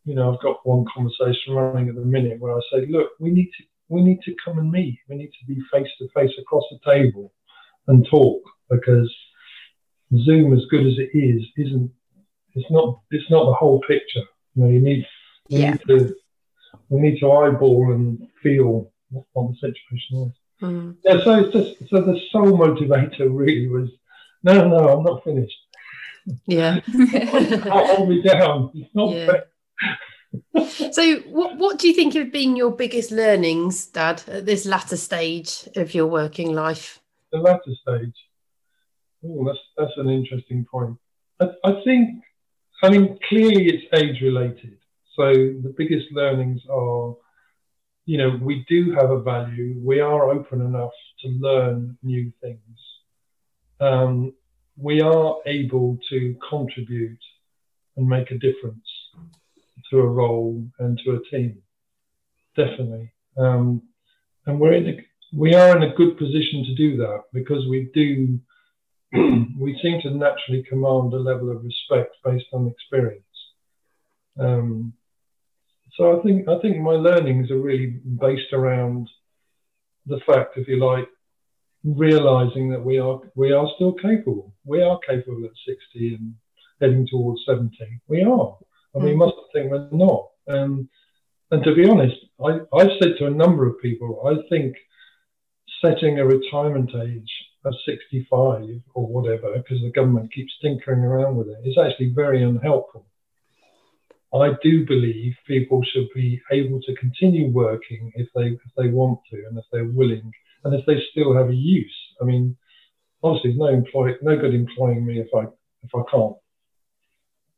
you 0.06 0.16
know, 0.16 0.34
I've 0.34 0.41
got 0.41 0.66
one 0.66 0.86
conversation 0.93 1.54
running 1.54 1.89
at 1.89 1.95
the 1.95 2.02
minute 2.02 2.39
where 2.39 2.56
I 2.56 2.62
say, 2.72 2.86
look, 2.88 3.12
we 3.20 3.32
need 3.32 3.50
to 3.58 3.64
we 3.89 4.04
need 4.04 4.22
to 4.22 4.36
come 4.45 4.60
and 4.60 4.72
meet. 4.72 5.00
We 5.10 5.18
need 5.18 5.32
to 5.39 5.45
be 5.47 5.60
face 5.72 5.89
to 5.97 6.08
face 6.16 6.32
across 6.39 6.64
the 6.72 6.80
table 6.89 7.34
and 7.88 8.08
talk 8.10 8.41
because 8.70 9.14
Zoom, 10.24 10.54
as 10.54 10.66
good 10.70 10.86
as 10.86 10.93
it 10.97 11.10
is, 11.18 11.43
isn't. 11.58 11.91
It's 12.56 12.70
not. 12.72 13.00
It's 13.12 13.30
not 13.30 13.45
the 13.45 13.54
whole 13.54 13.82
picture. 13.82 14.24
You 14.56 14.64
know, 14.64 14.70
you 14.70 14.80
need. 14.80 15.06
Yeah. 15.47 15.72
Need 15.72 15.82
to, 15.88 16.16
we 16.89 17.02
need 17.02 17.20
to 17.20 17.32
eyeball 17.32 17.91
and 17.91 18.28
feel 18.41 18.91
what 19.10 19.26
the 19.34 19.56
situation 19.56 20.32
is. 20.62 20.68
Mm. 20.68 20.95
Yeah. 21.04 21.24
So 21.24 21.39
it's 21.39 21.54
just. 21.54 21.89
So 21.89 22.02
the 22.02 22.20
sole 22.32 22.58
motivator 22.58 23.28
really 23.32 23.68
was, 23.68 23.89
no, 24.43 24.68
no, 24.68 24.89
I'm 24.89 25.04
not 25.04 25.24
finished. 25.24 25.58
Yeah. 26.45 26.80
hold 27.95 28.10
me 28.10 28.22
down. 28.22 28.72
It's 28.76 28.93
not. 28.93 29.14
Yeah. 29.14 29.41
so, 30.91 31.15
what 31.21 31.57
what 31.57 31.80
do 31.80 31.88
you 31.88 31.93
think 31.93 32.13
have 32.13 32.32
been 32.32 32.55
your 32.55 32.71
biggest 32.71 33.11
learnings, 33.11 33.88
Dad, 33.88 34.21
at 34.27 34.45
this 34.45 34.65
latter 34.65 34.97
stage 34.97 35.67
of 35.75 35.93
your 35.93 36.07
working 36.07 36.53
life? 36.53 36.99
The 37.32 37.39
latter 37.39 37.73
stage. 37.82 38.15
Oh, 39.23 39.43
that's 39.45 39.59
that's 39.77 39.97
an 39.97 40.09
interesting 40.09 40.65
point. 40.71 40.97
I, 41.39 41.47
I 41.63 41.82
think, 41.84 42.21
I 42.84 42.89
mean, 42.89 43.17
clearly 43.27 43.67
it's 43.69 43.86
age 43.93 44.21
related. 44.21 44.77
So 45.15 45.34
the 45.34 45.73
biggest 45.77 46.07
learnings 46.11 46.61
are, 46.71 47.15
you 48.05 48.17
know, 48.17 48.39
we 48.41 48.65
do 48.69 48.91
have 48.93 49.09
a 49.09 49.21
value. 49.21 49.80
We 49.84 49.99
are 49.99 50.30
open 50.30 50.61
enough 50.61 50.91
to 51.21 51.27
learn 51.27 51.97
new 52.03 52.32
things. 52.41 52.59
Um, 53.80 54.34
we 54.77 55.01
are 55.01 55.38
able 55.45 55.97
to 56.09 56.36
contribute 56.49 57.19
and 57.97 58.07
make 58.07 58.32
a 58.32 58.38
difference 58.38 58.86
to 59.89 59.99
a 59.99 60.07
role 60.07 60.63
and 60.79 60.99
to 61.05 61.11
a 61.11 61.35
team. 61.35 61.61
Definitely. 62.55 63.11
Um, 63.37 63.81
and 64.45 64.59
we're 64.59 64.73
in 64.73 64.87
a, 64.87 64.97
we 65.33 65.53
are 65.53 65.75
in 65.77 65.83
a 65.83 65.95
good 65.95 66.17
position 66.17 66.65
to 66.65 66.75
do 66.75 66.97
that 66.97 67.23
because 67.33 67.67
we 67.67 67.89
do 67.93 68.39
we 69.57 69.79
seem 69.81 70.01
to 70.01 70.11
naturally 70.11 70.63
command 70.69 71.13
a 71.13 71.17
level 71.17 71.49
of 71.51 71.63
respect 71.63 72.15
based 72.23 72.45
on 72.53 72.67
experience. 72.67 73.23
Um, 74.39 74.93
so 75.95 76.17
I 76.17 76.23
think 76.23 76.47
I 76.47 76.59
think 76.59 76.77
my 76.77 76.91
learnings 76.91 77.51
are 77.51 77.59
really 77.59 77.99
based 78.21 78.53
around 78.53 79.09
the 80.05 80.19
fact, 80.25 80.57
if 80.57 80.67
you 80.67 80.77
like, 80.83 81.07
realizing 81.83 82.69
that 82.69 82.83
we 82.83 82.99
are 82.99 83.19
we 83.35 83.51
are 83.51 83.67
still 83.75 83.93
capable. 83.93 84.53
We 84.65 84.81
are 84.81 84.99
capable 85.07 85.45
at 85.45 85.51
60 85.67 86.15
and 86.15 86.33
heading 86.79 87.07
towards 87.09 87.41
70. 87.45 87.75
We 88.07 88.23
are. 88.23 88.57
And 88.93 89.03
we 89.03 89.15
must 89.15 89.35
think 89.53 89.71
we're 89.71 89.89
not. 89.91 90.29
Um, 90.47 90.89
and 91.51 91.63
to 91.63 91.75
be 91.75 91.87
honest, 91.87 92.15
I, 92.43 92.59
I've 92.75 92.91
said 93.01 93.13
to 93.19 93.27
a 93.27 93.31
number 93.31 93.67
of 93.67 93.79
people, 93.81 94.21
I 94.25 94.47
think 94.49 94.75
setting 95.83 96.19
a 96.19 96.25
retirement 96.25 96.91
age 96.95 97.31
of 97.65 97.73
65 97.85 98.81
or 98.93 99.07
whatever, 99.07 99.53
because 99.57 99.81
the 99.81 99.91
government 99.91 100.33
keeps 100.33 100.53
tinkering 100.61 101.01
around 101.01 101.37
with 101.37 101.47
it, 101.47 101.57
is 101.65 101.77
actually 101.77 102.13
very 102.15 102.43
unhelpful. 102.43 103.05
I 104.33 104.51
do 104.61 104.85
believe 104.85 105.33
people 105.47 105.83
should 105.83 106.07
be 106.13 106.39
able 106.51 106.79
to 106.81 106.95
continue 106.95 107.49
working 107.49 108.11
if 108.15 108.27
they 108.35 108.49
if 108.49 108.71
they 108.77 108.87
want 108.87 109.19
to 109.31 109.37
and 109.49 109.57
if 109.57 109.65
they're 109.71 109.85
willing 109.85 110.31
and 110.63 110.73
if 110.75 110.85
they 110.85 111.01
still 111.11 111.35
have 111.35 111.49
a 111.49 111.55
use. 111.55 111.95
I 112.21 112.25
mean, 112.25 112.55
obviously, 113.23 113.55
no 113.57 113.67
employ 113.67 114.11
no 114.21 114.37
good 114.37 114.53
employing 114.53 115.03
me 115.03 115.19
if 115.19 115.29
I 115.35 115.45
if 115.81 115.95
I 115.95 116.03
can't 116.11 116.35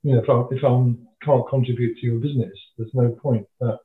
you 0.03 0.15
know, 0.15 0.21
if 0.21 0.29
I 0.29 0.55
if 0.55 0.63
I 0.63 0.93
can't 1.23 1.47
contribute 1.49 1.97
to 1.97 2.05
your 2.05 2.19
business, 2.19 2.53
there's 2.77 2.93
no 2.93 3.09
point. 3.09 3.47
But 3.59 3.79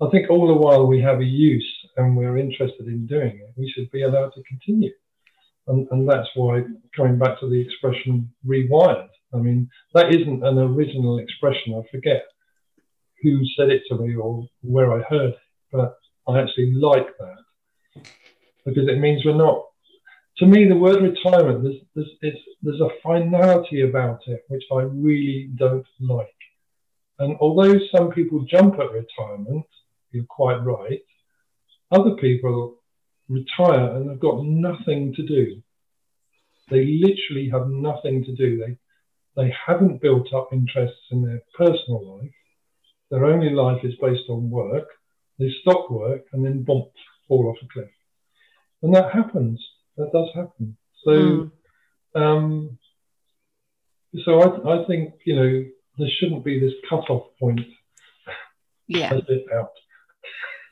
I 0.00 0.08
think 0.10 0.30
all 0.30 0.46
the 0.46 0.54
while 0.54 0.86
we 0.86 1.00
have 1.00 1.20
a 1.20 1.24
use 1.24 1.66
and 1.96 2.16
we're 2.16 2.38
interested 2.38 2.86
in 2.86 3.06
doing 3.06 3.38
it, 3.38 3.54
we 3.56 3.70
should 3.70 3.90
be 3.90 4.02
allowed 4.02 4.32
to 4.34 4.42
continue. 4.44 4.92
And, 5.68 5.88
and 5.90 6.08
that's 6.08 6.28
why 6.34 6.62
coming 6.96 7.18
back 7.18 7.40
to 7.40 7.48
the 7.48 7.60
expression 7.60 8.30
rewired. 8.46 9.08
I 9.34 9.38
mean, 9.38 9.68
that 9.94 10.14
isn't 10.14 10.44
an 10.44 10.58
original 10.58 11.18
expression. 11.18 11.74
I 11.74 11.82
forget 11.90 12.24
who 13.22 13.40
said 13.56 13.70
it 13.70 13.82
to 13.88 13.96
me 13.96 14.14
or 14.14 14.46
where 14.62 14.92
I 14.92 15.02
heard 15.08 15.30
it, 15.30 15.38
but 15.72 15.96
I 16.28 16.40
actually 16.40 16.74
like 16.74 17.08
that 17.18 18.04
because 18.64 18.88
it 18.88 18.98
means 18.98 19.24
we're 19.24 19.34
not 19.34 19.64
to 20.38 20.46
me, 20.46 20.68
the 20.68 20.76
word 20.76 21.02
retirement, 21.02 21.62
there's, 21.94 22.06
there's, 22.20 22.36
there's 22.62 22.80
a 22.80 22.90
finality 23.02 23.88
about 23.88 24.20
it 24.26 24.44
which 24.48 24.64
I 24.70 24.82
really 24.82 25.50
don't 25.56 25.86
like. 25.98 26.35
And 27.18 27.36
although 27.40 27.78
some 27.94 28.10
people 28.10 28.46
jump 28.48 28.74
at 28.74 28.92
retirement, 28.92 29.66
you're 30.10 30.24
quite 30.24 30.62
right, 30.62 31.00
other 31.90 32.14
people 32.16 32.76
retire 33.28 33.96
and 33.96 34.10
have 34.10 34.20
got 34.20 34.44
nothing 34.44 35.14
to 35.14 35.26
do. 35.26 35.62
They 36.70 36.84
literally 36.84 37.48
have 37.50 37.68
nothing 37.68 38.24
to 38.24 38.34
do. 38.34 38.58
They, 38.58 38.76
they 39.40 39.52
haven't 39.66 40.02
built 40.02 40.32
up 40.34 40.48
interests 40.52 41.06
in 41.10 41.22
their 41.22 41.42
personal 41.56 42.18
life. 42.18 42.30
Their 43.10 43.24
only 43.24 43.50
life 43.50 43.84
is 43.84 43.94
based 44.00 44.28
on 44.28 44.50
work. 44.50 44.88
They 45.38 45.50
stop 45.62 45.90
work 45.90 46.22
and 46.32 46.44
then 46.44 46.64
bump, 46.64 46.88
fall 47.28 47.48
off 47.48 47.62
a 47.62 47.72
cliff. 47.72 47.90
And 48.82 48.94
that 48.94 49.12
happens 49.12 49.60
that 49.96 50.12
does 50.12 50.28
happen. 50.34 50.76
So, 51.04 51.10
mm. 51.10 51.50
um, 52.14 52.78
so 54.24 54.40
I, 54.40 54.80
I 54.80 54.86
think 54.86 55.14
you 55.24 55.36
know 55.36 55.64
there 55.98 56.08
shouldn't 56.18 56.44
be 56.44 56.60
this 56.60 56.72
cut-off 56.88 57.28
point. 57.38 57.60
Yeah. 58.86 59.18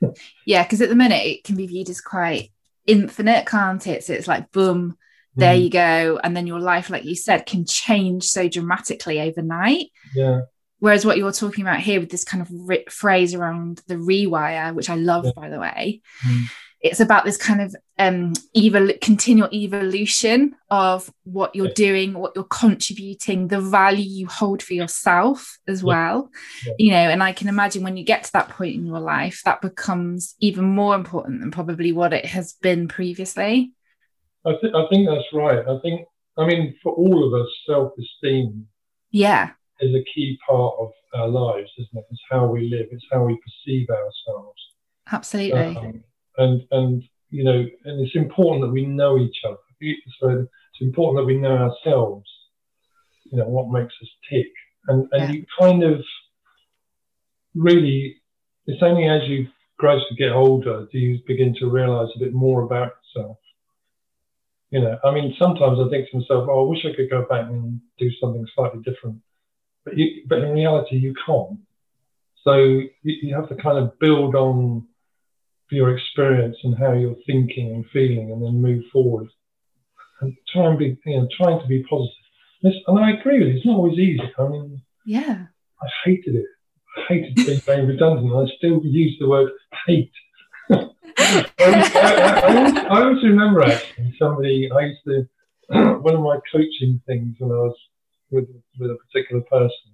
yeah, 0.46 0.62
because 0.62 0.80
at 0.80 0.88
the 0.88 0.94
minute 0.94 1.24
it 1.24 1.44
can 1.44 1.56
be 1.56 1.66
viewed 1.66 1.90
as 1.90 2.00
quite 2.00 2.52
infinite, 2.86 3.46
can't 3.46 3.86
it? 3.86 4.04
So 4.04 4.12
it's 4.12 4.28
like 4.28 4.52
boom, 4.52 4.96
there 5.34 5.54
mm. 5.54 5.64
you 5.64 5.70
go, 5.70 6.20
and 6.22 6.36
then 6.36 6.46
your 6.46 6.60
life, 6.60 6.90
like 6.90 7.04
you 7.04 7.16
said, 7.16 7.46
can 7.46 7.64
change 7.64 8.24
so 8.24 8.48
dramatically 8.48 9.20
overnight. 9.20 9.86
Yeah. 10.14 10.42
Whereas 10.78 11.06
what 11.06 11.16
you're 11.16 11.32
talking 11.32 11.64
about 11.64 11.80
here 11.80 12.00
with 12.00 12.10
this 12.10 12.24
kind 12.24 12.42
of 12.42 12.92
phrase 12.92 13.34
around 13.34 13.80
the 13.86 13.94
rewire, 13.94 14.74
which 14.74 14.90
I 14.90 14.96
love, 14.96 15.24
yeah. 15.24 15.32
by 15.34 15.48
the 15.48 15.58
way, 15.58 16.02
mm 16.26 16.44
it's 16.84 17.00
about 17.00 17.24
this 17.24 17.38
kind 17.38 17.62
of 17.62 17.74
um 17.98 18.34
evol- 18.54 19.00
continual 19.00 19.48
evolution 19.52 20.54
of 20.70 21.10
what 21.24 21.54
you're 21.54 21.68
doing 21.68 22.12
what 22.12 22.32
you're 22.34 22.44
contributing 22.44 23.48
the 23.48 23.60
value 23.60 24.04
you 24.04 24.26
hold 24.26 24.62
for 24.62 24.74
yourself 24.74 25.58
as 25.66 25.82
well. 25.82 26.30
Yeah. 26.64 26.72
you 26.78 26.90
know 26.92 27.08
and 27.08 27.22
i 27.22 27.32
can 27.32 27.48
imagine 27.48 27.82
when 27.82 27.96
you 27.96 28.04
get 28.04 28.24
to 28.24 28.32
that 28.34 28.50
point 28.50 28.74
in 28.74 28.86
your 28.86 29.00
life 29.00 29.40
that 29.44 29.62
becomes 29.62 30.34
even 30.40 30.64
more 30.64 30.94
important 30.94 31.40
than 31.40 31.50
probably 31.50 31.90
what 31.90 32.12
it 32.12 32.26
has 32.26 32.52
been 32.52 32.86
previously. 32.86 33.72
I, 34.46 34.52
th- 34.60 34.74
I 34.74 34.86
think 34.90 35.08
that's 35.08 35.32
right. 35.32 35.66
I 35.66 35.78
think 35.80 36.06
i 36.36 36.44
mean 36.46 36.74
for 36.82 36.92
all 36.92 37.26
of 37.26 37.40
us 37.40 37.48
self-esteem 37.66 38.66
yeah. 39.10 39.50
is 39.80 39.94
a 39.94 40.04
key 40.14 40.38
part 40.46 40.74
of 40.78 40.90
our 41.14 41.28
lives 41.28 41.70
isn't 41.78 41.96
it? 41.96 42.04
It's 42.10 42.20
how 42.30 42.46
we 42.46 42.68
live. 42.68 42.88
It's 42.90 43.06
how 43.10 43.24
we 43.24 43.38
perceive 43.46 43.88
ourselves. 43.88 44.60
Absolutely. 45.10 45.76
Um, 45.76 46.04
and 46.38 46.62
and 46.70 47.02
you 47.30 47.44
know, 47.44 47.66
and 47.84 48.00
it's 48.00 48.14
important 48.14 48.64
that 48.64 48.72
we 48.72 48.86
know 48.86 49.18
each 49.18 49.38
other. 49.44 49.58
So 50.20 50.28
it's 50.30 50.80
important 50.80 51.18
that 51.18 51.26
we 51.26 51.38
know 51.38 51.56
ourselves. 51.56 52.28
You 53.24 53.38
know 53.38 53.48
what 53.48 53.70
makes 53.70 53.94
us 54.02 54.08
tick, 54.30 54.52
and 54.88 55.08
and 55.12 55.22
yeah. 55.22 55.30
you 55.30 55.46
kind 55.58 55.82
of 55.82 56.00
really, 57.54 58.16
it's 58.66 58.82
only 58.82 59.08
as 59.08 59.28
you 59.28 59.48
gradually 59.76 60.16
get 60.16 60.30
older 60.30 60.86
do 60.92 60.98
you 60.98 61.18
begin 61.26 61.54
to 61.58 61.68
realise 61.68 62.08
a 62.14 62.20
bit 62.20 62.32
more 62.32 62.62
about 62.62 62.92
yourself. 63.14 63.38
You 64.70 64.80
know, 64.80 64.98
I 65.04 65.10
mean, 65.12 65.34
sometimes 65.38 65.78
I 65.80 65.88
think 65.88 66.10
to 66.10 66.18
myself, 66.18 66.48
"Oh, 66.48 66.66
I 66.66 66.68
wish 66.68 66.84
I 66.84 66.94
could 66.94 67.10
go 67.10 67.26
back 67.28 67.48
and 67.48 67.80
do 67.98 68.10
something 68.20 68.46
slightly 68.54 68.80
different," 68.82 69.18
but 69.84 69.96
you, 69.96 70.24
but 70.28 70.38
in 70.38 70.52
reality, 70.52 70.96
you 70.96 71.14
can't. 71.26 71.58
So 72.42 72.54
you, 72.56 72.90
you 73.02 73.34
have 73.34 73.48
to 73.48 73.56
kind 73.56 73.78
of 73.78 73.98
build 73.98 74.34
on 74.34 74.86
your 75.74 75.96
experience 75.96 76.56
and 76.64 76.76
how 76.76 76.92
you're 76.92 77.16
thinking 77.26 77.74
and 77.74 77.84
feeling, 77.92 78.30
and 78.32 78.42
then 78.42 78.60
move 78.60 78.84
forward 78.92 79.28
and 80.20 80.36
try 80.52 80.66
and 80.66 80.78
be, 80.78 80.96
you 81.04 81.20
know, 81.20 81.28
trying 81.36 81.60
to 81.60 81.66
be 81.66 81.82
positive. 81.84 82.82
and 82.86 82.98
I 82.98 83.12
agree 83.12 83.38
with 83.38 83.48
you. 83.48 83.56
It's 83.56 83.66
not 83.66 83.76
always 83.76 83.98
easy. 83.98 84.22
I 84.38 84.48
mean, 84.48 84.82
yeah, 85.04 85.46
I 85.80 85.86
hated 86.04 86.36
it. 86.36 86.46
I 86.96 87.00
hated 87.08 87.34
being 87.36 87.60
very 87.66 87.84
redundant. 87.84 88.32
I 88.34 88.52
still 88.56 88.80
use 88.84 89.16
the 89.18 89.28
word 89.28 89.50
hate. 89.86 90.12
I, 90.70 90.90
I, 91.18 91.50
I, 91.56 92.56
always, 92.56 92.76
I, 92.76 93.02
always, 93.02 93.24
remember 93.24 93.62
actually 93.62 94.14
somebody. 94.18 94.70
I 94.70 94.80
used 94.80 95.04
to 95.06 95.28
one 96.00 96.14
of 96.14 96.20
my 96.20 96.38
coaching 96.50 97.00
things 97.06 97.36
when 97.38 97.50
I 97.50 97.54
was 97.54 97.76
with 98.30 98.48
with 98.78 98.90
a 98.90 98.96
particular 98.96 99.42
person. 99.42 99.92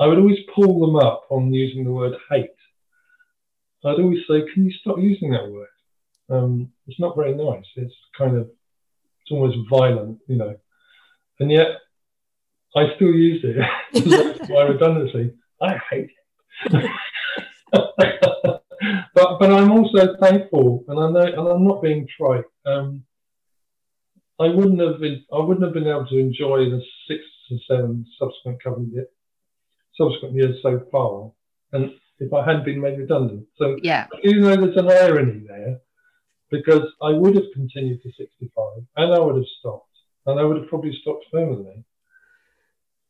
I 0.00 0.06
would 0.06 0.18
always 0.18 0.38
pull 0.54 0.80
them 0.80 0.96
up 0.96 1.24
on 1.30 1.52
using 1.54 1.84
the 1.84 1.92
word 1.92 2.14
hate 2.30 2.50
I'd 3.84 4.00
always 4.00 4.20
say, 4.28 4.42
can 4.52 4.64
you 4.64 4.72
stop 4.80 4.98
using 4.98 5.30
that 5.30 5.50
word? 5.50 5.68
Um, 6.30 6.72
it's 6.86 6.98
not 6.98 7.16
very 7.16 7.34
nice. 7.34 7.64
It's 7.76 7.94
kind 8.16 8.36
of, 8.36 8.48
it's 9.22 9.30
almost 9.30 9.58
violent, 9.70 10.18
you 10.26 10.36
know. 10.36 10.56
And 11.40 11.50
yet, 11.50 11.68
I 12.76 12.94
still 12.96 13.12
use 13.12 13.44
it 13.44 14.48
by 14.48 14.62
redundancy. 14.62 15.34
I 15.60 15.78
hate 15.90 16.10
it. 16.70 16.90
but 19.14 19.38
but 19.38 19.52
I'm 19.52 19.70
also 19.70 20.16
thankful, 20.20 20.84
and 20.88 20.98
I 20.98 21.10
know, 21.10 21.26
and 21.26 21.48
I'm 21.48 21.64
not 21.64 21.82
being 21.82 22.06
trite. 22.16 22.44
Um, 22.66 23.04
I 24.40 24.48
wouldn't 24.48 24.80
have 24.80 25.00
been, 25.00 25.24
I 25.32 25.38
wouldn't 25.38 25.64
have 25.64 25.74
been 25.74 25.86
able 25.86 26.06
to 26.06 26.18
enjoy 26.18 26.70
the 26.70 26.82
six 27.08 27.22
or 27.50 27.58
seven 27.68 28.06
subsequent 28.18 28.60
subsequent 29.96 30.34
years 30.34 30.56
so 30.62 30.80
far, 30.90 31.30
and 31.72 31.92
if 32.18 32.32
I 32.32 32.44
hadn't 32.44 32.64
been 32.64 32.80
made 32.80 32.98
redundant. 32.98 33.46
So 33.56 33.76
yeah, 33.82 34.06
you 34.22 34.40
know 34.40 34.56
there's 34.56 34.76
an 34.76 34.90
irony 34.90 35.44
there 35.46 35.78
because 36.50 36.86
I 37.02 37.10
would 37.10 37.34
have 37.34 37.44
continued 37.54 38.02
to 38.02 38.10
65 38.16 38.84
and 38.96 39.14
I 39.14 39.18
would 39.18 39.36
have 39.36 39.50
stopped 39.58 39.88
and 40.26 40.38
I 40.38 40.44
would 40.44 40.58
have 40.58 40.68
probably 40.68 40.96
stopped 41.00 41.26
permanently. 41.32 41.84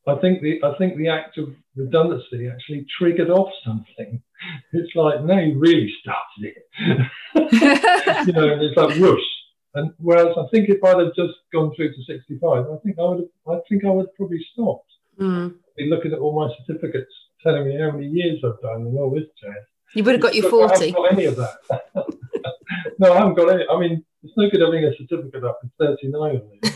I 0.06 0.16
think 0.16 0.42
the 0.42 0.62
I 0.62 0.76
think 0.76 0.96
the 0.96 1.08
act 1.08 1.38
of 1.38 1.54
redundancy 1.76 2.48
actually 2.48 2.86
triggered 2.98 3.30
off 3.30 3.50
something. 3.64 4.22
It's 4.74 4.94
like, 4.94 5.24
no, 5.24 5.38
you 5.38 5.58
really 5.58 5.90
started 6.02 6.52
it. 6.52 6.66
you 8.26 8.32
know, 8.34 8.52
and 8.52 8.60
it's 8.60 8.76
like 8.76 8.98
whoosh. 8.98 9.24
And 9.72 9.94
whereas 9.98 10.36
I 10.36 10.44
think 10.52 10.68
if 10.68 10.84
I'd 10.84 10.98
have 10.98 11.14
just 11.16 11.32
gone 11.50 11.74
through 11.74 11.94
to 11.94 12.02
65, 12.06 12.66
I 12.66 12.76
think 12.84 12.98
I 12.98 13.02
would 13.04 13.20
have, 13.20 13.56
I 13.56 13.60
think 13.66 13.86
I 13.86 13.90
would 13.90 14.06
have 14.06 14.16
probably 14.16 14.44
stopped. 14.52 14.90
Mm. 15.18 15.54
Be 15.78 15.88
looking 15.88 16.12
at 16.12 16.18
all 16.18 16.38
my 16.38 16.52
certificates, 16.58 17.12
telling 17.44 17.68
me 17.68 17.78
how 17.80 17.90
many 17.92 18.06
years 18.08 18.40
I've 18.44 18.60
done 18.60 18.82
and 18.86 18.98
all 18.98 19.14
this 19.14 19.28
jazz. 19.40 19.52
You 19.94 20.02
would 20.04 20.14
have 20.14 20.22
got 20.22 20.34
your 20.34 20.50
Look, 20.50 20.72
I 20.72 20.76
40. 20.76 20.86
haven't 20.90 21.02
got 21.02 21.12
any 21.12 21.24
of 21.26 21.36
that. 21.36 21.54
no, 22.98 23.12
I 23.12 23.18
haven't 23.18 23.34
got 23.34 23.48
any. 23.54 23.64
I 23.70 23.78
mean, 23.78 24.04
it's 24.24 24.32
no 24.36 24.50
good 24.50 24.60
having 24.60 24.84
a 24.84 24.92
certificate 24.96 25.44
up 25.44 25.60
in 25.62 25.70
39 25.78 26.20
on 26.20 26.40
it. 26.62 26.74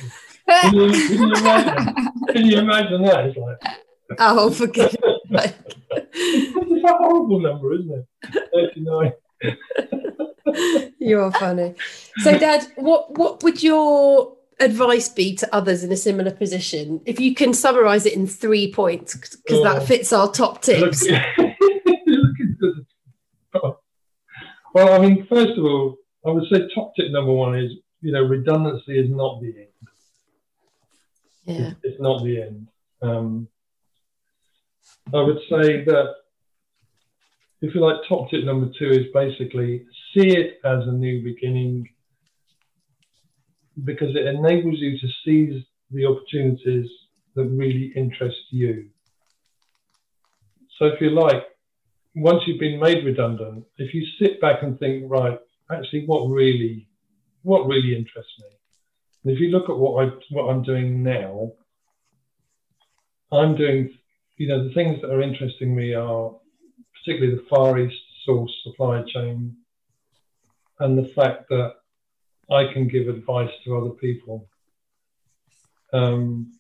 Can 0.49 0.75
you, 0.75 0.91
can 0.93 1.19
you 1.19 1.35
imagine? 1.35 1.95
Can 2.29 2.47
you 2.47 2.59
imagine 2.59 3.03
that? 3.03 3.27
It's 3.27 3.37
like, 3.37 3.57
Oh, 4.21 4.51
for 4.51 4.67
goodness 4.79 4.95
sake. 5.35 5.55
it's 5.91 6.85
a 6.85 6.97
horrible 6.97 7.41
number, 7.41 7.75
isn't 7.75 7.91
it? 7.91 8.07
39. 8.55 9.13
You're 10.99 11.31
funny. 11.33 11.75
So, 12.19 12.39
Dad, 12.39 12.67
what 12.77 13.17
what 13.19 13.43
would 13.43 13.63
your 13.63 14.37
advice 14.61 15.09
be 15.09 15.35
to 15.37 15.55
others 15.55 15.85
in 15.85 15.93
a 15.93 15.97
similar 15.97 16.31
position? 16.31 17.01
If 17.07 17.21
you 17.21 17.35
can 17.35 17.53
summarize 17.55 18.07
it 18.07 18.15
in 18.15 18.27
three 18.27 18.73
points, 18.73 19.15
because 19.15 19.59
Oh. 19.59 19.65
that 19.65 19.87
fits 19.87 20.13
our 20.13 20.31
top 20.31 20.63
tips. 20.63 21.07
Well, 24.75 24.93
I 24.93 24.99
mean, 24.99 25.27
first 25.27 25.59
of 25.59 25.65
all, 25.65 25.97
I 26.27 26.31
would 26.31 26.45
say 26.53 26.69
top 26.75 26.95
tip 26.95 27.11
number 27.11 27.33
one 27.33 27.59
is, 27.59 27.73
you 28.03 28.13
know, 28.13 28.23
redundancy 28.23 28.99
is 28.99 29.11
not 29.11 29.41
the 29.41 29.49
end. 29.49 29.67
Yeah. 31.47 31.73
It's 31.83 32.01
not 32.01 32.23
the 32.23 32.43
end. 32.43 32.69
Um, 33.01 33.49
I 35.13 35.23
would 35.23 35.39
say 35.49 35.85
that 35.85 36.15
if 37.63 37.75
you 37.75 37.81
like, 37.81 37.97
top 38.09 38.31
tip 38.31 38.45
number 38.45 38.71
two 38.79 38.91
is 38.91 39.07
basically 39.13 39.87
see 40.15 40.37
it 40.37 40.61
as 40.65 40.87
a 40.87 40.93
new 40.93 41.25
beginning 41.25 41.89
because 43.85 44.15
it 44.17 44.27
enables 44.27 44.79
you 44.79 44.99
to 44.99 45.09
seize 45.25 45.65
the 45.91 46.07
opportunities 46.07 46.89
that 47.35 47.45
really 47.45 47.93
interest 47.95 48.39
you. 48.51 48.89
So, 50.79 50.87
if 50.87 51.01
you 51.01 51.11
like, 51.11 51.45
once 52.15 52.43
you've 52.47 52.61
been 52.61 52.81
made 52.81 53.05
redundant, 53.05 53.65
if 53.79 53.95
you 53.95 54.07
sit 54.19 54.41
back 54.41 54.63
and 54.63 54.79
think, 54.79 55.05
right, 55.11 55.39
actually, 55.71 56.05
what 56.07 56.29
really, 56.29 56.89
what 57.43 57.67
really 57.67 57.97
interests 57.97 58.33
me, 58.41 58.47
and 59.25 59.33
if 59.33 59.41
you 59.41 59.49
look 59.49 59.69
at 59.69 59.77
what 59.77 60.05
I 60.05 60.11
what 60.31 60.49
I'm 60.49 60.63
doing 60.63 61.03
now, 61.03 61.53
I'm 63.33 63.57
doing, 63.57 63.91
you 64.37 64.49
know, 64.49 64.67
the 64.67 64.75
things 64.75 65.01
that 65.01 65.11
are 65.11 65.21
interesting 65.23 65.75
me 65.75 65.95
are 65.95 66.33
particularly 66.95 67.37
the 67.37 67.47
Far 67.51 67.79
East 67.79 68.01
source 68.25 68.53
supply 68.63 69.03
chain, 69.03 69.57
and 70.79 70.97
the 70.97 71.09
fact 71.09 71.49
that 71.49 71.75
I 72.51 72.73
can 72.73 72.89
give 72.89 73.09
advice 73.09 73.51
to 73.65 73.77
other 73.77 73.91
people. 73.91 74.49
Um, 75.93 76.53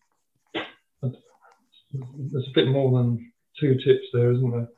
there's 1.02 2.48
a 2.48 2.54
bit 2.54 2.68
more 2.68 2.98
than 2.98 3.32
two 3.58 3.74
tips 3.76 4.06
there, 4.12 4.32
isn't 4.32 4.50
there? 4.50 4.68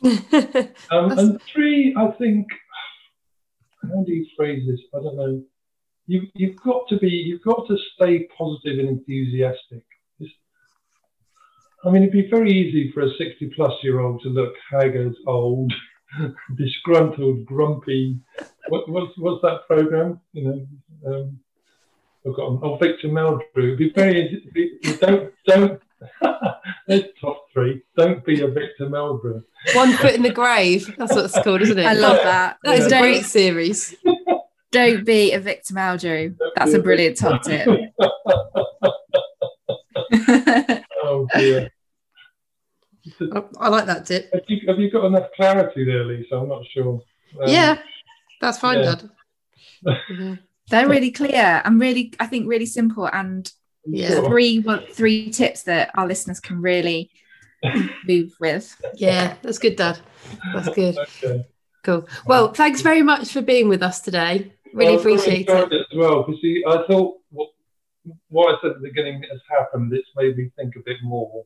Um, 0.90 1.18
and 1.18 1.42
three, 1.52 1.94
I 1.98 2.08
think, 2.12 2.46
how 3.82 4.02
do 4.04 4.12
you 4.12 4.26
phrase 4.36 4.66
this? 4.66 4.80
I 4.94 5.02
don't 5.02 5.16
know. 5.16 5.42
You, 6.06 6.22
you've 6.34 6.56
got 6.56 6.88
to 6.88 6.98
be, 6.98 7.08
you've 7.08 7.42
got 7.42 7.66
to 7.68 7.76
stay 7.94 8.28
positive 8.36 8.78
and 8.78 8.88
enthusiastic. 8.88 9.84
It's, 10.20 10.32
I 11.84 11.90
mean, 11.90 12.02
it'd 12.02 12.12
be 12.12 12.30
very 12.30 12.52
easy 12.52 12.90
for 12.92 13.02
a 13.02 13.10
60 13.10 13.52
plus 13.54 13.72
year 13.82 14.00
old 14.00 14.22
to 14.22 14.28
look 14.28 14.54
haggard, 14.70 15.14
old, 15.26 15.72
disgruntled, 16.56 17.44
grumpy. 17.46 18.18
What, 18.68 18.88
what's, 18.88 19.12
what's 19.18 19.42
that 19.42 19.66
program? 19.66 20.20
You 20.32 20.44
know, 20.44 20.66
um, 21.06 21.38
I've 22.26 22.34
got 22.34 22.58
oh, 22.62 22.76
Victor 22.80 23.08
Meldrew. 23.08 23.78
Be 23.78 23.92
very 23.94 24.42
easy. 24.54 24.96
Don't, 24.98 25.32
don't, 25.46 25.82
there's 26.86 27.04
top 27.20 27.46
three. 27.52 27.82
Don't 27.96 28.24
be 28.24 28.40
a 28.42 28.48
Victor 28.48 28.86
Meldrew. 28.86 29.42
One 29.74 29.92
foot 29.94 30.14
in 30.14 30.22
the 30.22 30.30
grave. 30.30 30.94
That's 30.96 31.14
what 31.14 31.24
it's 31.24 31.42
called, 31.42 31.62
isn't 31.62 31.78
it? 31.78 31.86
I 31.86 31.94
love 31.94 32.16
that. 32.16 32.58
That 32.64 32.78
is 32.78 32.86
a 32.86 32.90
don't, 32.90 33.02
great 33.02 33.24
series. 33.24 33.94
don't 34.72 35.04
be 35.04 35.32
a 35.32 35.40
Victor 35.40 35.74
Meldrew. 35.74 36.36
That's 36.56 36.74
a 36.74 36.78
brilliant 36.78 37.16
top 37.16 37.42
tip. 37.42 37.68
Oh 41.02 41.26
dear. 41.34 41.70
I, 43.20 43.42
I 43.58 43.68
like 43.68 43.86
that 43.86 44.06
tip. 44.06 44.30
Have 44.32 44.42
you, 44.48 44.60
have 44.68 44.78
you 44.78 44.90
got 44.90 45.04
enough 45.06 45.28
clarity 45.36 45.84
there, 45.84 46.04
Lisa? 46.04 46.36
I'm 46.36 46.48
not 46.48 46.62
sure. 46.72 47.00
Um, 47.42 47.48
yeah, 47.48 47.78
that's 48.40 48.58
fine, 48.58 48.78
yeah. 48.78 48.94
Dad. 48.94 49.10
Yeah. 50.10 50.34
They're 50.70 50.88
really 50.88 51.10
clear 51.10 51.62
and 51.64 51.80
really, 51.80 52.12
I 52.20 52.26
think, 52.26 52.46
really 52.46 52.66
simple 52.66 53.06
and 53.06 53.50
Yeah. 53.86 54.08
sure. 54.08 54.28
three 54.28 54.58
well, 54.60 54.82
three 54.92 55.30
tips 55.30 55.62
that 55.62 55.90
our 55.96 56.06
listeners 56.06 56.40
can 56.40 56.60
really 56.60 57.10
move 58.06 58.32
with. 58.40 58.76
Yeah, 58.94 59.36
that's 59.42 59.58
good, 59.58 59.76
Dad. 59.76 59.98
That's 60.54 60.68
good. 60.74 60.96
Okay. 61.24 61.46
Cool. 61.84 62.06
Well, 62.26 62.52
thanks 62.52 62.82
very 62.82 63.02
much 63.02 63.32
for 63.32 63.40
being 63.40 63.68
with 63.68 63.82
us 63.82 64.00
today. 64.02 64.52
Really 64.74 64.90
Well, 64.92 65.00
appreciate 65.00 65.48
enjoyed 65.48 65.72
it. 65.72 65.76
it 65.76 65.86
as 65.92 65.96
well. 65.96 66.22
Because 66.22 66.40
see, 66.42 66.62
I 66.68 66.84
thought 66.86 67.18
what, 67.30 67.48
what 68.28 68.54
I 68.54 68.58
said 68.60 68.72
at 68.72 68.82
the 68.82 68.88
beginning 68.88 69.22
has 69.30 69.40
happened. 69.48 69.92
It's 69.94 70.08
made 70.16 70.36
me 70.36 70.50
think 70.56 70.74
a 70.76 70.80
bit 70.84 70.98
more, 71.02 71.44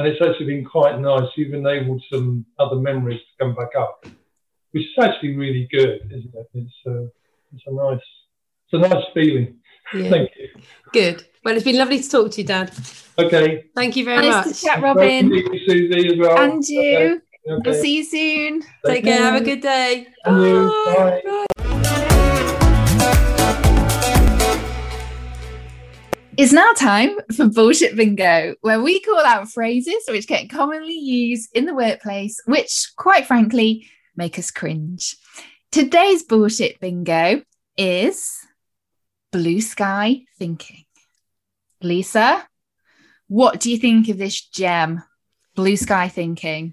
and 0.00 0.08
it's 0.08 0.22
actually 0.22 0.46
been 0.46 0.64
quite 0.64 0.98
nice. 0.98 1.28
You've 1.36 1.52
enabled 1.54 2.02
some 2.10 2.44
other 2.58 2.76
memories 2.76 3.20
to 3.20 3.44
come 3.44 3.54
back 3.54 3.68
up, 3.78 4.06
which 4.70 4.84
is 4.84 4.90
actually 5.00 5.36
really 5.36 5.68
good, 5.70 6.00
isn't 6.10 6.34
it? 6.34 6.48
It's 6.54 6.72
uh, 6.86 7.02
it's 7.54 7.64
a 7.66 7.72
nice 7.72 8.00
it's 8.72 8.72
a 8.72 8.78
nice 8.78 9.04
feeling. 9.12 9.56
Yeah, 9.94 10.10
Thank 10.10 10.30
you. 10.36 10.48
good. 10.92 11.24
Well, 11.44 11.54
it's 11.56 11.64
been 11.64 11.76
lovely 11.78 12.00
to 12.00 12.08
talk 12.08 12.30
to 12.32 12.40
you, 12.40 12.46
Dad. 12.46 12.72
Okay. 13.18 13.64
Thank 13.74 13.96
you 13.96 14.04
very 14.04 14.28
Nice 14.28 14.46
much. 14.46 14.56
to 14.58 14.64
chat, 14.64 14.80
Nice 14.80 14.94
to 14.94 15.00
Robin. 15.00 15.30
you, 15.32 15.60
Suzy, 15.66 16.08
as 16.12 16.18
well. 16.18 16.38
And 16.38 16.64
you. 16.68 17.22
Okay. 17.48 17.62
We'll 17.64 17.74
see 17.74 17.96
you 17.96 18.04
soon. 18.04 18.62
Take 18.86 19.04
care. 19.04 19.18
Have 19.22 19.40
a 19.40 19.44
good 19.44 19.60
day. 19.62 20.06
And. 20.24 20.68
Bye. 20.68 21.22
Bye. 21.24 21.46
It's 26.40 26.54
now 26.54 26.72
time 26.72 27.18
for 27.36 27.48
Bullshit 27.48 27.96
Bingo, 27.96 28.54
where 28.62 28.80
we 28.80 29.00
call 29.00 29.20
out 29.26 29.50
phrases 29.50 30.04
which 30.08 30.26
get 30.26 30.48
commonly 30.48 30.94
used 30.94 31.54
in 31.54 31.66
the 31.66 31.74
workplace, 31.74 32.40
which, 32.46 32.92
quite 32.96 33.26
frankly, 33.26 33.90
make 34.16 34.38
us 34.38 34.50
cringe. 34.50 35.18
Today's 35.70 36.22
Bullshit 36.22 36.80
Bingo 36.80 37.42
is 37.76 38.38
blue 39.30 39.60
sky 39.60 40.22
thinking. 40.38 40.86
Lisa, 41.82 42.48
what 43.28 43.60
do 43.60 43.70
you 43.70 43.76
think 43.76 44.08
of 44.08 44.16
this 44.16 44.40
gem, 44.40 45.02
blue 45.54 45.76
sky 45.76 46.08
thinking? 46.08 46.72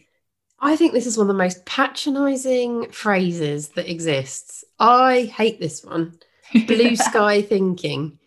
I 0.62 0.78
think 0.78 0.94
this 0.94 1.08
is 1.08 1.18
one 1.18 1.30
of 1.30 1.36
the 1.36 1.44
most 1.44 1.66
patronizing 1.66 2.90
phrases 2.92 3.68
that 3.72 3.92
exists. 3.92 4.64
I 4.80 5.24
hate 5.24 5.60
this 5.60 5.84
one. 5.84 6.20
Blue 6.68 6.96
sky 6.96 7.42
thinking. 7.42 8.18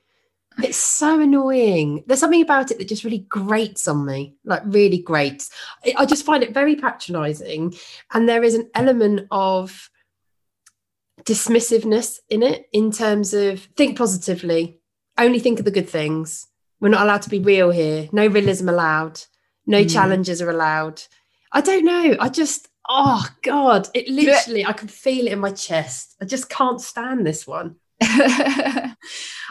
It's 0.59 0.77
so 0.77 1.21
annoying. 1.21 2.03
There's 2.07 2.21
something 2.21 2.43
about 2.43 2.71
it 2.71 2.79
that 2.79 2.89
just 2.89 3.05
really 3.05 3.21
grates 3.29 3.87
on 3.89 4.05
me, 4.05 4.35
like 4.45 4.63
really 4.67 4.99
grates. 4.99 5.51
I- 5.97 6.05
just 6.07 6.27
find 6.27 6.43
it 6.43 6.53
very 6.53 6.77
patronizing. 6.77 7.75
And 8.13 8.29
there 8.29 8.43
is 8.43 8.55
an 8.55 8.69
element 8.75 9.27
of 9.31 9.91
dismissiveness 11.23 12.19
in 12.29 12.43
it, 12.43 12.67
in 12.73 12.91
terms 12.91 13.33
of 13.35 13.61
think 13.77 13.97
positively, 13.97 14.81
only 15.19 15.39
think 15.39 15.59
of 15.59 15.65
the 15.65 15.71
good 15.71 15.89
things. 15.89 16.47
We're 16.81 16.89
not 16.89 17.03
allowed 17.03 17.23
to 17.23 17.31
be 17.31 17.39
real 17.39 17.71
here. 17.71 18.09
No 18.13 18.27
realism 18.27 18.69
allowed. 18.69 19.21
No 19.67 19.85
Mm. 19.85 19.93
challenges 19.93 20.41
are 20.43 20.51
allowed. 20.51 21.03
I 21.53 21.61
don't 21.61 21.85
know. 21.85 22.17
I 22.19 22.29
just, 22.29 22.69
oh 22.89 23.27
God, 23.43 23.89
it 23.95 24.09
literally, 24.09 24.65
I 24.65 24.73
can 24.73 24.89
feel 24.89 25.27
it 25.27 25.33
in 25.33 25.39
my 25.41 25.53
chest. 25.53 26.17
I 26.21 26.25
just 26.25 26.49
can't 26.49 26.81
stand 26.81 27.27
this 27.27 27.47
one. 27.47 27.77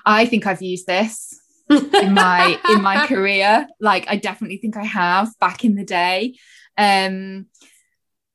I 0.05 0.25
think 0.25 0.45
I've 0.45 0.61
used 0.61 0.87
this 0.87 1.39
in 1.69 2.13
my 2.13 2.59
in 2.69 2.81
my 2.81 3.07
career. 3.07 3.67
Like 3.79 4.05
I 4.07 4.15
definitely 4.15 4.57
think 4.57 4.77
I 4.77 4.83
have 4.83 5.37
back 5.39 5.63
in 5.63 5.75
the 5.75 5.85
day. 5.85 6.35
Um 6.77 7.47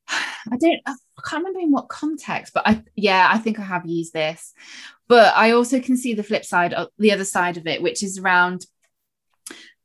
I 0.09 0.57
don't 0.59 0.81
I 0.87 0.95
can't 1.29 1.45
remember 1.45 1.61
in 1.61 1.73
what 1.73 1.89
context, 1.89 2.53
but 2.55 2.67
I 2.67 2.83
yeah, 2.95 3.29
I 3.31 3.39
think 3.39 3.59
I 3.59 3.63
have 3.63 3.87
used 3.87 4.13
this. 4.13 4.53
But 5.09 5.35
I 5.37 5.53
also 5.53 5.81
can 5.81 5.97
see 5.97 6.15
the 6.15 6.23
flip 6.23 6.45
side 6.45 6.73
of 6.73 6.89
the 6.99 7.13
other 7.13 7.25
side 7.25 7.57
of 7.57 7.67
it, 7.67 7.83
which 7.83 8.03
is 8.03 8.19
around 8.19 8.67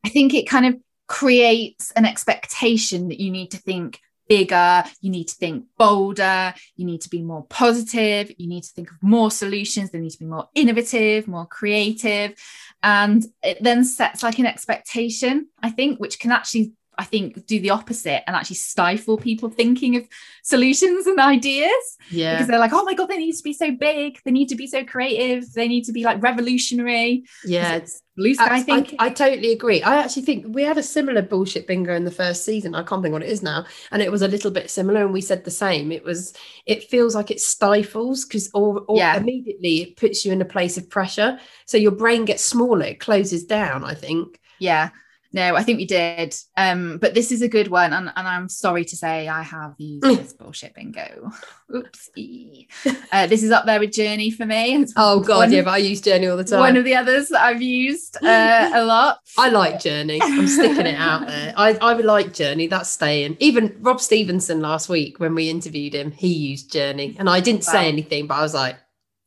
I 0.06 0.10
think 0.10 0.34
it 0.34 0.48
kind 0.48 0.66
of 0.66 0.76
creates 1.08 1.92
an 1.92 2.06
expectation 2.06 3.10
that 3.10 3.20
you 3.20 3.32
need 3.32 3.52
to 3.52 3.58
think 3.58 4.00
bigger, 4.30 4.84
you 5.02 5.10
need 5.10 5.28
to 5.28 5.36
think 5.36 5.66
bolder, 5.78 6.54
you 6.78 6.86
need 6.86 7.02
to 7.02 7.10
be 7.10 7.22
more 7.22 7.46
positive, 7.48 8.32
you 8.38 8.48
need 8.48 8.64
to 8.64 8.72
think 8.74 8.92
of 8.92 8.98
more 9.02 9.32
solutions, 9.32 9.90
they 9.90 10.00
need 10.00 10.12
to 10.12 10.20
be 10.20 10.26
more 10.26 10.48
innovative, 10.56 11.28
more 11.28 11.48
creative. 11.48 12.34
And 12.82 13.26
it 13.44 13.62
then 13.62 13.84
sets 13.84 14.24
like 14.24 14.40
an 14.40 14.46
expectation, 14.46 15.50
I 15.62 15.72
think, 15.72 16.00
which 16.00 16.20
can 16.20 16.32
actually 16.32 16.74
I 17.00 17.06
think, 17.06 17.46
do 17.46 17.62
the 17.62 17.70
opposite 17.70 18.24
and 18.28 18.36
actually 18.36 18.58
stifle 18.58 19.18
people 19.18 19.50
thinking 19.50 19.96
of 19.96 20.06
solutions 20.44 21.08
and 21.08 21.18
ideas. 21.18 21.98
Yeah. 22.12 22.34
Because 22.34 22.50
they're 22.50 22.60
like, 22.60 22.74
oh 22.74 22.84
my 22.84 22.94
God, 22.94 23.08
they 23.08 23.18
need 23.18 23.38
to 23.38 23.44
be 23.44 23.54
so 23.54 23.72
big. 23.72 24.20
They 24.26 24.32
need 24.32 24.50
to 24.50 24.56
be 24.58 24.68
so 24.68 24.84
creative. 24.84 25.50
They 25.54 25.70
need 25.70 25.86
to 25.86 25.94
be 25.94 26.04
like 26.04 26.22
revolutionary. 26.22 27.24
Yeah. 27.46 27.76
It's 27.76 28.02
blue 28.18 28.34
sky 28.34 28.58
I, 28.58 28.62
think. 28.64 28.96
I, 29.00 29.06
I, 29.06 29.10
totally 29.12 29.54
agree. 29.54 29.82
I 29.82 29.96
actually 29.96 30.24
think 30.24 30.48
we 30.50 30.64
had 30.64 30.78
a 30.78 30.84
similar 30.84 31.22
bullshit 31.22 31.68
bingo 31.68 31.96
in 31.96 32.04
the 32.04 32.12
first 32.12 32.44
season. 32.44 32.76
I 32.76 32.84
can't 32.84 33.02
think 33.02 33.14
what 33.14 33.24
it 33.24 33.30
is 33.30 33.42
now. 33.42 33.66
And 33.94 34.02
it 34.02 34.12
was 34.12 34.22
a 34.22 34.28
little 34.28 34.52
bit 34.52 34.70
similar. 34.70 35.04
And 35.04 35.14
we 35.14 35.22
said 35.22 35.46
the 35.46 35.52
same. 35.52 35.94
It 35.94 36.04
was, 36.04 36.34
it 36.66 36.84
feels 36.84 37.16
like 37.16 37.32
it 37.32 37.40
stifles 37.40 38.26
because 38.26 38.52
or, 38.54 38.82
or 38.90 38.98
yeah. 38.98 39.16
immediately 39.16 39.84
it 39.84 39.96
puts 39.96 40.26
you 40.26 40.34
in 40.34 40.42
a 40.42 40.46
place 40.46 40.78
of 40.78 40.90
pressure. 40.90 41.40
So 41.66 41.78
your 41.78 41.92
brain 41.92 42.26
gets 42.26 42.44
smaller, 42.44 42.88
it 42.88 43.00
closes 43.00 43.46
down, 43.46 43.86
I 43.86 43.94
think. 43.94 44.38
Yeah. 44.60 44.90
No, 45.32 45.56
I 45.56 45.62
think 45.62 45.78
we 45.78 45.86
did. 45.86 46.36
Um, 46.58 46.98
but 46.98 47.14
this 47.14 47.32
is 47.32 47.44
a 47.44 47.48
good 47.48 47.68
one, 47.68 47.94
and, 47.94 48.12
and 48.16 48.28
I'm 48.28 48.50
sorry 48.50 48.84
to 48.86 48.96
say 48.96 49.28
I 49.28 49.44
have 49.44 49.76
used 49.78 50.04
this 50.04 50.34
bullshit 50.34 50.74
bingo. 50.74 51.32
Oopsie. 51.72 52.68
Uh, 53.12 53.26
this 53.26 53.42
is 53.42 53.50
up 53.50 53.66
there 53.66 53.80
with 53.80 53.92
Journey 53.92 54.30
for 54.30 54.46
me. 54.46 54.76
It's 54.76 54.94
oh 54.96 55.20
god, 55.20 55.38
one, 55.38 55.52
yeah, 55.52 55.64
but 55.64 55.72
I 55.72 55.78
use 55.78 56.00
Journey 56.00 56.28
all 56.28 56.38
the 56.38 56.44
time. 56.44 56.60
One 56.60 56.78
of 56.78 56.84
the 56.84 56.96
others 56.96 57.30
that 57.30 57.42
I've 57.42 57.62
used 57.62 58.18
uh, 58.24 58.72
a 58.74 58.86
lot. 58.86 59.20
I 59.38 59.50
like 59.50 59.80
Journey. 59.80 60.20
I'm 60.22 60.48
sticking 60.48 60.86
it 60.86 60.96
out 60.96 61.26
there. 61.26 61.54
I 61.58 61.74
I 61.82 61.96
would 61.96 62.06
like 62.06 62.34
Journey. 62.34 62.68
That's 62.68 62.90
staying. 62.90 63.38
Even 63.40 63.76
Rob 63.80 64.00
Stevenson 64.00 64.62
last 64.62 64.90
week 64.90 65.20
when 65.20 65.34
we 65.34 65.50
interviewed 65.50 65.96
him, 65.96 66.12
he 66.12 66.28
used 66.28 66.72
Journey, 66.72 67.16
and 67.18 67.30
I 67.30 67.40
didn't 67.40 67.66
wow. 67.66 67.74
say 67.74 67.88
anything, 67.88 68.28
but 68.28 68.36
I 68.36 68.42
was 68.42 68.54
like, 68.54 68.78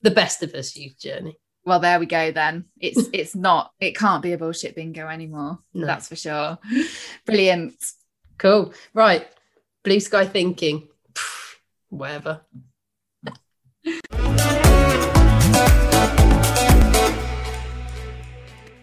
the 0.03 0.13
best 0.13 0.43
of 0.43 0.55
us 0.55 0.77
use 0.77 0.95
Journey 0.95 1.37
well 1.65 1.81
there 1.81 1.99
we 1.99 2.07
go 2.07 2.31
then. 2.33 2.67
It's 2.79 3.09
it's 3.13 3.35
not 3.35 3.73
it 3.81 3.97
can't 3.97 4.23
be 4.23 4.33
a 4.33 4.39
bullshit 4.39 4.75
bingo 4.75 5.09
anymore. 5.09 5.59
No. 5.75 5.87
that's 5.87 6.09
for 6.09 6.17
sure. 6.17 6.59
Brilliant. 7.27 7.75
Cool. 8.39 8.73
Right. 8.95 9.27
Blue 9.85 10.01
sky 10.01 10.27
thinking. 10.27 10.89
Whatever. 11.89 12.41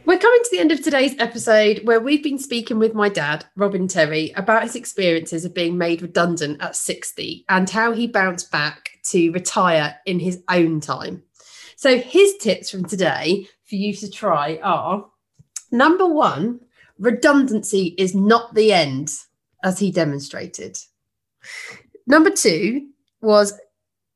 We're 0.09 0.17
coming 0.17 0.39
to 0.43 0.49
the 0.51 0.59
end 0.59 0.71
of 0.71 0.81
today's 0.81 1.13
episode 1.19 1.81
where 1.83 1.99
we've 1.99 2.23
been 2.23 2.39
speaking 2.39 2.79
with 2.79 2.95
my 2.95 3.09
dad, 3.09 3.45
Robin 3.55 3.87
Terry, 3.87 4.31
about 4.35 4.63
his 4.63 4.75
experiences 4.75 5.45
of 5.45 5.53
being 5.53 5.77
made 5.77 6.01
redundant 6.01 6.63
at 6.63 6.75
60 6.75 7.45
and 7.47 7.69
how 7.69 7.91
he 7.91 8.07
bounced 8.07 8.51
back 8.51 8.89
to 9.11 9.31
retire 9.31 9.97
in 10.07 10.19
his 10.19 10.41
own 10.49 10.79
time. 10.79 11.21
So 11.79 11.97
his 11.97 12.35
tips 12.35 12.69
from 12.69 12.83
today 12.83 13.47
for 13.63 13.75
you 13.75 13.93
to 13.93 14.11
try 14.11 14.59
are 14.61 15.05
number 15.71 16.05
one, 16.05 16.59
redundancy 16.97 17.95
is 17.97 18.13
not 18.13 18.53
the 18.53 18.73
end, 18.73 19.13
as 19.63 19.79
he 19.79 19.89
demonstrated. 19.89 20.77
Number 22.05 22.31
two 22.31 22.89
was 23.21 23.53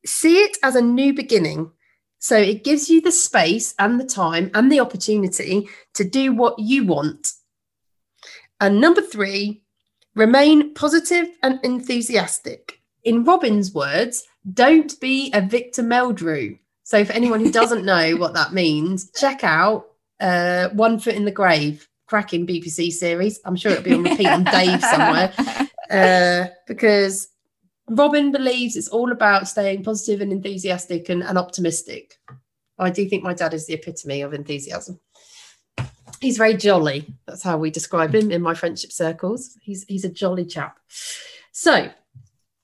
see 0.06 0.40
it 0.40 0.58
as 0.62 0.76
a 0.76 0.82
new 0.82 1.14
beginning. 1.14 1.72
So 2.20 2.36
it 2.36 2.66
gives 2.66 2.90
you 2.90 3.00
the 3.00 3.14
space 3.14 3.74
and 3.80 3.98
the 3.98 4.06
time 4.06 4.52
and 4.54 4.70
the 4.70 4.82
opportunity 4.82 5.70
to 5.94 6.04
do 6.04 6.34
what 6.34 6.60
you 6.60 6.86
want. 6.86 7.30
And 8.60 8.82
number 8.82 9.02
three, 9.02 9.64
remain 10.16 10.74
positive 10.74 11.28
and 11.42 11.62
enthusiastic. 11.64 12.82
In 13.06 13.24
Robin's 13.24 13.74
words, 13.74 14.26
don't 14.54 15.00
be 15.00 15.32
a 15.34 15.40
Victor 15.40 15.82
Meldrew. 15.82 16.60
So 16.84 17.04
for 17.06 17.14
anyone 17.14 17.40
who 17.40 17.52
doesn't 17.52 17.86
know 17.92 18.16
what 18.16 18.34
that 18.34 18.54
means, 18.54 19.12
check 19.12 19.44
out 19.44 19.88
uh, 20.20 20.70
One 20.70 21.00
Foot 21.00 21.16
in 21.16 21.26
the 21.26 21.32
Grave, 21.32 21.88
cracking 22.08 22.46
BBC 22.46 22.92
series. 22.92 23.40
I'm 23.46 23.56
sure 23.56 23.72
it'll 23.72 23.84
be 23.84 23.94
on 23.94 24.04
repeat 24.04 24.28
on 24.28 24.44
Dave 24.44 24.82
somewhere. 24.82 25.34
Uh, 25.90 26.48
because 26.68 27.28
Robin 27.90 28.32
believes 28.32 28.76
it's 28.76 28.88
all 28.88 29.12
about 29.12 29.48
staying 29.48 29.84
positive 29.84 30.22
and 30.22 30.32
enthusiastic 30.32 31.10
and, 31.10 31.24
and 31.24 31.38
optimistic. 31.38 32.16
I 32.80 32.90
do 32.90 33.08
think 33.08 33.24
my 33.24 33.34
dad 33.34 33.54
is 33.54 33.68
the 33.68 33.74
epitome 33.74 34.22
of 34.22 34.34
enthusiasm. 34.34 35.00
He's 36.20 36.38
very 36.38 36.56
jolly. 36.56 37.14
That's 37.28 37.44
how 37.44 37.58
we 37.58 37.70
describe 37.70 38.16
him 38.16 38.32
in 38.32 38.42
my 38.42 38.54
friendship 38.54 38.92
circles. 38.92 39.58
He's 39.62 39.84
he's 39.84 40.06
a 40.06 40.10
jolly 40.10 40.46
chap. 40.46 40.80
So 41.52 41.90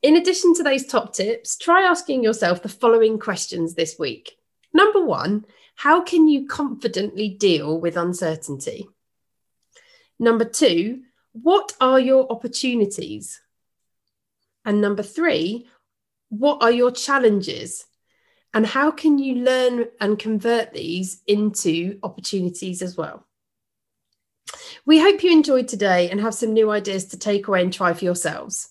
in 0.01 0.15
addition 0.15 0.53
to 0.55 0.63
those 0.63 0.85
top 0.85 1.13
tips, 1.13 1.57
try 1.57 1.83
asking 1.83 2.23
yourself 2.23 2.61
the 2.61 2.69
following 2.69 3.19
questions 3.19 3.75
this 3.75 3.97
week. 3.99 4.37
Number 4.73 5.03
one, 5.03 5.45
how 5.75 6.01
can 6.01 6.27
you 6.27 6.47
confidently 6.47 7.29
deal 7.29 7.79
with 7.79 7.97
uncertainty? 7.97 8.87
Number 10.19 10.45
two, 10.45 11.01
what 11.31 11.73
are 11.79 11.99
your 11.99 12.31
opportunities? 12.31 13.41
And 14.65 14.81
number 14.81 15.03
three, 15.03 15.67
what 16.29 16.61
are 16.61 16.71
your 16.71 16.91
challenges? 16.91 17.85
And 18.53 18.65
how 18.65 18.91
can 18.91 19.19
you 19.19 19.35
learn 19.35 19.85
and 19.99 20.17
convert 20.17 20.73
these 20.73 21.21
into 21.27 21.99
opportunities 22.03 22.81
as 22.81 22.97
well? 22.97 23.25
We 24.85 24.99
hope 24.99 25.23
you 25.23 25.31
enjoyed 25.31 25.67
today 25.67 26.09
and 26.09 26.19
have 26.19 26.33
some 26.33 26.53
new 26.53 26.71
ideas 26.71 27.05
to 27.05 27.19
take 27.19 27.47
away 27.47 27.61
and 27.61 27.71
try 27.71 27.93
for 27.93 28.05
yourselves. 28.05 28.69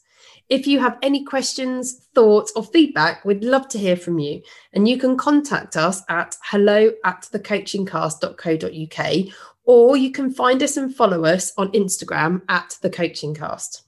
If 0.48 0.66
you 0.66 0.80
have 0.80 0.98
any 1.02 1.24
questions, 1.24 2.06
thoughts, 2.14 2.52
or 2.56 2.64
feedback, 2.64 3.22
we'd 3.24 3.44
love 3.44 3.68
to 3.68 3.78
hear 3.78 3.96
from 3.96 4.18
you. 4.18 4.42
And 4.72 4.88
you 4.88 4.98
can 4.98 5.16
contact 5.16 5.76
us 5.76 6.02
at 6.08 6.36
hello 6.42 6.90
at 7.04 7.28
thecoachingcast.co.uk 7.32 9.34
or 9.64 9.96
you 9.98 10.10
can 10.10 10.30
find 10.30 10.62
us 10.62 10.78
and 10.78 10.94
follow 10.94 11.26
us 11.26 11.52
on 11.58 11.70
Instagram 11.72 12.40
at 12.48 12.78
thecoachingcast. 12.82 13.82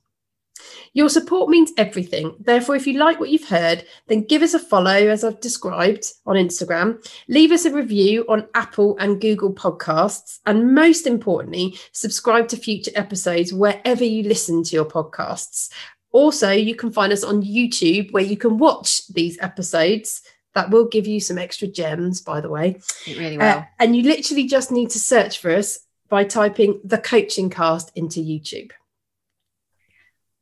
Your 0.93 1.09
support 1.09 1.49
means 1.49 1.73
everything. 1.79 2.35
Therefore, 2.39 2.77
if 2.77 2.87
you 2.87 2.99
like 2.99 3.19
what 3.19 3.31
you've 3.31 3.49
heard, 3.49 3.87
then 4.09 4.25
give 4.25 4.43
us 4.43 4.53
a 4.53 4.59
follow, 4.59 4.91
as 4.91 5.25
I've 5.25 5.41
described 5.41 6.05
on 6.27 6.37
Instagram. 6.37 7.03
Leave 7.29 7.53
us 7.53 7.65
a 7.65 7.73
review 7.73 8.27
on 8.29 8.49
Apple 8.55 8.97
and 8.99 9.21
Google 9.21 9.55
Podcasts. 9.55 10.41
And 10.47 10.75
most 10.75 11.07
importantly, 11.07 11.79
subscribe 11.93 12.49
to 12.49 12.57
future 12.57 12.91
episodes 12.95 13.53
wherever 13.53 14.05
you 14.05 14.25
listen 14.25 14.63
to 14.65 14.77
your 14.77 14.85
podcasts. 14.85 15.71
Also, 16.13 16.51
you 16.51 16.75
can 16.75 16.91
find 16.91 17.13
us 17.13 17.23
on 17.23 17.43
YouTube 17.43 18.13
where 18.13 18.23
you 18.23 18.37
can 18.37 18.59
watch 18.59 19.07
these 19.09 19.39
episodes. 19.41 20.23
That 20.55 20.71
will 20.71 20.89
give 20.89 21.07
you 21.07 21.21
some 21.21 21.39
extra 21.39 21.69
gems, 21.69 22.21
by 22.21 22.41
the 22.41 22.49
way. 22.49 22.81
It 23.07 23.17
really 23.17 23.39
uh, 23.39 23.39
will. 23.39 23.59
Uh, 23.61 23.65
and 23.79 23.95
you 23.95 24.03
literally 24.03 24.49
just 24.49 24.73
need 24.73 24.91
to 24.91 24.99
search 24.99 25.39
for 25.39 25.53
us 25.53 25.79
by 26.09 26.25
typing 26.25 26.81
the 26.83 26.99
coaching 26.99 27.51
cast 27.51 27.93
into 27.95 28.19
YouTube. 28.19 28.73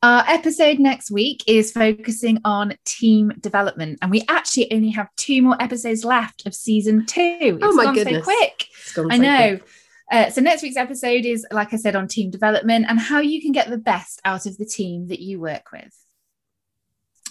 Our 0.03 0.25
episode 0.29 0.79
next 0.79 1.11
week 1.11 1.43
is 1.47 1.73
focusing 1.73 2.39
on 2.45 2.75
team 2.85 3.33
development, 3.41 3.99
and 4.01 4.11
we 4.11 4.25
actually 4.29 4.73
only 4.73 4.91
have 4.91 5.09
two 5.17 5.43
more 5.43 5.61
episodes 5.61 6.05
left 6.05 6.47
of 6.47 6.55
season 6.55 7.05
two. 7.05 7.21
It's 7.21 7.59
oh 7.63 7.73
my 7.73 7.93
goodness! 7.93 8.25
So 8.25 8.33
quick. 8.33 8.69
I 9.11 9.19
know. 9.19 9.57
Quick. 9.59 9.69
Uh, 10.11 10.31
so 10.31 10.41
next 10.41 10.63
week's 10.63 10.77
episode 10.77 11.25
is, 11.25 11.47
like 11.51 11.75
I 11.75 11.77
said, 11.77 11.97
on 11.97 12.09
team 12.09 12.31
development 12.31 12.87
and 12.89 12.99
how 12.99 13.21
you 13.21 13.43
can 13.43 13.53
get 13.53 13.69
the 13.69 13.79
best 13.79 14.21
out 14.25 14.47
of 14.47 14.57
the 14.57 14.65
team 14.65 15.09
that 15.09 15.21
you 15.21 15.41
work 15.41 15.71
with. 15.73 15.95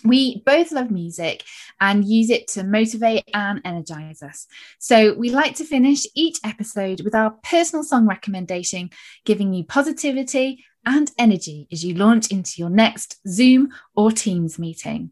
We 0.04 0.44
both 0.46 0.72
love 0.72 0.92
music 0.92 1.44
and 1.82 2.06
use 2.06 2.30
it 2.30 2.48
to 2.50 2.64
motivate 2.64 3.24
and 3.34 3.62
energize 3.66 4.22
us. 4.22 4.46
So, 4.78 5.14
we 5.16 5.32
like 5.32 5.56
to 5.56 5.64
finish 5.64 6.06
each 6.14 6.38
episode 6.44 7.02
with 7.02 7.16
our 7.16 7.32
personal 7.44 7.84
song 7.84 8.06
recommendation, 8.06 8.92
giving 9.26 9.54
you 9.54 9.64
positivity 9.64 10.64
and 10.86 11.12
energy 11.18 11.68
as 11.72 11.84
you 11.84 11.96
launch 11.96 12.32
into 12.32 12.54
your 12.58 12.70
next 12.70 13.18
Zoom 13.28 13.70
or 13.96 14.12
Teams 14.12 14.60
meeting. 14.60 15.12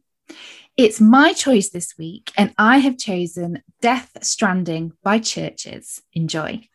It's 0.77 1.01
my 1.01 1.33
choice 1.33 1.69
this 1.69 1.97
week, 1.97 2.31
and 2.37 2.53
I 2.57 2.77
have 2.79 2.97
chosen 2.97 3.63
Death 3.81 4.11
Stranding 4.21 4.93
by 5.03 5.19
CHVRCHES. 5.19 6.01
Enjoy. 6.13 6.67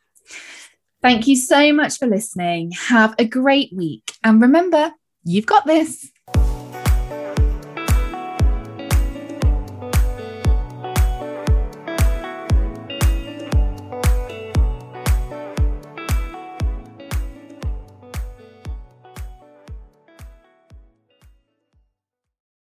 Thank 1.02 1.26
you 1.26 1.36
so 1.36 1.72
much 1.72 1.98
for 1.98 2.06
listening. 2.06 2.72
Have 2.72 3.14
a 3.18 3.24
great 3.24 3.72
week. 3.74 4.12
And 4.22 4.40
remember, 4.40 4.92
you've 5.24 5.46
got 5.46 5.66
this. 5.66 6.10